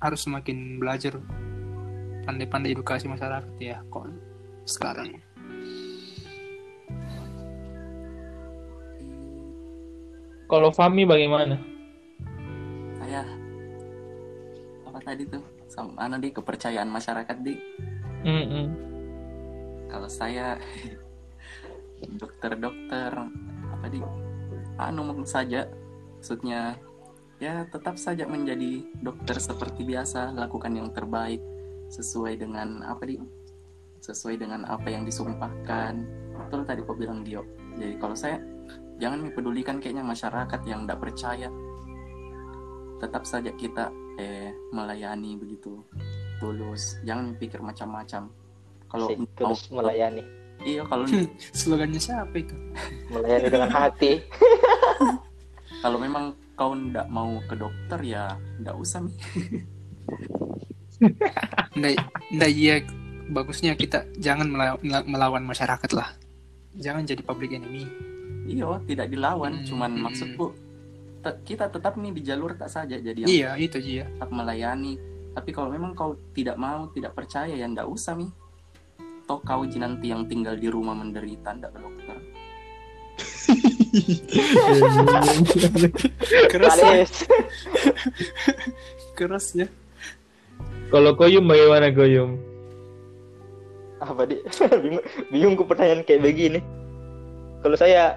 harus 0.00 0.20
semakin 0.24 0.80
belajar 0.80 1.20
pandai-pandai 2.24 2.72
edukasi 2.72 3.04
masyarakat 3.04 3.52
ya 3.60 3.84
kok 3.92 4.08
sekarang. 4.64 5.20
Kalau 10.50 10.74
Fami 10.74 11.06
bagaimana? 11.06 11.54
Saya 12.98 13.22
apa 14.88 14.98
tadi 15.04 15.22
tuh? 15.28 15.44
Sama 15.70 15.94
mana 15.94 16.18
di 16.18 16.34
kepercayaan 16.34 16.90
masyarakat 16.90 17.36
di. 17.44 17.54
Mm-mm. 18.20 18.68
kalau 19.88 20.06
saya 20.12 20.60
dokter-dokter 22.20 23.08
apa 23.72 23.86
di 23.88 23.96
anu 24.88 25.04
saja. 25.28 25.68
Maksudnya 26.20 26.76
ya 27.40 27.64
tetap 27.68 27.96
saja 27.96 28.28
menjadi 28.28 28.84
dokter 29.00 29.40
seperti 29.40 29.84
biasa 29.84 30.36
lakukan 30.36 30.76
yang 30.76 30.92
terbaik 30.92 31.40
sesuai 31.88 32.36
dengan 32.36 32.84
apa 32.84 33.08
di 33.08 33.16
sesuai 34.00 34.40
dengan 34.40 34.64
apa 34.64 34.88
yang 34.88 35.04
disumpahkan. 35.04 35.92
Betul 36.36 36.64
tadi 36.64 36.80
kau 36.84 36.96
bilang 36.96 37.24
Gio 37.24 37.44
jadi 37.80 37.94
kalau 37.96 38.12
saya 38.12 38.36
jangan 39.00 39.24
mempedulikan 39.24 39.80
kayaknya 39.80 40.04
masyarakat 40.04 40.60
yang 40.68 40.84
tidak 40.84 41.00
percaya. 41.00 41.48
Tetap 43.00 43.24
saja 43.24 43.50
kita 43.56 43.88
eh 44.20 44.52
melayani 44.76 45.40
begitu 45.40 45.80
tulus. 46.36 47.00
Jangan 47.08 47.36
pikir 47.40 47.64
macam-macam. 47.64 48.28
Kalau 48.90 49.06
mau 49.40 49.56
melayani. 49.80 50.24
Iya 50.60 50.84
kalau 50.84 51.08
Slogannya 51.56 51.96
siapa 51.96 52.36
itu? 52.36 52.52
melayani 53.08 53.48
dengan 53.48 53.70
hati 53.72 54.20
kalau 55.84 55.98
memang 55.98 56.24
kau 56.54 56.76
ndak 56.76 57.08
mau 57.08 57.40
ke 57.44 57.54
dokter 57.54 58.00
ya 58.04 58.24
ndak 58.60 58.76
usah 58.76 59.00
nih 59.00 59.16
Nggak, 61.70 61.92
nggak 62.36 62.50
iya 62.52 62.74
bagusnya 63.30 63.72
kita 63.72 64.04
jangan 64.20 64.50
melawan, 64.50 64.80
melawan 65.08 65.44
masyarakat 65.46 65.90
lah. 65.96 66.12
Jangan 66.76 67.06
jadi 67.06 67.22
public 67.24 67.56
enemy. 67.56 67.88
iya 68.44 68.66
tidak 68.84 69.08
dilawan 69.08 69.62
Hmm, 69.62 69.66
cuman 69.68 69.90
hmm. 69.94 70.02
maksudku 70.02 70.44
te- 71.22 71.38
kita 71.46 71.70
tetap 71.70 71.94
nih 71.94 72.10
di 72.10 72.22
jalur 72.24 72.56
tak 72.58 72.68
saja 72.68 72.98
jadi 72.98 73.14
yang 73.22 73.30
Iya, 73.30 73.50
itu 73.56 73.78
iya. 73.78 74.04
tetap 74.10 74.28
melayani 74.28 74.98
tapi 75.30 75.54
kalau 75.54 75.70
memang 75.70 75.94
kau 75.94 76.18
tidak 76.34 76.58
mau 76.58 76.90
tidak 76.90 77.14
percaya 77.14 77.52
ya 77.54 77.64
ndak 77.64 77.86
usah 77.86 78.18
nih 78.18 78.26
toh 79.24 79.38
kau 79.40 79.62
nanti 79.62 80.10
yang 80.10 80.26
tinggal 80.26 80.58
di 80.58 80.66
rumah 80.66 80.98
menderita 80.98 81.54
ndak 81.54 81.70
ke 81.70 81.78
dokter 81.78 82.16
Keras 86.50 86.76
ya, 86.78 87.06
keras 89.18 89.46
ya. 89.54 89.66
Kalau 90.90 91.14
Koyum 91.14 91.46
bagaimana 91.46 91.90
Koyum? 91.90 92.38
apa 94.00 94.24
di 94.24 94.40
bingung 94.80 95.04
bingung 95.28 95.54
ku 95.60 95.68
pertanyaan 95.68 96.00
kayak 96.06 96.24
begini. 96.24 96.64
Kalau 97.60 97.76
saya 97.76 98.16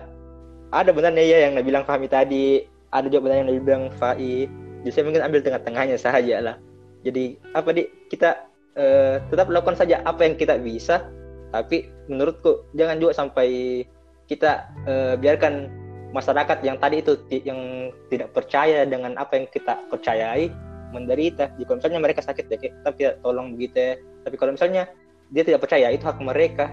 ada 0.72 0.96
benarnya 0.96 1.24
ya 1.28 1.38
yang 1.50 1.60
bilang 1.60 1.84
Fahmi 1.84 2.08
tadi. 2.08 2.64
Ada 2.94 3.10
juga 3.10 3.26
benar 3.26 3.42
yang 3.42 3.66
bilang 3.66 3.90
Fai 3.98 4.46
jadi 4.86 4.92
saya 4.94 5.04
mungkin 5.10 5.26
ambil 5.26 5.42
tengah-tengahnya 5.42 5.98
saja 5.98 6.38
lah 6.44 6.56
jadi 7.04 7.36
apa 7.52 7.70
di 7.76 7.84
kita 8.08 8.48
eh, 8.80 9.20
tetap 9.28 9.52
lakukan 9.52 9.76
saja 9.76 10.00
apa 10.08 10.24
yang 10.24 10.40
kita 10.40 10.58
bisa. 10.58 11.04
Tapi 11.54 11.86
menurutku 12.10 12.66
jangan 12.74 12.98
juga 12.98 13.14
sampai 13.14 13.48
kita 14.26 14.52
eh, 14.84 15.16
biarkan 15.16 15.54
masyarakat 16.14 16.58
yang 16.62 16.78
tadi 16.78 17.02
itu 17.02 17.14
yang 17.30 17.60
tidak 18.08 18.30
percaya 18.32 18.86
dengan 18.86 19.18
apa 19.18 19.34
yang 19.36 19.48
kita 19.50 19.82
percayai 19.90 20.48
menderita 20.94 21.50
jika 21.58 21.74
misalnya 21.74 22.00
mereka 22.00 22.22
sakit 22.22 22.46
ya 22.46 22.58
kita 22.62 22.90
kita 22.94 23.12
tolong 23.20 23.58
begitu 23.58 23.74
ya 23.74 23.94
tapi 24.22 24.36
kalau 24.38 24.54
misalnya 24.54 24.86
dia 25.28 25.42
tidak 25.42 25.66
percaya 25.66 25.90
itu 25.90 26.06
hak 26.06 26.22
mereka 26.22 26.70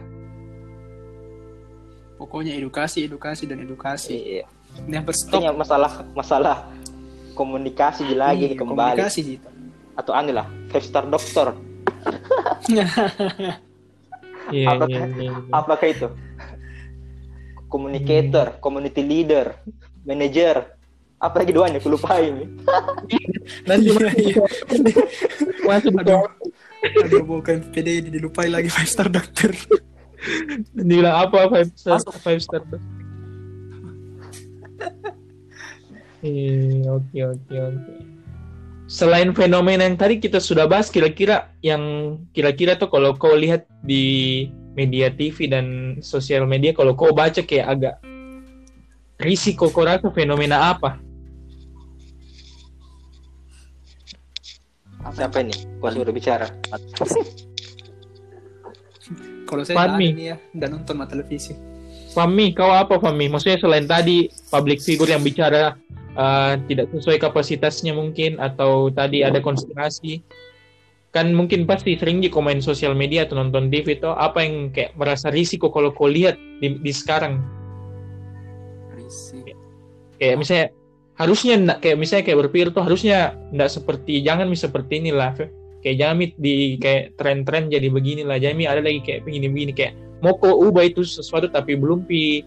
Pokoknya 2.20 2.52
edukasi, 2.52 3.08
edukasi 3.08 3.48
dan 3.48 3.64
edukasi. 3.64 4.12
Iya. 4.12 4.44
Never 4.84 5.16
stop. 5.16 5.40
Intinya 5.40 5.56
masalah 5.56 6.04
masalah 6.12 6.56
komunikasi 7.32 8.12
lagi 8.12 8.52
Iya, 8.52 8.60
kembali 8.60 9.00
komunikasi 9.00 9.20
gitu. 9.24 9.48
atau 9.96 10.12
anu 10.12 10.36
lah 10.36 10.44
five 10.68 10.84
star 10.84 11.08
doctor 11.08 11.56
Iya, 14.50 14.66
Apakah- 14.68 14.88
iya, 14.90 15.04
iya. 15.16 15.32
apakah 15.48 15.86
itu 15.88 16.06
communicator 17.70 18.58
community 18.58 19.00
leader 19.00 19.54
manager 20.02 20.76
apa 21.20 21.44
lagi 21.44 21.52
doanya 21.52 21.78
aku 21.78 21.92
lupa 21.92 22.18
ini 22.18 22.44
Nanti 23.68 23.90
Iya, 24.20 24.44
masuk 25.66 25.92
Aduh. 26.00 26.24
Aduh, 26.80 27.22
bukan 27.24 27.60
PD 27.70 28.08
dilupai 28.08 28.48
lagi 28.48 28.72
five 28.76 28.88
star 28.88 29.08
doctor. 29.12 29.52
Bilang 30.72 31.28
apa 31.28 31.48
five 31.52 31.68
star? 31.76 32.00
Masuk. 32.00 32.14
Five 32.20 32.40
star. 32.40 32.62
Eh, 36.20 36.84
oke 36.88 37.18
oke 37.36 37.54
oke. 37.56 37.92
Selain 38.90 39.30
fenomena 39.30 39.86
yang 39.86 39.94
tadi 39.94 40.18
kita 40.18 40.42
sudah 40.42 40.66
bahas, 40.66 40.90
kira-kira 40.90 41.54
yang 41.62 42.16
kira-kira 42.34 42.74
tuh 42.74 42.90
kalau 42.90 43.14
kau 43.14 43.38
lihat 43.38 43.64
di 43.86 44.48
media 44.74 45.10
TV 45.10 45.50
dan 45.50 45.98
sosial 46.02 46.46
media, 46.46 46.70
kalau 46.74 46.94
kau 46.94 47.10
baca 47.10 47.42
kayak 47.42 47.66
agak 47.66 47.94
risiko 49.20 49.68
kau 49.68 49.84
rasa 49.84 50.08
fenomena 50.10 50.72
apa? 50.72 50.98
apa 55.00 55.16
siapa 55.16 55.40
ini 55.40 55.56
gua 55.80 55.96
sudah 55.96 56.12
bicara 56.12 56.44
Kalau 59.50 59.66
saya 59.66 59.76
Fahmi. 59.82 60.14
nih 60.14 60.26
ya, 60.30 60.36
dan 60.54 60.78
nonton 60.78 60.94
sama 60.94 61.10
televisi. 61.10 61.58
Fami, 62.14 62.54
kau 62.54 62.70
apa 62.70 63.02
Fami? 63.02 63.26
Maksudnya 63.26 63.58
selain 63.58 63.82
tadi 63.90 64.30
public 64.46 64.78
figure 64.78 65.10
yang 65.10 65.26
bicara 65.26 65.74
uh, 66.14 66.54
tidak 66.70 66.86
sesuai 66.94 67.18
kapasitasnya 67.18 67.90
mungkin 67.90 68.38
atau 68.38 68.94
tadi 68.94 69.26
ada 69.26 69.42
konspirasi, 69.42 70.22
kan 71.10 71.34
mungkin 71.34 71.66
pasti 71.66 71.98
sering 71.98 72.22
di 72.22 72.30
komen 72.30 72.62
sosial 72.62 72.94
media 72.94 73.26
atau 73.26 73.38
nonton 73.38 73.66
TV 73.70 73.98
itu. 73.98 74.10
Apa 74.10 74.46
yang 74.46 74.70
kayak 74.70 74.94
merasa 74.94 75.28
risiko 75.30 75.70
kalau 75.74 75.90
kau 75.90 76.06
lihat 76.06 76.38
di, 76.62 76.78
di 76.78 76.92
sekarang? 76.94 77.42
Risik 78.94 79.58
kayak 80.20 80.36
misalnya 80.36 80.66
harusnya 81.16 81.54
ndak 81.56 81.78
kayak 81.80 81.96
misalnya 81.96 82.24
kayak 82.28 82.38
berpikir 82.46 82.68
tuh 82.76 82.84
harusnya 82.84 83.34
ndak 83.56 83.72
seperti 83.72 84.20
jangan 84.20 84.46
mi 84.46 84.56
seperti 84.56 85.00
inilah 85.00 85.32
kayak 85.80 85.96
jangan 85.96 86.14
mi 86.20 86.26
di 86.36 86.76
kayak 86.76 87.16
tren-tren 87.16 87.72
jadi 87.72 87.88
beginilah 87.88 88.36
jangan 88.36 88.56
mi 88.60 88.68
ada 88.68 88.84
lagi 88.84 89.00
kayak 89.00 89.24
begini-begini 89.24 89.72
kayak 89.72 89.96
mau 90.20 90.36
kau 90.36 90.60
ubah 90.68 90.84
itu 90.84 91.00
sesuatu 91.00 91.48
tapi 91.48 91.80
belum 91.80 92.04
pi 92.04 92.44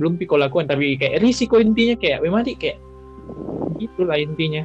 belum 0.00 0.16
pi 0.16 0.24
kau 0.24 0.40
lakukan. 0.40 0.64
Tapi 0.64 0.96
kayak 0.96 1.20
risiko 1.20 1.60
intinya 1.60 1.92
kayak 2.00 2.24
memang 2.24 2.48
kayak 2.56 2.80
itulah 3.76 4.16
intinya. 4.16 4.64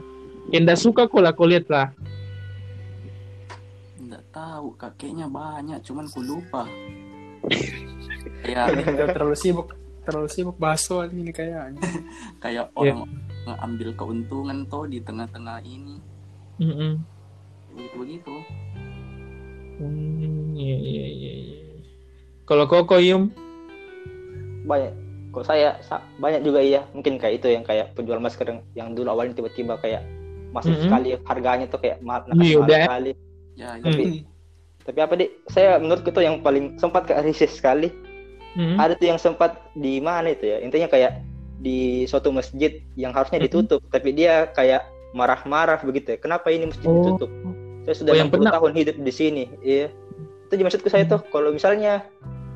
Yang 0.55 0.61
ndak 0.63 0.79
suka 0.79 1.03
kau 1.11 1.19
lah 1.19 1.35
kau 1.35 1.43
lihat 1.43 1.67
lah 1.67 1.91
tahu 4.35 4.75
kakeknya 4.75 5.25
banyak 5.25 5.79
cuman 5.79 6.05
ku 6.05 6.19
lupa 6.19 6.67
ya 8.45 8.67
terlalu 9.07 9.33
sibuk, 9.33 9.71
terlalu 10.03 10.27
sibuk 10.27 10.57
bahas 10.57 10.83
soal 10.83 11.07
ini 11.09 11.31
kayaknya. 11.31 11.79
kayak 12.37 12.67
orang 12.77 13.07
ngambil 13.45 13.95
keuntungan 13.95 14.67
toh 14.67 14.83
di 14.83 14.99
tengah-tengah 14.99 15.63
ini 15.63 15.95
Mm-mm. 16.59 16.99
begitu 17.71 17.95
begitu 17.95 18.33
Hmm, 19.75 20.55
iya 20.55 20.77
iya 20.77 21.05
iya 21.05 21.33
iya. 21.35 21.59
kalau 22.43 22.63
kau 22.63 22.87
kau 22.87 22.95
Yum 22.95 23.27
banyak 24.63 24.95
kok 25.29 25.43
saya 25.43 25.75
sa- 25.81 25.99
banyak 26.15 26.41
juga 26.41 26.63
iya 26.63 26.87
mungkin 26.89 27.19
kayak 27.19 27.43
itu 27.43 27.51
yang 27.51 27.61
kayak 27.61 27.91
penjual 27.91 28.17
masker 28.17 28.47
yang, 28.47 28.59
yang 28.71 28.89
dulu 28.91 29.11
awalnya 29.11 29.35
tiba-tiba 29.35 29.75
kayak 29.77 29.99
masuk 30.49 30.71
Mhm. 30.71 30.81
sekali 30.81 31.07
harganya 31.21 31.65
tuh 31.67 31.77
kayak 31.77 31.99
mahal, 31.99 32.23
Iya, 32.31 32.55
mahal 32.55 32.63
udah. 32.63 32.83
sekali 32.87 33.11
ya 33.55 33.75
ya. 33.75 33.83
tapi 33.83 34.03
tapi 34.85 34.99
apa 34.99 35.13
deh 35.15 35.29
saya 35.47 35.75
menurutku 35.77 36.09
tuh 36.09 36.21
yang 36.21 36.39
paling 36.39 36.77
sempat 36.77 37.05
ke 37.05 37.15
risis 37.19 37.51
sekali 37.51 37.89
Mm-mm. 38.53 38.77
ada 38.77 38.93
tuh 38.93 39.07
yang 39.07 39.17
sempat 39.17 39.57
di 39.73 39.99
mana 39.99 40.31
itu 40.31 40.45
ya 40.45 40.57
intinya 40.59 40.87
kayak 40.87 41.19
di 41.57 42.03
suatu 42.05 42.29
masjid 42.29 42.79
yang 42.93 43.11
harusnya 43.11 43.39
Mhm. 43.39 43.45
ditutup 43.47 43.81
tapi 43.89 44.11
dia 44.11 44.47
kayak 44.51 44.85
marah-marah 45.11 45.79
begitu 45.81 46.15
ya 46.15 46.17
kenapa 46.17 46.51
ini 46.51 46.69
masjid 46.69 46.85
Oh. 46.85 46.99
ditutup 47.01 47.31
saya 47.83 47.95
sudah 47.95 48.11
Oh, 48.11 48.17
yang 48.17 48.27
60 48.27 48.35
pernah- 48.39 48.53
tahun 48.53 48.71
hidup 48.75 48.95
di 48.97 49.13
sini 49.13 49.43
iya 49.61 49.87
itu 50.45 50.53
maksudku 50.55 50.87
saya 50.87 51.03
tuh 51.03 51.23
kalau 51.27 51.49
misalnya 51.49 52.05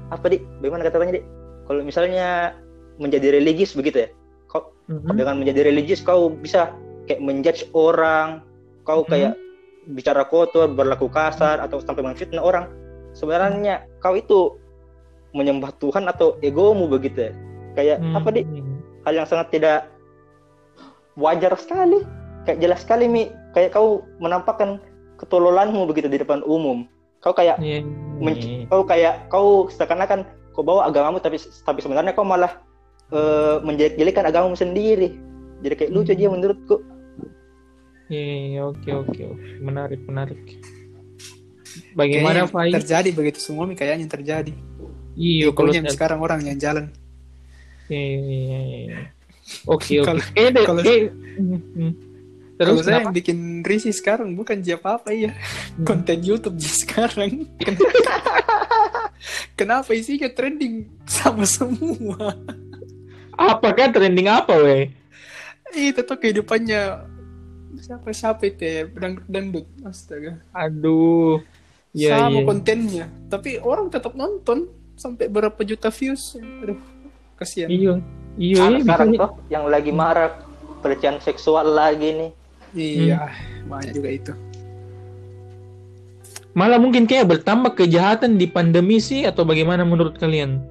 apa 0.10 0.26
di 0.28 0.38
bagaimana 0.60 0.86
katanya 0.86 1.18
di 1.18 1.22
kalau 1.66 1.82
misalnya 1.82 2.54
menjadi 2.98 3.34
religius 3.34 3.74
begitu 3.74 4.06
ya 4.06 4.10
kau 4.46 4.70
Mm-mm. 4.86 5.16
dengan 5.16 5.36
menjadi 5.38 5.66
religius 5.66 6.02
kau 6.02 6.30
bisa 6.30 6.74
kayak 7.06 7.20
menjudge 7.20 7.66
orang 7.72 8.44
kau 8.84 9.02
Mhm. 9.04 9.10
kayak 9.10 9.34
bicara 9.88 10.28
kotor 10.28 10.68
berlaku 10.68 11.08
kasar 11.08 11.64
atau 11.64 11.80
sampai 11.80 12.04
memfitnah 12.04 12.44
orang 12.44 12.68
sebenarnya 13.16 13.88
kau 14.00 14.14
itu 14.14 14.60
menyembah 15.32 15.72
Tuhan 15.78 16.10
atau 16.10 16.36
egomu 16.42 16.90
begitu 16.90 17.30
ya. 17.30 17.32
Kayak 17.78 17.98
Hmm. 18.02 18.18
apa 18.18 18.30
di 18.34 18.42
hal 19.06 19.14
yang 19.14 19.28
sangat 19.30 19.54
tidak 19.54 19.86
wajar 21.16 21.54
sekali. 21.60 22.02
Kayak 22.48 22.60
jelas 22.66 22.80
sekali 22.82 23.06
mi. 23.06 23.30
Kayak 23.54 23.78
kau 23.78 24.02
menampakkan 24.18 24.82
ketololanmu 25.22 25.86
begitu 25.86 26.08
di 26.10 26.18
depan 26.18 26.42
umum. 26.46 26.88
Kau 27.20 27.36
kayak 27.36 27.60
Iya, 27.60 27.84
men- 28.18 28.66
kau 28.72 28.82
kayak 28.88 29.28
kau 29.28 29.68
seakan-akan 29.70 30.24
kau 30.56 30.64
bawa 30.64 30.88
agamamu 30.88 31.20
tapi 31.20 31.38
tapi 31.68 31.80
sebenarnya 31.84 32.16
kau 32.16 32.26
malah 32.26 32.58
eh, 33.10 33.58
menjelek-jelekan 33.66 34.30
agamamu 34.30 34.54
sendiri. 34.54 35.18
Jadi 35.66 35.74
kayak 35.76 35.92
lucu 35.92 36.14
dia 36.14 36.30
menurutku 36.30 36.78
Iya, 38.10 38.66
oke 38.66 38.90
oke 38.92 39.22
oke. 39.24 39.48
Menarik 39.62 40.02
menarik. 40.04 40.42
Bagaimana 41.94 42.44
Kayaknya 42.44 42.52
Fai? 42.52 42.72
terjadi 42.74 43.10
begitu 43.14 43.40
semua 43.40 43.70
kayaknya 43.70 44.02
yang 44.02 44.12
terjadi. 44.12 44.54
Iya, 45.14 45.48
kalau 45.52 45.70
Pokoknya 45.70 45.92
sekarang 45.94 46.20
orang 46.20 46.42
yang 46.44 46.58
jalan. 46.58 46.86
Iya, 47.88 48.02
iya, 48.02 48.20
iya, 48.20 48.60
iya. 48.62 48.98
Oke 49.66 49.98
oke. 50.02 50.06
Kalau- 50.06 50.26
kalau- 50.66 50.84
kayak- 50.84 51.14
Hmm, 51.40 51.62
hmm. 51.72 51.92
Kalau 52.60 52.76
Terus 52.76 52.84
saya 52.84 53.00
kenapa? 53.00 53.06
yang 53.08 53.16
bikin 53.16 53.38
risih 53.64 53.96
sekarang 53.96 54.36
bukan 54.36 54.60
siapa 54.60 55.00
apa 55.00 55.16
ya 55.16 55.32
Hmm. 55.32 55.86
konten 55.88 56.20
YouTube 56.20 56.60
sekarang. 56.60 57.48
Kenapa 59.56 59.92
isinya 59.92 60.28
trending 60.28 60.88
sama 61.04 61.44
semua? 61.44 62.36
Apakah 63.34 63.88
trending 63.90 64.28
apa 64.28 64.52
weh? 64.58 64.92
Itu 65.72 66.04
tuh 66.04 66.18
kehidupannya 66.18 66.82
siapa 67.78 68.10
siapa 68.10 68.42
itu 68.50 68.64
ya 68.66 68.82
dangdut 68.90 69.26
dangdut 69.30 69.66
astaga. 69.86 70.42
Aduh. 70.56 71.44
Iya, 71.90 72.22
sama 72.22 72.38
iya. 72.38 72.46
kontennya, 72.46 73.06
tapi 73.34 73.58
orang 73.58 73.90
tetap 73.90 74.14
nonton 74.14 74.70
sampai 74.94 75.26
berapa 75.26 75.58
juta 75.66 75.90
views. 75.90 76.38
Aduh, 76.38 76.78
kasihan. 77.34 77.66
Iya. 77.66 77.94
Iya, 78.38 78.62
iya, 78.78 78.82
sekarang 78.86 79.10
bisa- 79.10 79.22
tuh 79.26 79.32
yang 79.50 79.66
lagi 79.66 79.90
marak 79.90 80.34
pelecehan 80.86 81.18
seksual 81.20 81.66
lagi 81.74 82.14
nih. 82.14 82.32
Iya, 82.78 83.26
Hmm. 83.26 83.74
banyak 83.74 83.92
juga 83.98 84.10
itu. 84.14 84.34
Malah 86.54 86.78
mungkin 86.82 87.10
kayak 87.10 87.26
bertambah 87.26 87.74
kejahatan 87.78 88.38
di 88.38 88.46
pandemi 88.46 89.02
sih 89.02 89.26
atau 89.26 89.42
bagaimana 89.46 89.82
menurut 89.82 90.18
kalian? 90.18 90.62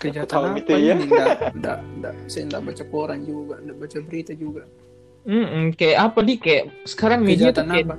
Kejahatan 0.00 0.32
tahu 0.32 0.44
apa 0.48 0.58
gitu 0.58 0.70
ya. 0.72 0.94
ini? 0.96 1.04
Nggak, 1.06 1.28
nggak, 1.60 1.78
nggak. 2.00 2.14
Saya 2.26 2.42
nggak 2.48 2.62
baca 2.64 2.84
koran 2.88 3.20
juga, 3.28 3.54
nggak 3.60 3.76
baca 3.76 3.96
berita 4.08 4.32
juga. 4.32 4.62
Mm-mm, 5.28 5.76
kayak 5.76 5.98
apa 6.00 6.18
di 6.24 6.34
kayak 6.40 6.64
sekarang 6.88 7.20
media 7.20 7.52
tuh 7.52 7.68
kayak, 7.68 7.92
apa? 7.92 7.96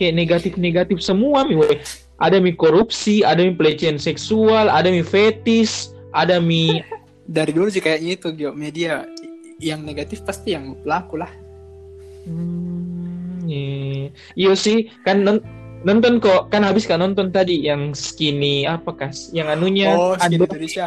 kayak 0.00 0.14
negatif-negatif 0.16 0.98
semua 1.04 1.44
mi 1.44 1.60
weh. 1.60 1.76
Ada 2.16 2.40
mi 2.40 2.56
korupsi, 2.56 3.20
ada 3.20 3.44
mi 3.44 3.52
pelecehan 3.52 4.00
seksual, 4.00 4.72
ada 4.72 4.88
mi 4.88 5.04
fetis, 5.04 5.92
ada 6.16 6.40
mi 6.40 6.80
Dari 7.24 7.56
dulu 7.56 7.72
sih 7.72 7.80
kayaknya 7.80 8.20
itu 8.20 8.28
Gio, 8.36 8.52
media 8.52 9.08
yang 9.56 9.80
negatif 9.80 10.20
pasti 10.28 10.52
yang 10.52 10.76
pelaku 10.84 11.16
lah. 11.16 11.32
Hmm, 12.28 13.48
iya. 13.48 14.12
Iya 14.36 14.52
sih, 14.52 14.92
kan 15.08 15.24
non- 15.24 15.44
nonton 15.88 16.20
kok 16.20 16.52
kan 16.52 16.64
habis 16.64 16.84
kan 16.84 17.00
nonton 17.00 17.32
tadi 17.32 17.64
yang 17.64 17.92
skinny 17.96 18.68
apa 18.68 18.92
kas 18.92 19.32
yang 19.32 19.48
anunya 19.48 19.96
oh, 19.96 20.16
skin 20.20 20.40
ada- 20.40 20.48
Indonesia. 20.48 20.86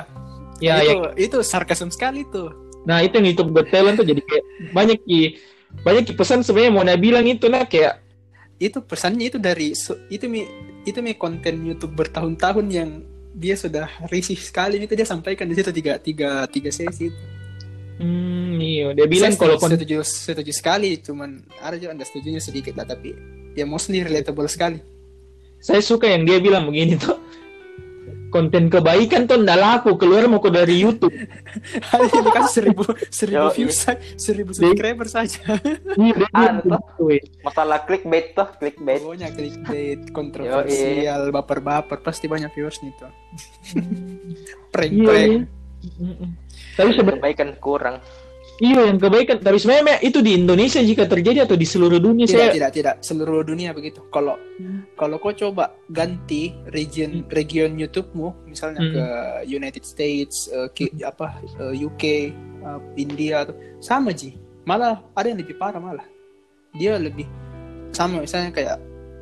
Ya, 0.59 0.81
itu, 0.81 0.93
ya 0.97 1.09
itu 1.17 1.37
sarkasm 1.43 1.89
sekali 1.93 2.23
tuh. 2.29 2.49
nah 2.87 3.03
itu 3.03 3.19
yang 3.19 3.27
YouTube 3.35 3.51
Got 3.51 3.67
Talent 3.69 3.99
tuh 3.99 4.07
jadi 4.07 4.21
kayak 4.23 4.43
banyak 4.71 4.97
ki 5.03 5.21
banyak 5.83 6.03
ki 6.07 6.13
pesan 6.15 6.41
sebenarnya 6.41 6.71
mau 6.71 6.85
bilang 6.97 7.25
itu 7.27 7.45
nah 7.51 7.67
kayak 7.67 7.99
Itu 8.57 8.81
pesannya 8.81 9.29
itu 9.29 9.37
dari 9.37 9.69
itu 10.09 10.25
mi 10.25 10.41
itu 10.81 10.97
mi 11.05 11.13
konten 11.13 11.61
YouTube 11.61 11.93
bertahun-tahun 11.93 12.65
yang 12.73 12.89
dia 13.37 13.53
sudah 13.53 13.85
risih 14.09 14.33
sekali 14.39 14.81
itu 14.81 14.97
dia 14.97 15.05
sampaikan 15.05 15.45
di 15.45 15.53
situ 15.53 15.69
tiga 15.69 16.01
tiga 16.01 16.49
tiga 16.49 16.73
sesi 16.73 17.13
itu. 17.13 17.23
hmm, 18.01 18.57
iya 18.61 18.87
dia 18.97 19.05
bilang 19.09 19.33
Saya 19.33 19.37
kalau 19.37 19.55
kon- 19.61 19.73
setuju, 19.73 20.01
setuju 20.01 20.51
sekali, 20.53 20.97
cuman 21.01 21.29
ada 21.61 21.77
juga 21.77 21.93
anda 21.97 22.05
setujunya 22.05 22.41
sedikit 22.41 22.73
lah, 22.77 22.85
tapi 22.89 23.13
ya 23.53 23.65
mostly 23.65 24.01
relatable 24.01 24.49
sekali. 24.49 24.81
saya 25.59 25.81
suka 25.81 26.05
yang 26.07 26.23
dia 26.25 26.37
bilang 26.37 26.69
begini 26.69 26.97
tuh 26.97 27.17
konten 28.27 28.67
kebaikan 28.67 29.23
tuh 29.23 29.37
ndak 29.37 29.55
laku 29.55 29.95
keluar 29.95 30.25
mau 30.25 30.37
ke 30.37 30.49
dari 30.49 30.79
YouTube 30.79 31.15
Hanya 31.87 32.19
dikasih 32.21 32.51
seribu 32.53 32.83
seribu 33.07 33.39
Yo, 33.39 33.53
views, 33.53 33.77
sa- 33.77 33.99
seribu 34.15 34.51
subscriber 34.51 35.05
saja. 35.05 35.57
Iya, 35.93 36.27
Ah, 36.29 36.59
weh. 36.97 37.23
Masalah 37.41 37.81
clickbait 37.81 38.31
tuh, 38.31 38.47
clickbait. 38.55 38.99
Pokoknya 38.99 39.29
clickbait, 39.29 40.11
kontroversial, 40.11 41.29
baper-baper, 41.29 41.99
pasti 41.99 42.25
banyak 42.25 42.51
viewersnya 42.51 42.89
itu. 42.89 43.07
prank, 44.73 44.91
Iya, 44.91 45.05
prank. 45.05 45.31
iya. 45.31 46.27
Tapi 46.73 46.89
sebenarnya 46.91 47.19
Kebaikan 47.19 47.49
kurang. 47.57 47.95
Iya 48.59 48.89
yang 48.89 48.97
kebaikan. 48.97 49.37
Tapi 49.37 49.57
sebenarnya 49.57 50.01
itu 50.01 50.19
di 50.19 50.33
Indonesia 50.33 50.79
jika 50.79 51.05
terjadi 51.05 51.45
atau 51.45 51.53
di 51.53 51.63
seluruh 51.63 51.97
dunia 51.97 52.25
Tidak, 52.25 52.33
saya 52.33 52.49
tidak, 52.51 52.71
tidak. 52.73 52.95
Seluruh 53.01 53.41
dunia 53.41 53.71
begitu. 53.71 54.01
Kalau 54.09 54.37
kalau 54.93 55.17
kau 55.17 55.31
coba 55.31 55.77
ganti 55.87 56.53
region 56.69 57.21
region 57.29 57.77
YouTube-mu, 57.77 58.49
misalnya 58.49 58.81
Hmm. 58.81 58.93
ke 58.93 59.03
United 59.47 59.83
States, 59.83 60.49
eh, 60.49 60.69
ke- 60.71 60.93
apa 61.01 61.37
eh, 61.43 61.85
UK, 61.85 62.03
eh, 62.33 62.79
India, 62.97 63.45
sama 63.77 64.09
ji. 64.11 64.33
Malah 64.65 64.99
ada 65.13 65.27
yang 65.29 65.39
lebih 65.39 65.55
parah 65.55 65.79
malah. 65.79 66.07
Dia 66.73 66.97
lebih 66.97 67.25
sama 67.93 68.19
misalnya 68.19 68.51
kayak 68.51 68.77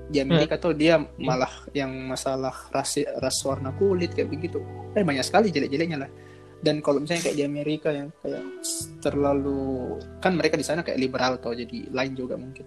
di 0.05 0.21
Amerika 0.21 0.57
tuh 0.57 0.73
dia 0.73 1.01
malah 1.17 1.49
yang 1.73 1.89
masalah 2.05 2.53
ras 2.69 2.93
ras 3.17 3.37
warna 3.41 3.73
kulit 3.73 4.13
kayak 4.13 4.29
begitu. 4.29 4.61
Eh 4.93 5.01
banyak 5.01 5.25
sekali 5.25 5.49
jelek-jeleknya 5.49 5.97
lah. 6.05 6.09
Dan 6.65 6.81
kalau 6.81 6.97
misalnya 6.97 7.29
kayak 7.29 7.37
di 7.37 7.45
Amerika 7.45 7.93
yang 7.93 8.09
kayak 8.25 8.41
terlalu 9.05 10.01
kan 10.17 10.33
mereka 10.33 10.57
di 10.57 10.65
sana 10.65 10.81
kayak 10.81 10.97
liberal 10.97 11.37
atau 11.37 11.53
jadi 11.53 11.93
lain 11.93 12.17
juga 12.17 12.41
mungkin. 12.41 12.65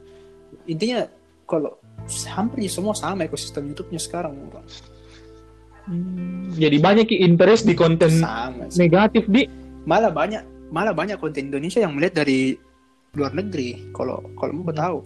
Intinya 0.70 1.03
kalau 1.51 1.82
hampir 2.30 2.70
semua 2.70 2.94
sama 2.94 3.26
ekosistem 3.26 3.66
YouTube-nya 3.74 3.99
sekarang 3.99 4.38
Hmm, 5.88 6.53
jadi 6.53 6.76
banyak 6.84 7.09
ki 7.09 7.16
interest 7.24 7.64
di 7.64 7.72
konten 7.72 8.12
sama 8.20 8.68
sih. 8.68 8.76
negatif 8.84 9.24
di 9.24 9.49
Malah 9.88 10.12
banyak 10.12 10.68
malah 10.68 10.92
banyak 10.92 11.16
konten 11.16 11.49
Indonesia 11.49 11.80
yang 11.80 11.96
melihat 11.96 12.20
dari 12.22 12.61
luar 13.16 13.32
negeri. 13.32 13.88
Kalau 13.96 14.20
kalau 14.36 14.53
mau 14.53 14.68
tahu 14.68 15.01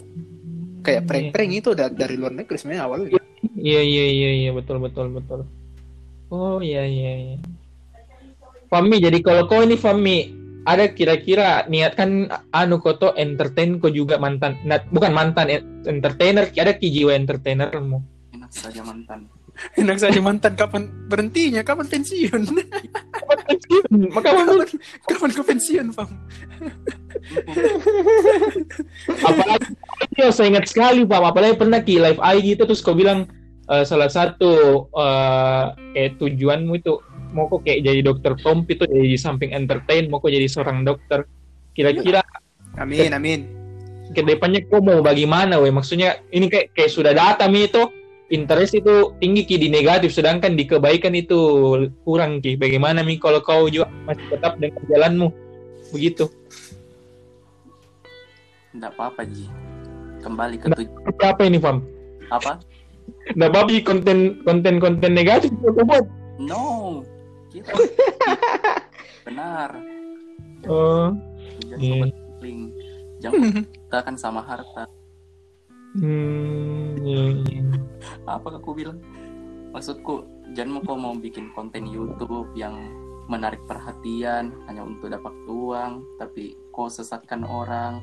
kayak 0.83 1.07
prank-prank 1.07 1.51
itu 1.55 1.71
da- 1.71 1.87
dari 1.87 2.19
luar 2.19 2.35
negeri 2.35 2.59
sebenarnya 2.59 2.83
awalnya. 2.83 3.15
Iya 3.55 3.79
iya 3.79 4.05
iya 4.11 4.29
iya 4.43 4.51
betul 4.51 4.83
betul 4.83 5.07
betul. 5.15 5.47
Oh 6.27 6.59
iya 6.59 6.83
iya 6.83 7.13
iya. 7.31 7.37
Fami 8.73 8.97
jadi 8.97 9.21
kalau 9.21 9.45
kau 9.45 9.61
ini 9.61 9.77
Fami 9.77 10.33
ada 10.65 10.89
kira-kira 10.89 11.69
niat 11.69 11.93
kan 11.93 12.25
anu 12.49 12.81
koto 12.81 13.13
entertain 13.13 13.77
kau 13.77 13.93
juga 13.93 14.17
mantan 14.17 14.57
nah, 14.65 14.81
bukan 14.89 15.13
mantan 15.13 15.45
en- 15.53 15.85
entertainer 15.85 16.49
ada 16.49 16.73
ki 16.73 16.89
jiwa 16.89 17.13
entertainermu. 17.13 18.01
enak 18.33 18.49
saja 18.49 18.81
mantan 18.81 19.29
Enak 19.77 20.01
saja 20.01 20.17
mantan 20.17 20.57
kapan 20.57 20.89
berhentinya, 21.05 21.61
kapan 21.61 21.85
pensiun? 21.85 22.41
Maka 24.17 24.33
kapan, 24.33 24.65
kapan 25.05 25.29
ke 25.29 25.41
pensiun, 25.45 25.93
Bang? 25.93 26.09
apalagi 29.29 29.69
yo, 30.17 30.33
saya 30.33 30.49
ingat 30.49 30.65
sekali 30.69 31.05
Pak 31.05 31.21
apalagi 31.21 31.55
pernah 31.55 31.79
ki 31.85 32.01
live 32.01 32.17
IG 32.19 32.57
gitu 32.57 32.65
terus 32.65 32.81
kau 32.81 32.97
bilang 32.97 33.29
eh, 33.69 33.85
salah 33.85 34.09
satu 34.09 34.85
eh 34.97 35.65
kayak 35.93 36.17
tujuanmu 36.17 36.73
itu 36.81 36.97
mau 37.33 37.49
kok 37.49 37.65
kayak 37.65 37.83
jadi 37.83 37.99
dokter 38.05 38.37
Tompi 38.39 38.77
itu 38.77 38.85
jadi 38.85 39.07
di 39.09 39.19
samping 39.19 39.51
entertain 39.51 40.07
mau 40.07 40.21
kok 40.21 40.31
jadi 40.31 40.47
seorang 40.47 40.85
dokter. 40.85 41.25
Kira-kira 41.73 42.21
Amin, 42.77 43.13
amin. 43.13 43.41
ke 44.13 44.21
depannya 44.21 44.61
kok 44.65 44.81
mau 44.81 45.01
bagaimana 45.01 45.57
weh? 45.61 45.73
Maksudnya 45.73 46.21
ini 46.29 46.49
kayak 46.49 46.73
kayak 46.77 46.91
sudah 46.93 47.13
data 47.13 47.49
mi 47.49 47.65
itu 47.65 47.85
interest 48.33 48.77
itu 48.77 49.13
tinggi 49.21 49.45
ki 49.45 49.61
di 49.61 49.67
negatif 49.69 50.09
sedangkan 50.13 50.57
di 50.57 50.65
kebaikan 50.65 51.13
itu 51.13 51.37
kurang 52.05 52.41
ki. 52.41 52.57
Bagaimana 52.57 53.01
mi? 53.05 53.17
Kalau 53.21 53.41
kau 53.41 53.69
juga 53.69 53.89
masih 54.05 54.25
tetap 54.29 54.57
dengan 54.57 54.81
jalanmu 54.89 55.27
begitu. 55.93 56.29
Nggak 58.73 58.91
apa-apa 58.97 59.21
Ji. 59.29 59.45
Kembali 60.25 60.55
ke 60.57 60.65
Nggak. 60.69 60.79
tujuan 60.81 61.29
apa 61.29 61.41
ini 61.45 61.57
fam? 61.61 61.77
Apa? 62.33 62.57
Nah, 63.37 63.51
babi 63.51 63.83
konten 63.83 64.41
konten 64.47 64.81
konten 64.81 65.11
negatif 65.13 65.51
buat. 65.61 66.07
No 66.41 67.03
kita 67.53 67.69
benar 69.25 69.69
Oh, 70.63 71.11
jangan 71.67 71.79
Iya. 71.79 72.07
sobat 72.07 72.11
link 72.39 72.61
jangan 73.19 73.41
kita 73.61 73.97
kan 73.99 74.15
sama 74.15 74.39
harta 74.39 74.83
hmm, 75.93 77.03
iya, 77.03 77.23
iya. 77.45 77.63
apa 78.25 78.57
aku 78.57 78.71
bilang 78.73 78.99
maksudku 79.71 80.23
jangan 80.51 80.71
mau 80.71 80.81
kau 80.83 80.95
mau 80.95 81.13
bikin 81.13 81.51
konten 81.51 81.83
YouTube 81.83 82.47
yang 82.53 82.75
menarik 83.25 83.59
perhatian 83.63 84.55
hanya 84.65 84.83
untuk 84.83 85.07
dapat 85.07 85.31
uang 85.45 86.03
tapi 86.15 86.55
kau 86.71 86.87
sesatkan 86.87 87.43
orang 87.43 87.99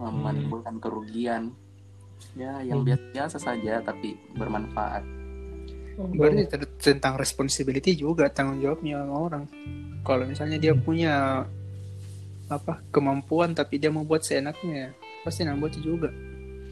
Hmm. 0.00 0.24
menimbulkan 0.24 0.80
kerugian 0.80 1.52
ya 2.32 2.64
yang 2.64 2.80
Hmm. 2.80 2.88
biasa-biasa 2.88 3.36
saja 3.36 3.84
tapi 3.84 4.16
bermanfaat 4.32 5.04
Berarti 5.96 6.42
ter- 6.46 6.70
tentang 6.76 7.14
responsibility 7.14 7.94
juga 7.94 8.28
tanggung 8.28 8.58
jawabnya 8.58 9.02
orang. 9.02 9.44
Kalau 10.00 10.24
misalnya 10.24 10.56
dia 10.56 10.72
punya 10.72 11.44
apa 12.46 12.82
kemampuan 12.88 13.52
tapi 13.52 13.76
dia 13.76 13.88
mau 13.88 14.02
buat 14.02 14.20
seenaknya, 14.20 14.90
pasti 15.20 15.42
nak 15.42 15.56
buat 15.56 15.74
juga. 15.76 16.10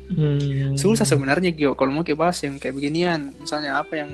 Hmm. 0.08 0.72
Susah 0.74 1.04
sebenarnya 1.04 1.52
Gio 1.52 1.72
kalau 1.72 1.92
mau 1.92 2.00
kita 2.00 2.16
bahas 2.16 2.40
yang 2.40 2.56
kayak 2.56 2.74
beginian, 2.74 3.36
misalnya 3.36 3.76
apa 3.76 3.94
yang 3.96 4.10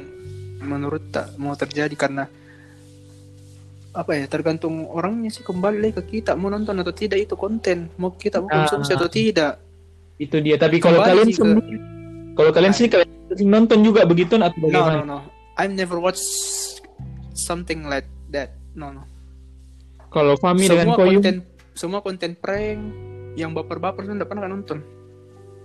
menurut 0.59 1.09
tak 1.09 1.37
mau 1.37 1.55
terjadi 1.55 1.95
karena 1.95 2.27
apa 3.95 4.11
ya 4.13 4.27
tergantung 4.27 4.91
orangnya 4.91 5.31
sih 5.31 5.41
kembali 5.41 5.79
lagi 5.79 5.95
ke 5.95 6.19
kita 6.19 6.35
mau 6.35 6.51
nonton 6.51 6.75
atau 6.75 6.91
tidak 6.91 7.15
itu 7.21 7.35
konten 7.35 7.87
mau 7.95 8.11
kita 8.13 8.43
mau 8.43 8.51
konsumsi 8.51 8.91
Ah. 8.91 8.99
atau 8.99 9.07
tidak 9.09 9.53
Itu 10.15 10.39
dia. 10.39 10.55
Tapi 10.55 10.79
kalau 10.79 10.99
Kembali 10.99 11.11
kalian 11.11 11.29
ke- 11.29 11.37
sendiri, 11.37 11.79
kalau 12.33 12.51
kalian 12.51 12.71
sih 12.73 12.87
kalian 12.87 13.11
nonton 13.41 13.83
juga 13.83 14.07
begitu 14.07 14.37
atau 14.37 14.55
no 14.55 14.65
bagaimana? 14.65 14.95
no 15.01 15.05
no 15.05 15.19
I 15.55 15.67
never 15.67 15.99
watch 15.99 16.23
something 17.33 17.87
like 17.87 18.07
that 18.31 18.55
no 18.75 18.91
no 18.91 19.03
Kalau 20.09 20.39
Fami 20.39 20.71
dengan 20.71 20.87
semua 20.87 20.97
Koyum, 20.97 21.15
konten 21.19 21.37
semua 21.75 21.99
konten 21.99 22.31
prank 22.39 22.79
yang 23.35 23.51
baper-baper 23.51 24.07
tuh 24.07 24.15
enggak 24.15 24.31
pernah 24.31 24.47
nonton. 24.47 24.79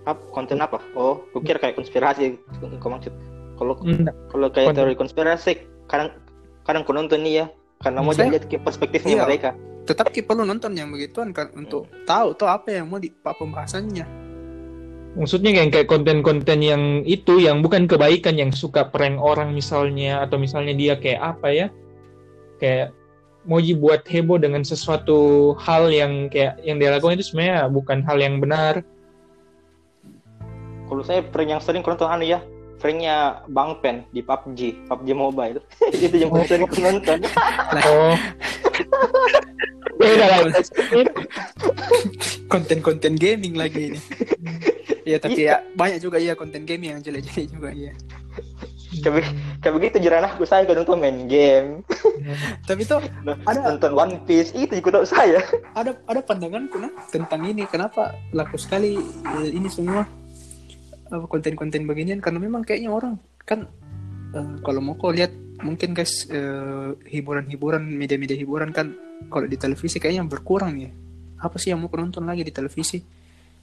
Apa, 0.02 0.18
konten 0.34 0.58
apa? 0.58 0.82
Oh, 0.98 1.22
kira 1.38 1.62
kayak 1.62 1.78
konspirasi 1.78 2.34
kau 2.82 2.90
maksud. 2.90 3.14
Kalau 3.54 3.78
Enggak. 3.78 4.10
kalau 4.26 4.50
kayak 4.50 4.74
Konten. 4.74 4.78
teori 4.82 4.94
konspirasi 4.98 5.52
kadang 5.86 6.10
kadang 6.66 6.82
ku 6.82 6.90
nonton 6.90 7.22
nih 7.22 7.44
ya 7.44 7.46
karena 7.78 8.02
mau 8.02 8.10
lihat 8.10 8.50
ke 8.50 8.58
perspektifnya 8.58 9.22
Iya. 9.22 9.24
mereka. 9.24 9.50
Tetap 9.86 10.10
kita 10.10 10.26
perlu 10.26 10.42
nonton 10.42 10.74
yang 10.74 10.90
begituan 10.90 11.30
kan 11.30 11.54
untuk 11.54 11.86
tahu 12.02 12.34
tuh 12.34 12.50
apa 12.50 12.74
yang 12.74 12.90
mau 12.90 12.98
di 12.98 13.06
apa 13.12 13.38
pembahasannya. 13.38 14.29
Maksudnya 15.18 15.50
kayak 15.50 15.70
kayak 15.74 15.88
konten-konten 15.90 16.58
yang 16.62 17.02
itu 17.02 17.42
yang 17.42 17.66
bukan 17.66 17.90
kebaikan 17.90 18.38
yang 18.38 18.54
suka 18.54 18.86
prank 18.86 19.18
orang 19.18 19.50
misalnya 19.50 20.22
atau 20.22 20.38
misalnya 20.38 20.70
dia 20.70 20.94
kayak 20.94 21.34
apa 21.34 21.48
ya? 21.50 21.66
Kayak 22.62 22.94
mau 23.42 23.58
buat 23.58 24.06
heboh 24.06 24.38
dengan 24.38 24.62
sesuatu 24.62 25.52
hal 25.58 25.90
yang 25.90 26.30
kayak 26.30 26.62
yang 26.62 26.78
dia 26.78 26.94
lakukan 26.94 27.18
itu 27.18 27.34
sebenarnya 27.34 27.66
bukan 27.66 27.98
hal 28.06 28.18
yang 28.22 28.38
benar. 28.38 28.86
Kalau 30.86 31.02
saya 31.02 31.26
prank 31.26 31.58
yang 31.58 31.62
sering 31.62 31.82
nonton 31.82 32.06
anu 32.06 32.26
ya, 32.26 32.38
pranknya 32.78 33.42
Bang 33.50 33.78
Pen 33.84 34.06
di 34.14 34.22
PUBG, 34.22 34.88
PUBG 34.88 35.08
Mobile. 35.14 35.58
itu 35.94 36.16
yang 36.16 36.30
paling 36.30 36.46
sering 36.46 36.64
nonton. 36.80 37.18
Oh. 37.86 38.16
Beda 40.00 40.26
lah. 40.26 40.40
Konten-konten 42.48 43.20
gaming 43.20 43.54
lagi 43.54 43.92
ini. 43.92 44.00
Iya 45.06 45.18
tapi 45.18 45.40
ya 45.48 45.64
banyak 45.74 45.98
juga 46.02 46.16
iya 46.20 46.32
konten 46.36 46.64
gaming 46.68 46.98
yang 46.98 47.02
jelek-jelek 47.02 47.46
juga 47.50 47.70
iya. 47.72 47.92
Kayak, 48.90 49.30
kayak 49.62 49.74
begitu 49.78 49.96
jeranahku 50.02 50.42
saya 50.42 50.66
kalau 50.66 50.82
nonton 50.82 50.98
main 50.98 51.30
game, 51.30 51.86
Tapi 52.68 52.82
tuh 52.84 53.00
ada 53.46 53.60
nonton 53.72 53.92
One 53.94 54.14
Piece 54.26 54.52
itu 54.52 54.82
juga 54.82 55.06
saya. 55.06 55.40
ada 55.78 55.96
ada 56.10 56.20
pandanganku 56.20 56.76
nah 56.80 56.92
tentang 57.08 57.46
ini 57.46 57.64
kenapa 57.70 58.14
laku 58.34 58.58
sekali 58.60 58.98
eh, 59.00 59.48
ini 59.50 59.68
semua 59.70 60.04
konten-konten 61.10 61.86
beginian? 61.86 62.20
Karena 62.22 62.38
memang 62.42 62.62
kayaknya 62.66 62.90
orang 62.92 63.14
kan 63.46 63.66
eh, 64.36 64.54
kalau 64.62 64.80
mau 64.82 64.94
kau 64.98 65.14
lihat 65.14 65.32
mungkin 65.60 65.92
guys 65.92 66.28
eh, 66.30 66.90
hiburan-hiburan 67.08 67.84
media-media 67.84 68.36
hiburan 68.36 68.74
kan 68.74 68.94
kalau 69.28 69.46
di 69.46 69.56
televisi 69.56 70.02
kayaknya 70.02 70.26
berkurang 70.26 70.76
ya. 70.80 70.90
Apa 71.40 71.56
sih 71.56 71.72
yang 71.72 71.80
mau 71.80 71.92
nonton 71.92 72.26
lagi 72.26 72.44
di 72.44 72.52
televisi? 72.52 73.00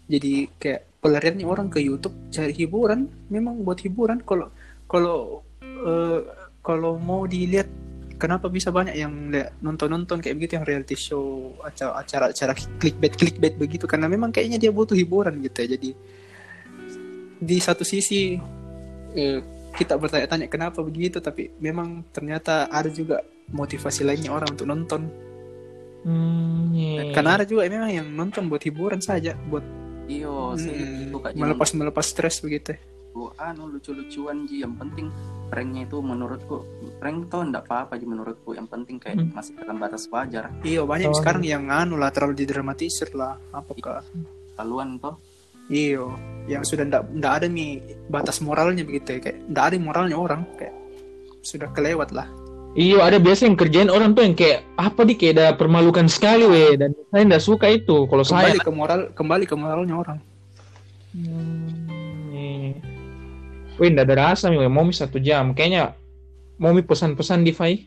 Jadi 0.08 0.48
kayak 0.56 0.87
pelariannya 1.02 1.46
orang 1.46 1.68
ke 1.70 1.80
YouTube 1.80 2.14
cari 2.34 2.54
hiburan 2.54 3.08
memang 3.30 3.62
buat 3.62 3.78
hiburan. 3.82 4.22
Kalau 4.26 4.50
kalau 4.90 5.46
eh, 5.64 6.20
kalau 6.66 6.98
mau 6.98 7.24
dilihat 7.30 7.70
kenapa 8.18 8.50
bisa 8.50 8.74
banyak 8.74 8.98
yang 8.98 9.14
nonton-nonton 9.62 10.20
kayak 10.20 10.36
begitu 10.42 10.58
yang 10.58 10.66
reality 10.66 10.98
show 10.98 11.54
acara 11.62 12.02
acara 12.02 12.26
acara 12.34 12.54
clickbait 12.82 13.14
clickbait 13.14 13.56
begitu. 13.56 13.86
Karena 13.86 14.10
memang 14.10 14.34
kayaknya 14.34 14.58
dia 14.58 14.72
butuh 14.74 14.98
hiburan 14.98 15.38
gitu 15.46 15.64
ya. 15.64 15.78
Jadi 15.78 15.90
di 17.38 17.58
satu 17.62 17.86
sisi 17.86 18.36
eh, 19.14 19.40
kita 19.78 19.94
bertanya-tanya 19.94 20.50
kenapa 20.50 20.82
begitu 20.82 21.22
tapi 21.22 21.54
memang 21.62 22.02
ternyata 22.10 22.66
ada 22.74 22.90
juga 22.90 23.22
motivasi 23.54 24.02
lainnya 24.02 24.34
orang 24.34 24.50
untuk 24.58 24.68
nonton. 24.68 25.04
Hmm, 26.08 26.72
iya. 26.72 27.12
karena 27.12 27.36
ada 27.36 27.44
juga 27.44 27.68
memang 27.68 27.92
yang 27.92 28.08
nonton 28.08 28.48
buat 28.48 28.64
hiburan 28.64 29.04
saja 29.04 29.36
buat 29.52 29.66
iyo 30.08 30.56
saya 30.56 30.74
hmm, 30.74 31.12
suka 31.12 31.28
melepas 31.36 31.70
melepas 31.76 32.06
stres 32.08 32.40
begitu. 32.40 32.76
Itu 33.14 33.32
anu 33.36 33.68
lucu-lucuan 33.70 34.48
ji. 34.48 34.64
Yang 34.64 34.74
penting 34.80 35.08
pranknya 35.48 35.88
itu 35.88 35.98
menurutku 36.00 36.64
prank 37.00 37.28
tuh 37.28 37.44
enggak 37.44 37.68
apa-apa 37.68 38.00
ji 38.00 38.06
menurutku. 38.08 38.56
Yang 38.56 38.68
penting 38.72 38.96
kayak 38.98 39.20
Hmm. 39.20 39.32
masih 39.36 39.54
dalam 39.60 39.78
batas 39.78 40.08
wajar. 40.08 40.50
Iya 40.64 40.82
banyak 40.84 41.12
Oh. 41.12 41.18
sekarang 41.18 41.44
yang 41.44 41.68
anu 41.68 42.00
lah 42.00 42.10
terlalu 42.10 42.40
didramatisir 42.44 43.12
lah. 43.12 43.36
Apakah? 43.52 44.02
Laluan 44.58 44.98
toh. 44.98 45.20
Iyo, 45.68 46.16
yang 46.48 46.64
sudah 46.64 46.88
ndak 46.88 47.12
ndak 47.12 47.44
ada 47.44 47.48
nih 47.52 47.84
batas 48.08 48.40
moralnya 48.40 48.88
begitu 48.88 49.20
ya. 49.20 49.20
Kayak 49.20 49.38
ndak 49.52 49.64
ada 49.68 49.76
moralnya 49.84 50.16
orang 50.16 50.42
kayak 50.56 50.72
sudah 51.44 51.68
kelewat 51.76 52.16
lah. 52.16 52.28
Iya 52.78 53.02
ada 53.02 53.18
biasa 53.18 53.50
yang 53.50 53.58
kerjain 53.58 53.90
orang 53.90 54.14
tuh 54.14 54.22
yang 54.22 54.38
kayak 54.38 54.62
apa 54.78 55.02
di 55.02 55.18
kayak 55.18 55.34
ada 55.34 55.46
permalukan 55.58 56.06
sekali 56.06 56.46
weh 56.46 56.78
dan 56.78 56.94
saya 57.10 57.26
nggak 57.26 57.42
suka 57.42 57.74
itu 57.74 58.06
kalau 58.06 58.22
saya 58.22 58.54
Kembali 58.54 58.62
ke 58.62 58.72
moral 58.72 59.00
kembali 59.18 59.46
ke 59.50 59.56
moralnya 59.58 59.96
orang. 59.98 60.18
Hmm, 61.18 62.30
iya. 62.30 62.78
Wih, 63.82 63.90
nggak 63.90 64.06
ada 64.06 64.16
rasa 64.30 64.54
nih, 64.54 64.62
weh. 64.62 64.70
mau 64.70 64.86
mi 64.86 64.94
satu 64.94 65.18
jam. 65.18 65.58
Kayaknya 65.58 65.98
mau 66.62 66.70
mi 66.70 66.86
pesan-pesan 66.86 67.42
di 67.42 67.50
Fai. 67.50 67.82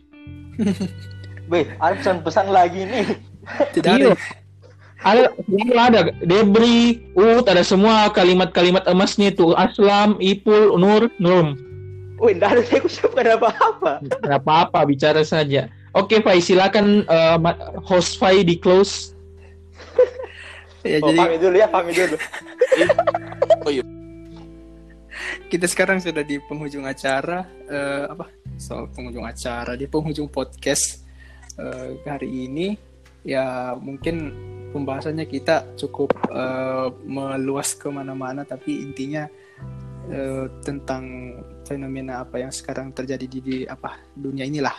Weh, 1.50 1.66
ada 1.78 1.94
pesan-pesan 1.98 2.50
lagi 2.50 2.82
nih. 2.82 3.06
Tidak 3.78 3.90
Iya. 3.94 4.14
ada. 4.14 4.18
Ada, 5.00 5.22
ada 5.80 6.00
Debri, 6.20 7.00
Ut, 7.16 7.46
ada 7.48 7.62
semua 7.62 8.10
kalimat-kalimat 8.10 8.84
emasnya 8.90 9.32
tuh. 9.32 9.54
Aslam, 9.54 10.18
Ipul, 10.18 10.76
Nur, 10.78 11.08
Nurm. 11.22 11.56
Wih, 12.20 12.36
enggak 12.36 12.50
ada 12.52 12.62
saya 12.68 12.80
ucapkan 12.84 13.26
apa-apa. 13.40 13.92
Nggak 14.04 14.40
apa-apa, 14.44 14.80
bicara 14.84 15.24
saja. 15.24 15.72
Oke, 15.96 16.20
Fai, 16.20 16.38
silakan 16.44 17.08
ma- 17.40 17.56
host 17.80 18.20
Fai 18.20 18.44
di 18.44 18.60
close. 18.60 19.12
Ya, 20.80 20.96
Oh, 21.04 21.12
jadi 21.12 21.20
pamit 21.20 21.40
dulu 21.44 21.56
ya, 21.60 21.68
pamit 21.68 21.92
dulu. 21.92 22.16
kita 25.50 25.66
sekarang 25.66 25.98
sudah 25.98 26.22
di 26.22 26.38
penghujung 26.46 26.86
acara 26.86 27.42
eh, 27.66 28.06
apa? 28.06 28.30
Soal 28.56 28.86
penghujung 28.94 29.26
acara 29.26 29.74
di 29.74 29.90
penghujung 29.90 30.30
podcast 30.30 31.02
eh, 31.58 31.98
hari 32.06 32.46
ini 32.46 32.78
ya 33.26 33.74
mungkin 33.76 34.32
pembahasannya 34.70 35.26
kita 35.26 35.74
cukup 35.74 36.14
eh, 36.30 36.88
meluas 37.04 37.74
ke 37.74 37.90
mana-mana 37.90 38.46
tapi 38.46 38.78
intinya 38.80 39.26
eh, 40.06 40.46
tentang 40.62 41.34
fenomena 41.70 42.26
apa 42.26 42.42
yang 42.42 42.50
sekarang 42.50 42.90
terjadi 42.90 43.26
di, 43.30 43.38
di 43.38 43.56
apa 43.62 44.02
dunia 44.18 44.42
inilah 44.42 44.74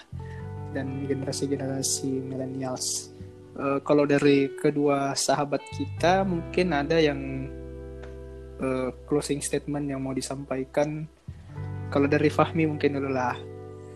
dan 0.76 1.08
generasi-generasi 1.08 2.28
millennials. 2.28 3.16
Eh, 3.56 3.80
kalau 3.88 4.04
dari 4.04 4.52
kedua 4.60 5.16
sahabat 5.16 5.64
kita 5.72 6.28
mungkin 6.28 6.76
ada 6.76 7.00
yang 7.00 7.48
eh, 8.60 8.92
closing 9.08 9.40
statement 9.40 9.88
yang 9.88 10.04
mau 10.04 10.12
disampaikan. 10.12 11.08
Kalau 11.92 12.08
dari 12.08 12.28
Fahmi 12.28 12.68
mungkin 12.68 13.00
dulu 13.00 13.12
lah. 13.12 13.36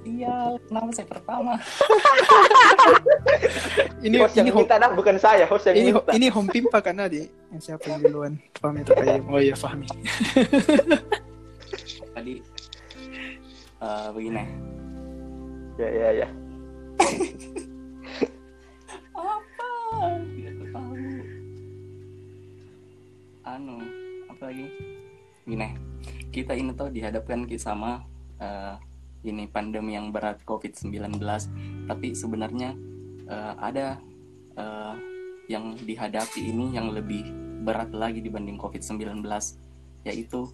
iya 0.05 0.53
kenapa 0.69 0.93
saya 0.93 1.07
pertama 1.09 1.57
Ini 4.05 4.21
host 4.21 4.37
yang 4.37 4.45
ini 4.45 4.53
home, 4.53 4.69
minta 4.69 4.77
dah, 4.77 4.93
bukan 4.93 5.17
saya, 5.17 5.49
host 5.49 5.65
yang 5.65 5.81
ini, 5.81 5.89
minta. 5.89 6.13
ini 6.13 6.29
home 6.29 6.45
pimpa 6.45 6.77
kan 6.77 7.01
Adi? 7.01 7.25
Yang 7.49 7.73
siapa 7.73 7.89
yang 7.89 8.05
duluan? 8.05 8.37
Fahmi 8.61 8.85
atau? 8.85 9.01
Oh 9.33 9.41
iya 9.41 9.57
Fahmi. 9.57 9.89
tadi 12.15 12.39
eh, 13.85 14.09
begini. 14.09 14.43
Ya, 15.77 15.89
ya, 15.91 16.09
ya. 16.25 16.27
apa? 19.13 19.69
Tahu 20.73 20.97
anu 23.45 23.77
apa 24.33 24.43
lagi? 24.49 24.65
Gini 25.45 25.85
kita 26.35 26.51
ini 26.51 26.75
tuh 26.75 26.91
dihadapkan 26.91 27.47
sama 27.55 28.03
eh, 28.43 28.75
ini 29.23 29.47
pandemi 29.47 29.95
yang 29.95 30.11
berat 30.11 30.43
COVID-19 30.43 31.15
tapi 31.87 32.11
sebenarnya 32.11 32.75
eh, 33.31 33.53
ada 33.63 33.95
eh, 34.59 34.95
yang 35.47 35.79
dihadapi 35.79 36.43
ini 36.43 36.75
yang 36.75 36.91
lebih 36.91 37.23
berat 37.63 37.95
lagi 37.95 38.19
dibanding 38.19 38.59
COVID-19 38.59 39.23
yaitu 40.03 40.51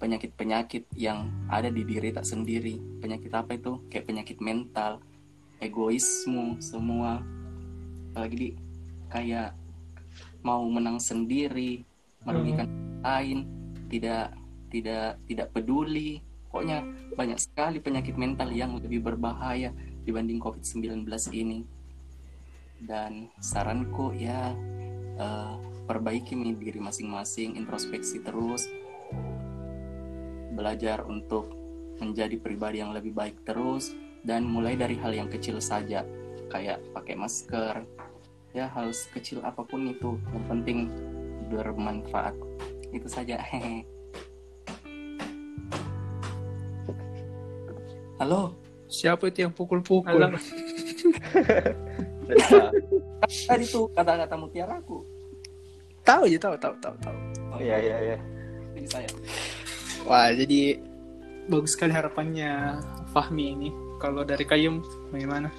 penyakit-penyakit 0.00 0.88
yang 0.96 1.28
ada 1.52 1.68
di 1.68 1.84
diri 1.84 2.10
tak 2.10 2.24
sendiri. 2.24 2.80
Penyakit 3.04 3.30
apa 3.36 3.54
itu? 3.54 3.84
Kayak 3.92 4.08
penyakit 4.08 4.38
mental 4.40 5.04
egoisme 5.60 6.56
semua. 6.64 7.20
Apalagi 8.10 8.36
di 8.36 8.50
kayak 9.12 9.52
mau 10.40 10.64
menang 10.64 10.96
sendiri 10.96 11.84
merugikan 12.24 12.64
orang 12.64 13.04
lain 13.04 13.38
tidak 13.92 14.32
tidak 14.72 15.20
tidak 15.28 15.48
peduli. 15.52 16.24
Pokoknya 16.50 16.82
banyak 17.14 17.38
sekali 17.38 17.78
penyakit 17.78 18.18
mental 18.18 18.50
yang 18.50 18.74
lebih 18.80 19.04
berbahaya 19.04 19.70
dibanding 20.02 20.40
COVID-19 20.42 21.06
ini. 21.36 21.62
Dan 22.80 23.28
saranku 23.38 24.16
ya 24.16 24.56
eh, 25.20 25.54
perbaiki 25.84 26.34
nih 26.34 26.56
diri 26.56 26.80
masing-masing 26.80 27.60
introspeksi 27.60 28.24
terus 28.24 28.64
belajar 30.60 31.00
untuk 31.08 31.48
menjadi 31.96 32.36
pribadi 32.36 32.84
yang 32.84 32.92
lebih 32.92 33.16
baik 33.16 33.40
terus 33.48 33.96
dan 34.20 34.44
mulai 34.44 34.76
dari 34.76 35.00
hal 35.00 35.16
yang 35.16 35.32
kecil 35.32 35.56
saja 35.56 36.04
kayak 36.52 36.84
pakai 36.92 37.16
masker 37.16 37.80
ya 38.52 38.68
hal 38.68 38.92
kecil 39.16 39.40
apa 39.40 39.64
pun 39.64 39.88
itu 39.88 40.20
yang 40.36 40.44
penting 40.44 40.92
bermanfaat 41.48 42.36
itu 42.92 43.08
saja 43.08 43.40
hehe 43.40 43.80
halo 48.20 48.52
Siapa 48.90 49.30
itu 49.30 49.46
yang 49.46 49.54
pukul-pukul? 49.54 50.18
Tadi 53.46 53.64
tuh 53.70 53.86
kata-kata 53.94 54.34
mutiaraku 54.34 55.06
tahu 56.02 56.26
ya 56.26 56.42
tahu 56.42 56.58
tahu 56.58 56.74
tahu 56.82 56.94
tahu. 56.98 57.14
Oh 57.54 57.62
iya 57.62 57.78
iya 57.78 57.96
iya. 58.02 58.18
Ini 58.74 58.88
saya. 58.90 59.06
Wah, 60.08 60.32
jadi 60.32 60.80
bagus 61.50 61.74
sekali 61.76 61.92
harapannya 61.92 62.80
Fahmi 63.12 63.52
ini. 63.52 63.68
Kalau 64.00 64.24
dari 64.24 64.48
Kayum 64.48 64.80
bagaimana? 65.12 65.52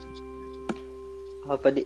Apa 1.45 1.69
di? 1.69 1.85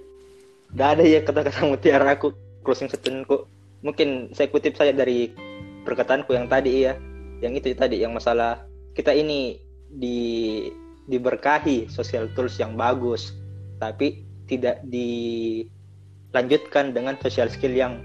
Gak 0.76 1.00
ada 1.00 1.04
ya 1.04 1.24
kata-kata 1.24 1.64
mutiara 1.68 2.16
aku 2.16 2.32
closing 2.64 2.88
statementku. 2.88 3.44
Mungkin 3.84 4.32
saya 4.32 4.48
kutip 4.48 4.80
saja 4.80 4.96
dari 4.96 5.36
perkataanku 5.84 6.32
yang 6.32 6.48
tadi 6.48 6.88
ya. 6.88 6.96
Yang 7.44 7.60
itu 7.60 7.76
tadi 7.76 8.00
yang 8.00 8.16
masalah 8.16 8.64
kita 8.96 9.12
ini 9.12 9.60
di 9.92 10.72
diberkahi 11.06 11.86
social 11.92 12.32
tools 12.34 12.58
yang 12.58 12.74
bagus, 12.80 13.36
tapi 13.78 14.26
tidak 14.48 14.80
dilanjutkan 14.88 16.96
dengan 16.96 17.20
social 17.22 17.52
skill 17.52 17.76
yang 17.76 18.00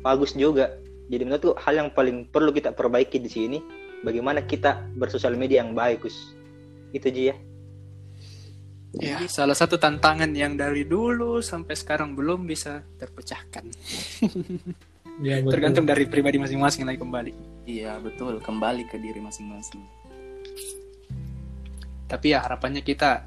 bagus 0.00 0.32
juga. 0.34 0.72
Jadi 1.12 1.28
menurutku 1.28 1.52
hal 1.60 1.76
yang 1.76 1.92
paling 1.92 2.24
perlu 2.32 2.48
kita 2.48 2.72
perbaiki 2.72 3.20
di 3.20 3.28
sini 3.28 3.60
bagaimana 4.04 4.44
kita 4.44 4.84
bersosial 4.94 5.34
media 5.34 5.64
yang 5.64 5.72
bagus. 5.72 6.36
Itu 6.92 7.08
aja 7.08 7.32
ya. 7.32 7.36
Ya, 8.94 9.18
salah 9.26 9.58
satu 9.58 9.74
tantangan 9.74 10.30
yang 10.30 10.54
dari 10.54 10.86
dulu 10.86 11.42
sampai 11.42 11.74
sekarang 11.74 12.14
belum 12.14 12.46
bisa 12.46 12.86
terpecahkan. 12.94 13.66
Ya, 15.18 15.38
betul. 15.42 15.50
Tergantung 15.50 15.82
dari 15.82 16.06
pribadi 16.06 16.38
masing-masing 16.38 16.86
lagi 16.86 17.02
kembali. 17.02 17.32
Iya 17.66 17.98
betul, 17.98 18.38
kembali 18.38 18.86
ke 18.86 19.02
diri 19.02 19.18
masing-masing. 19.18 19.82
Tapi 22.06 22.38
ya 22.38 22.46
harapannya 22.46 22.86
kita 22.86 23.26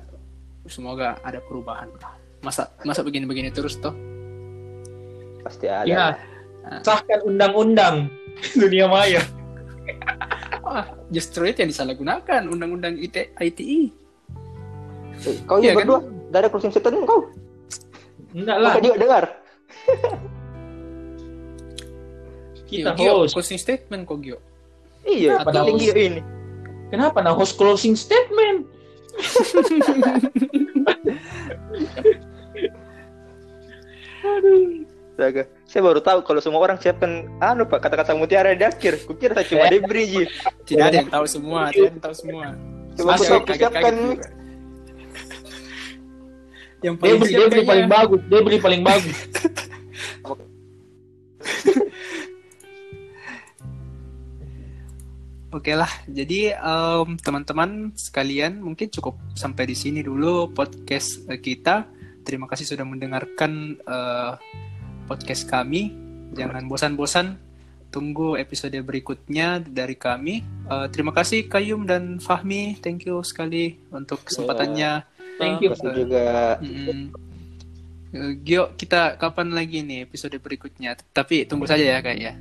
semoga 0.71 1.19
ada 1.19 1.43
perubahan. 1.43 1.91
Masa 2.39 2.71
masa 2.88 3.03
begini-begini 3.03 3.51
terus 3.51 3.75
toh? 3.75 3.91
Pasti 5.43 5.67
ada. 5.67 5.84
Ya, 5.84 6.05
sahkan 6.80 7.28
undang-undang 7.28 8.07
dunia 8.61 8.88
maya. 8.88 9.19
Ah, 10.68 10.86
justru 11.07 11.47
itu 11.47 11.63
yang 11.63 11.72
disalahgunakan 11.72 12.43
undang-undang 12.45 12.99
IT, 12.99 13.32
ITE. 13.34 13.88
Eh, 15.24 15.38
Kau 15.47 15.57
juga 15.63 15.74
kan? 15.74 15.78
berdua, 15.80 15.99
gak 16.30 16.39
ada 16.43 16.49
closing 16.51 16.72
statement 16.76 17.07
kau. 17.07 17.22
Enggak 18.36 18.57
lah, 18.59 18.72
Kau 18.76 18.84
juga 18.84 18.97
dengar. 18.99 19.24
kita 22.68 22.91
Gio, 22.99 23.03
Gio, 23.07 23.13
host. 23.24 23.34
closing 23.34 23.55
statement 23.57 24.03
kok 24.03 24.20
Gio. 24.20 24.38
Iya, 25.07 25.39
Atau- 25.39 25.72
tinggi 25.72 25.88
ini. 25.95 26.22
Kenapa 26.91 27.24
nah 27.24 27.32
host 27.32 27.55
closing 27.55 27.95
statement? 27.95 28.68
Astaga. 35.18 35.43
Saya 35.78 35.93
baru 35.93 36.01
tahu 36.01 36.25
kalau 36.25 36.41
semua 36.41 36.57
orang 36.65 36.82
siapkan 36.82 37.30
anu 37.38 37.69
Pak 37.69 37.86
kata-kata 37.86 38.17
mutiara 38.17 38.57
di 38.57 38.65
akhir. 38.65 39.05
Kukira 39.05 39.38
saya 39.38 39.45
cuma 39.45 39.69
debris 39.69 40.09
Ji. 40.09 40.25
Tidak 40.73 40.82
ada 40.82 41.05
yang 41.05 41.13
tahu 41.13 41.30
semua, 41.30 41.69
tidak 41.69 41.78
ada 41.78 41.93
yang 41.93 42.01
tahu 42.01 42.15
semua. 42.17 42.57
Coba 42.97 43.13
Masuk, 43.13 43.30
aku 43.30 43.45
kaget-kaget 43.45 43.78
siapkan. 43.78 43.93
Yang 46.82 46.95
Dia 46.97 47.01
paling 47.05 47.21
dia 47.21 47.30
beri 47.30 47.45
kayaknya- 47.45 47.69
paling 47.69 47.86
bagus, 47.93 48.21
beri 48.25 48.57
paling 48.57 48.82
bagus. 48.82 49.17
Oke 55.61 55.78
lah, 55.78 55.93
jadi 56.09 56.57
em, 56.57 57.21
teman-teman 57.21 57.93
sekalian 57.93 58.65
mungkin 58.65 58.89
cukup 58.89 59.13
sampai 59.38 59.69
di 59.69 59.78
sini 59.78 60.01
dulu 60.01 60.49
podcast 60.57 61.21
eh, 61.30 61.38
kita. 61.38 61.86
Terima 62.25 62.49
kasih 62.49 62.65
sudah 62.65 62.82
mendengarkan 62.82 63.78
eh, 63.78 64.34
podcast 65.08 65.47
kami. 65.47 65.95
Jangan 66.36 66.68
bosan-bosan 66.68 67.39
tunggu 67.88 68.36
episode 68.36 68.76
berikutnya 68.84 69.64
dari 69.64 69.95
kami. 69.95 70.43
Eh, 70.68 70.88
terima 70.91 71.16
kasih 71.16 71.47
Kayum 71.47 71.88
dan 71.88 72.20
Fahmi, 72.20 72.76
thank 72.84 73.08
you 73.08 73.24
sekali 73.24 73.80
untuk 73.89 74.20
kesempatannya. 74.28 75.08
Thank 75.39 75.64
you. 75.64 75.72
Masih 75.72 76.03
juga. 76.05 76.60
Eh, 76.62 77.08
Gio, 78.43 78.76
kita 78.76 79.16
kapan 79.20 79.51
lagi 79.55 79.84
nih 79.84 80.01
episode 80.08 80.39
berikutnya? 80.39 80.95
Tapi 81.12 81.45
tunggu 81.47 81.68
saja 81.68 81.84
ya 81.84 82.01
kayaknya. 82.03 82.36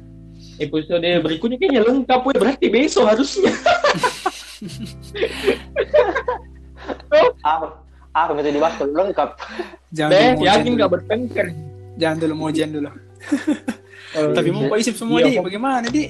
Episode 0.56 1.04
berikutnya 1.20 1.60
kayaknya 1.60 1.84
lengkap, 1.84 2.24
we. 2.24 2.32
berarti 2.36 2.68
besok 2.72 3.12
harusnya. 3.12 3.52
ah, 7.44 7.76
ah 8.16 8.32
itu 8.32 8.50
dibahas 8.56 8.80
lengkap. 8.80 9.36
Jangan 9.92 10.12
Deh, 10.12 10.32
yakin 10.48 10.80
dulu. 10.80 10.96
bertengkar? 10.96 11.52
Jangan 11.96 12.16
dulu 12.20 12.34
mau 12.36 12.48
ujian 12.52 12.70
dulu. 12.72 12.90
Oh, 14.16 14.32
Tapi 14.32 14.48
mau 14.48 14.64
iya. 14.64 14.70
kok 14.72 14.78
isip 14.80 14.94
semua 14.96 15.18
Iya, 15.20 15.28
di, 15.28 15.44
bagaimana 15.44 15.86
di? 15.92 16.08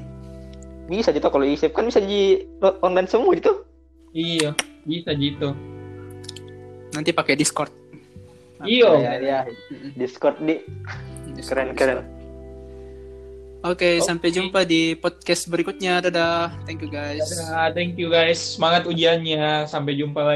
Bisa 0.87 1.11
gitu 1.11 1.26
kalau 1.26 1.43
isip 1.43 1.74
kan 1.74 1.91
bisa 1.91 1.99
di 1.99 2.45
online 2.84 3.09
semua 3.11 3.34
gitu. 3.34 3.66
Iya, 4.14 4.55
bisa 4.87 5.11
gitu. 5.16 5.57
Nanti 6.95 7.11
pakai 7.11 7.34
Discord. 7.34 7.72
Iya. 8.62 8.91
Ya, 9.01 9.12
ya. 9.18 9.41
Discord 9.99 10.39
di 10.39 10.62
Discord, 11.34 11.57
keren 11.57 11.68
Discord. 11.72 11.78
keren. 11.78 11.99
Oke, 13.66 13.99
Oke. 13.99 14.07
sampai 14.07 14.28
jumpa 14.30 14.62
di 14.62 14.95
podcast 14.95 15.51
berikutnya. 15.51 15.99
Dadah. 15.99 16.55
Thank 16.68 16.87
you 16.87 16.91
guys. 16.93 17.26
Dadah, 17.26 17.74
thank 17.74 17.99
you 17.99 18.07
guys. 18.07 18.39
Semangat 18.39 18.87
ujiannya. 18.87 19.66
Sampai 19.66 19.99
jumpa 19.99 20.20
lagi. 20.22 20.36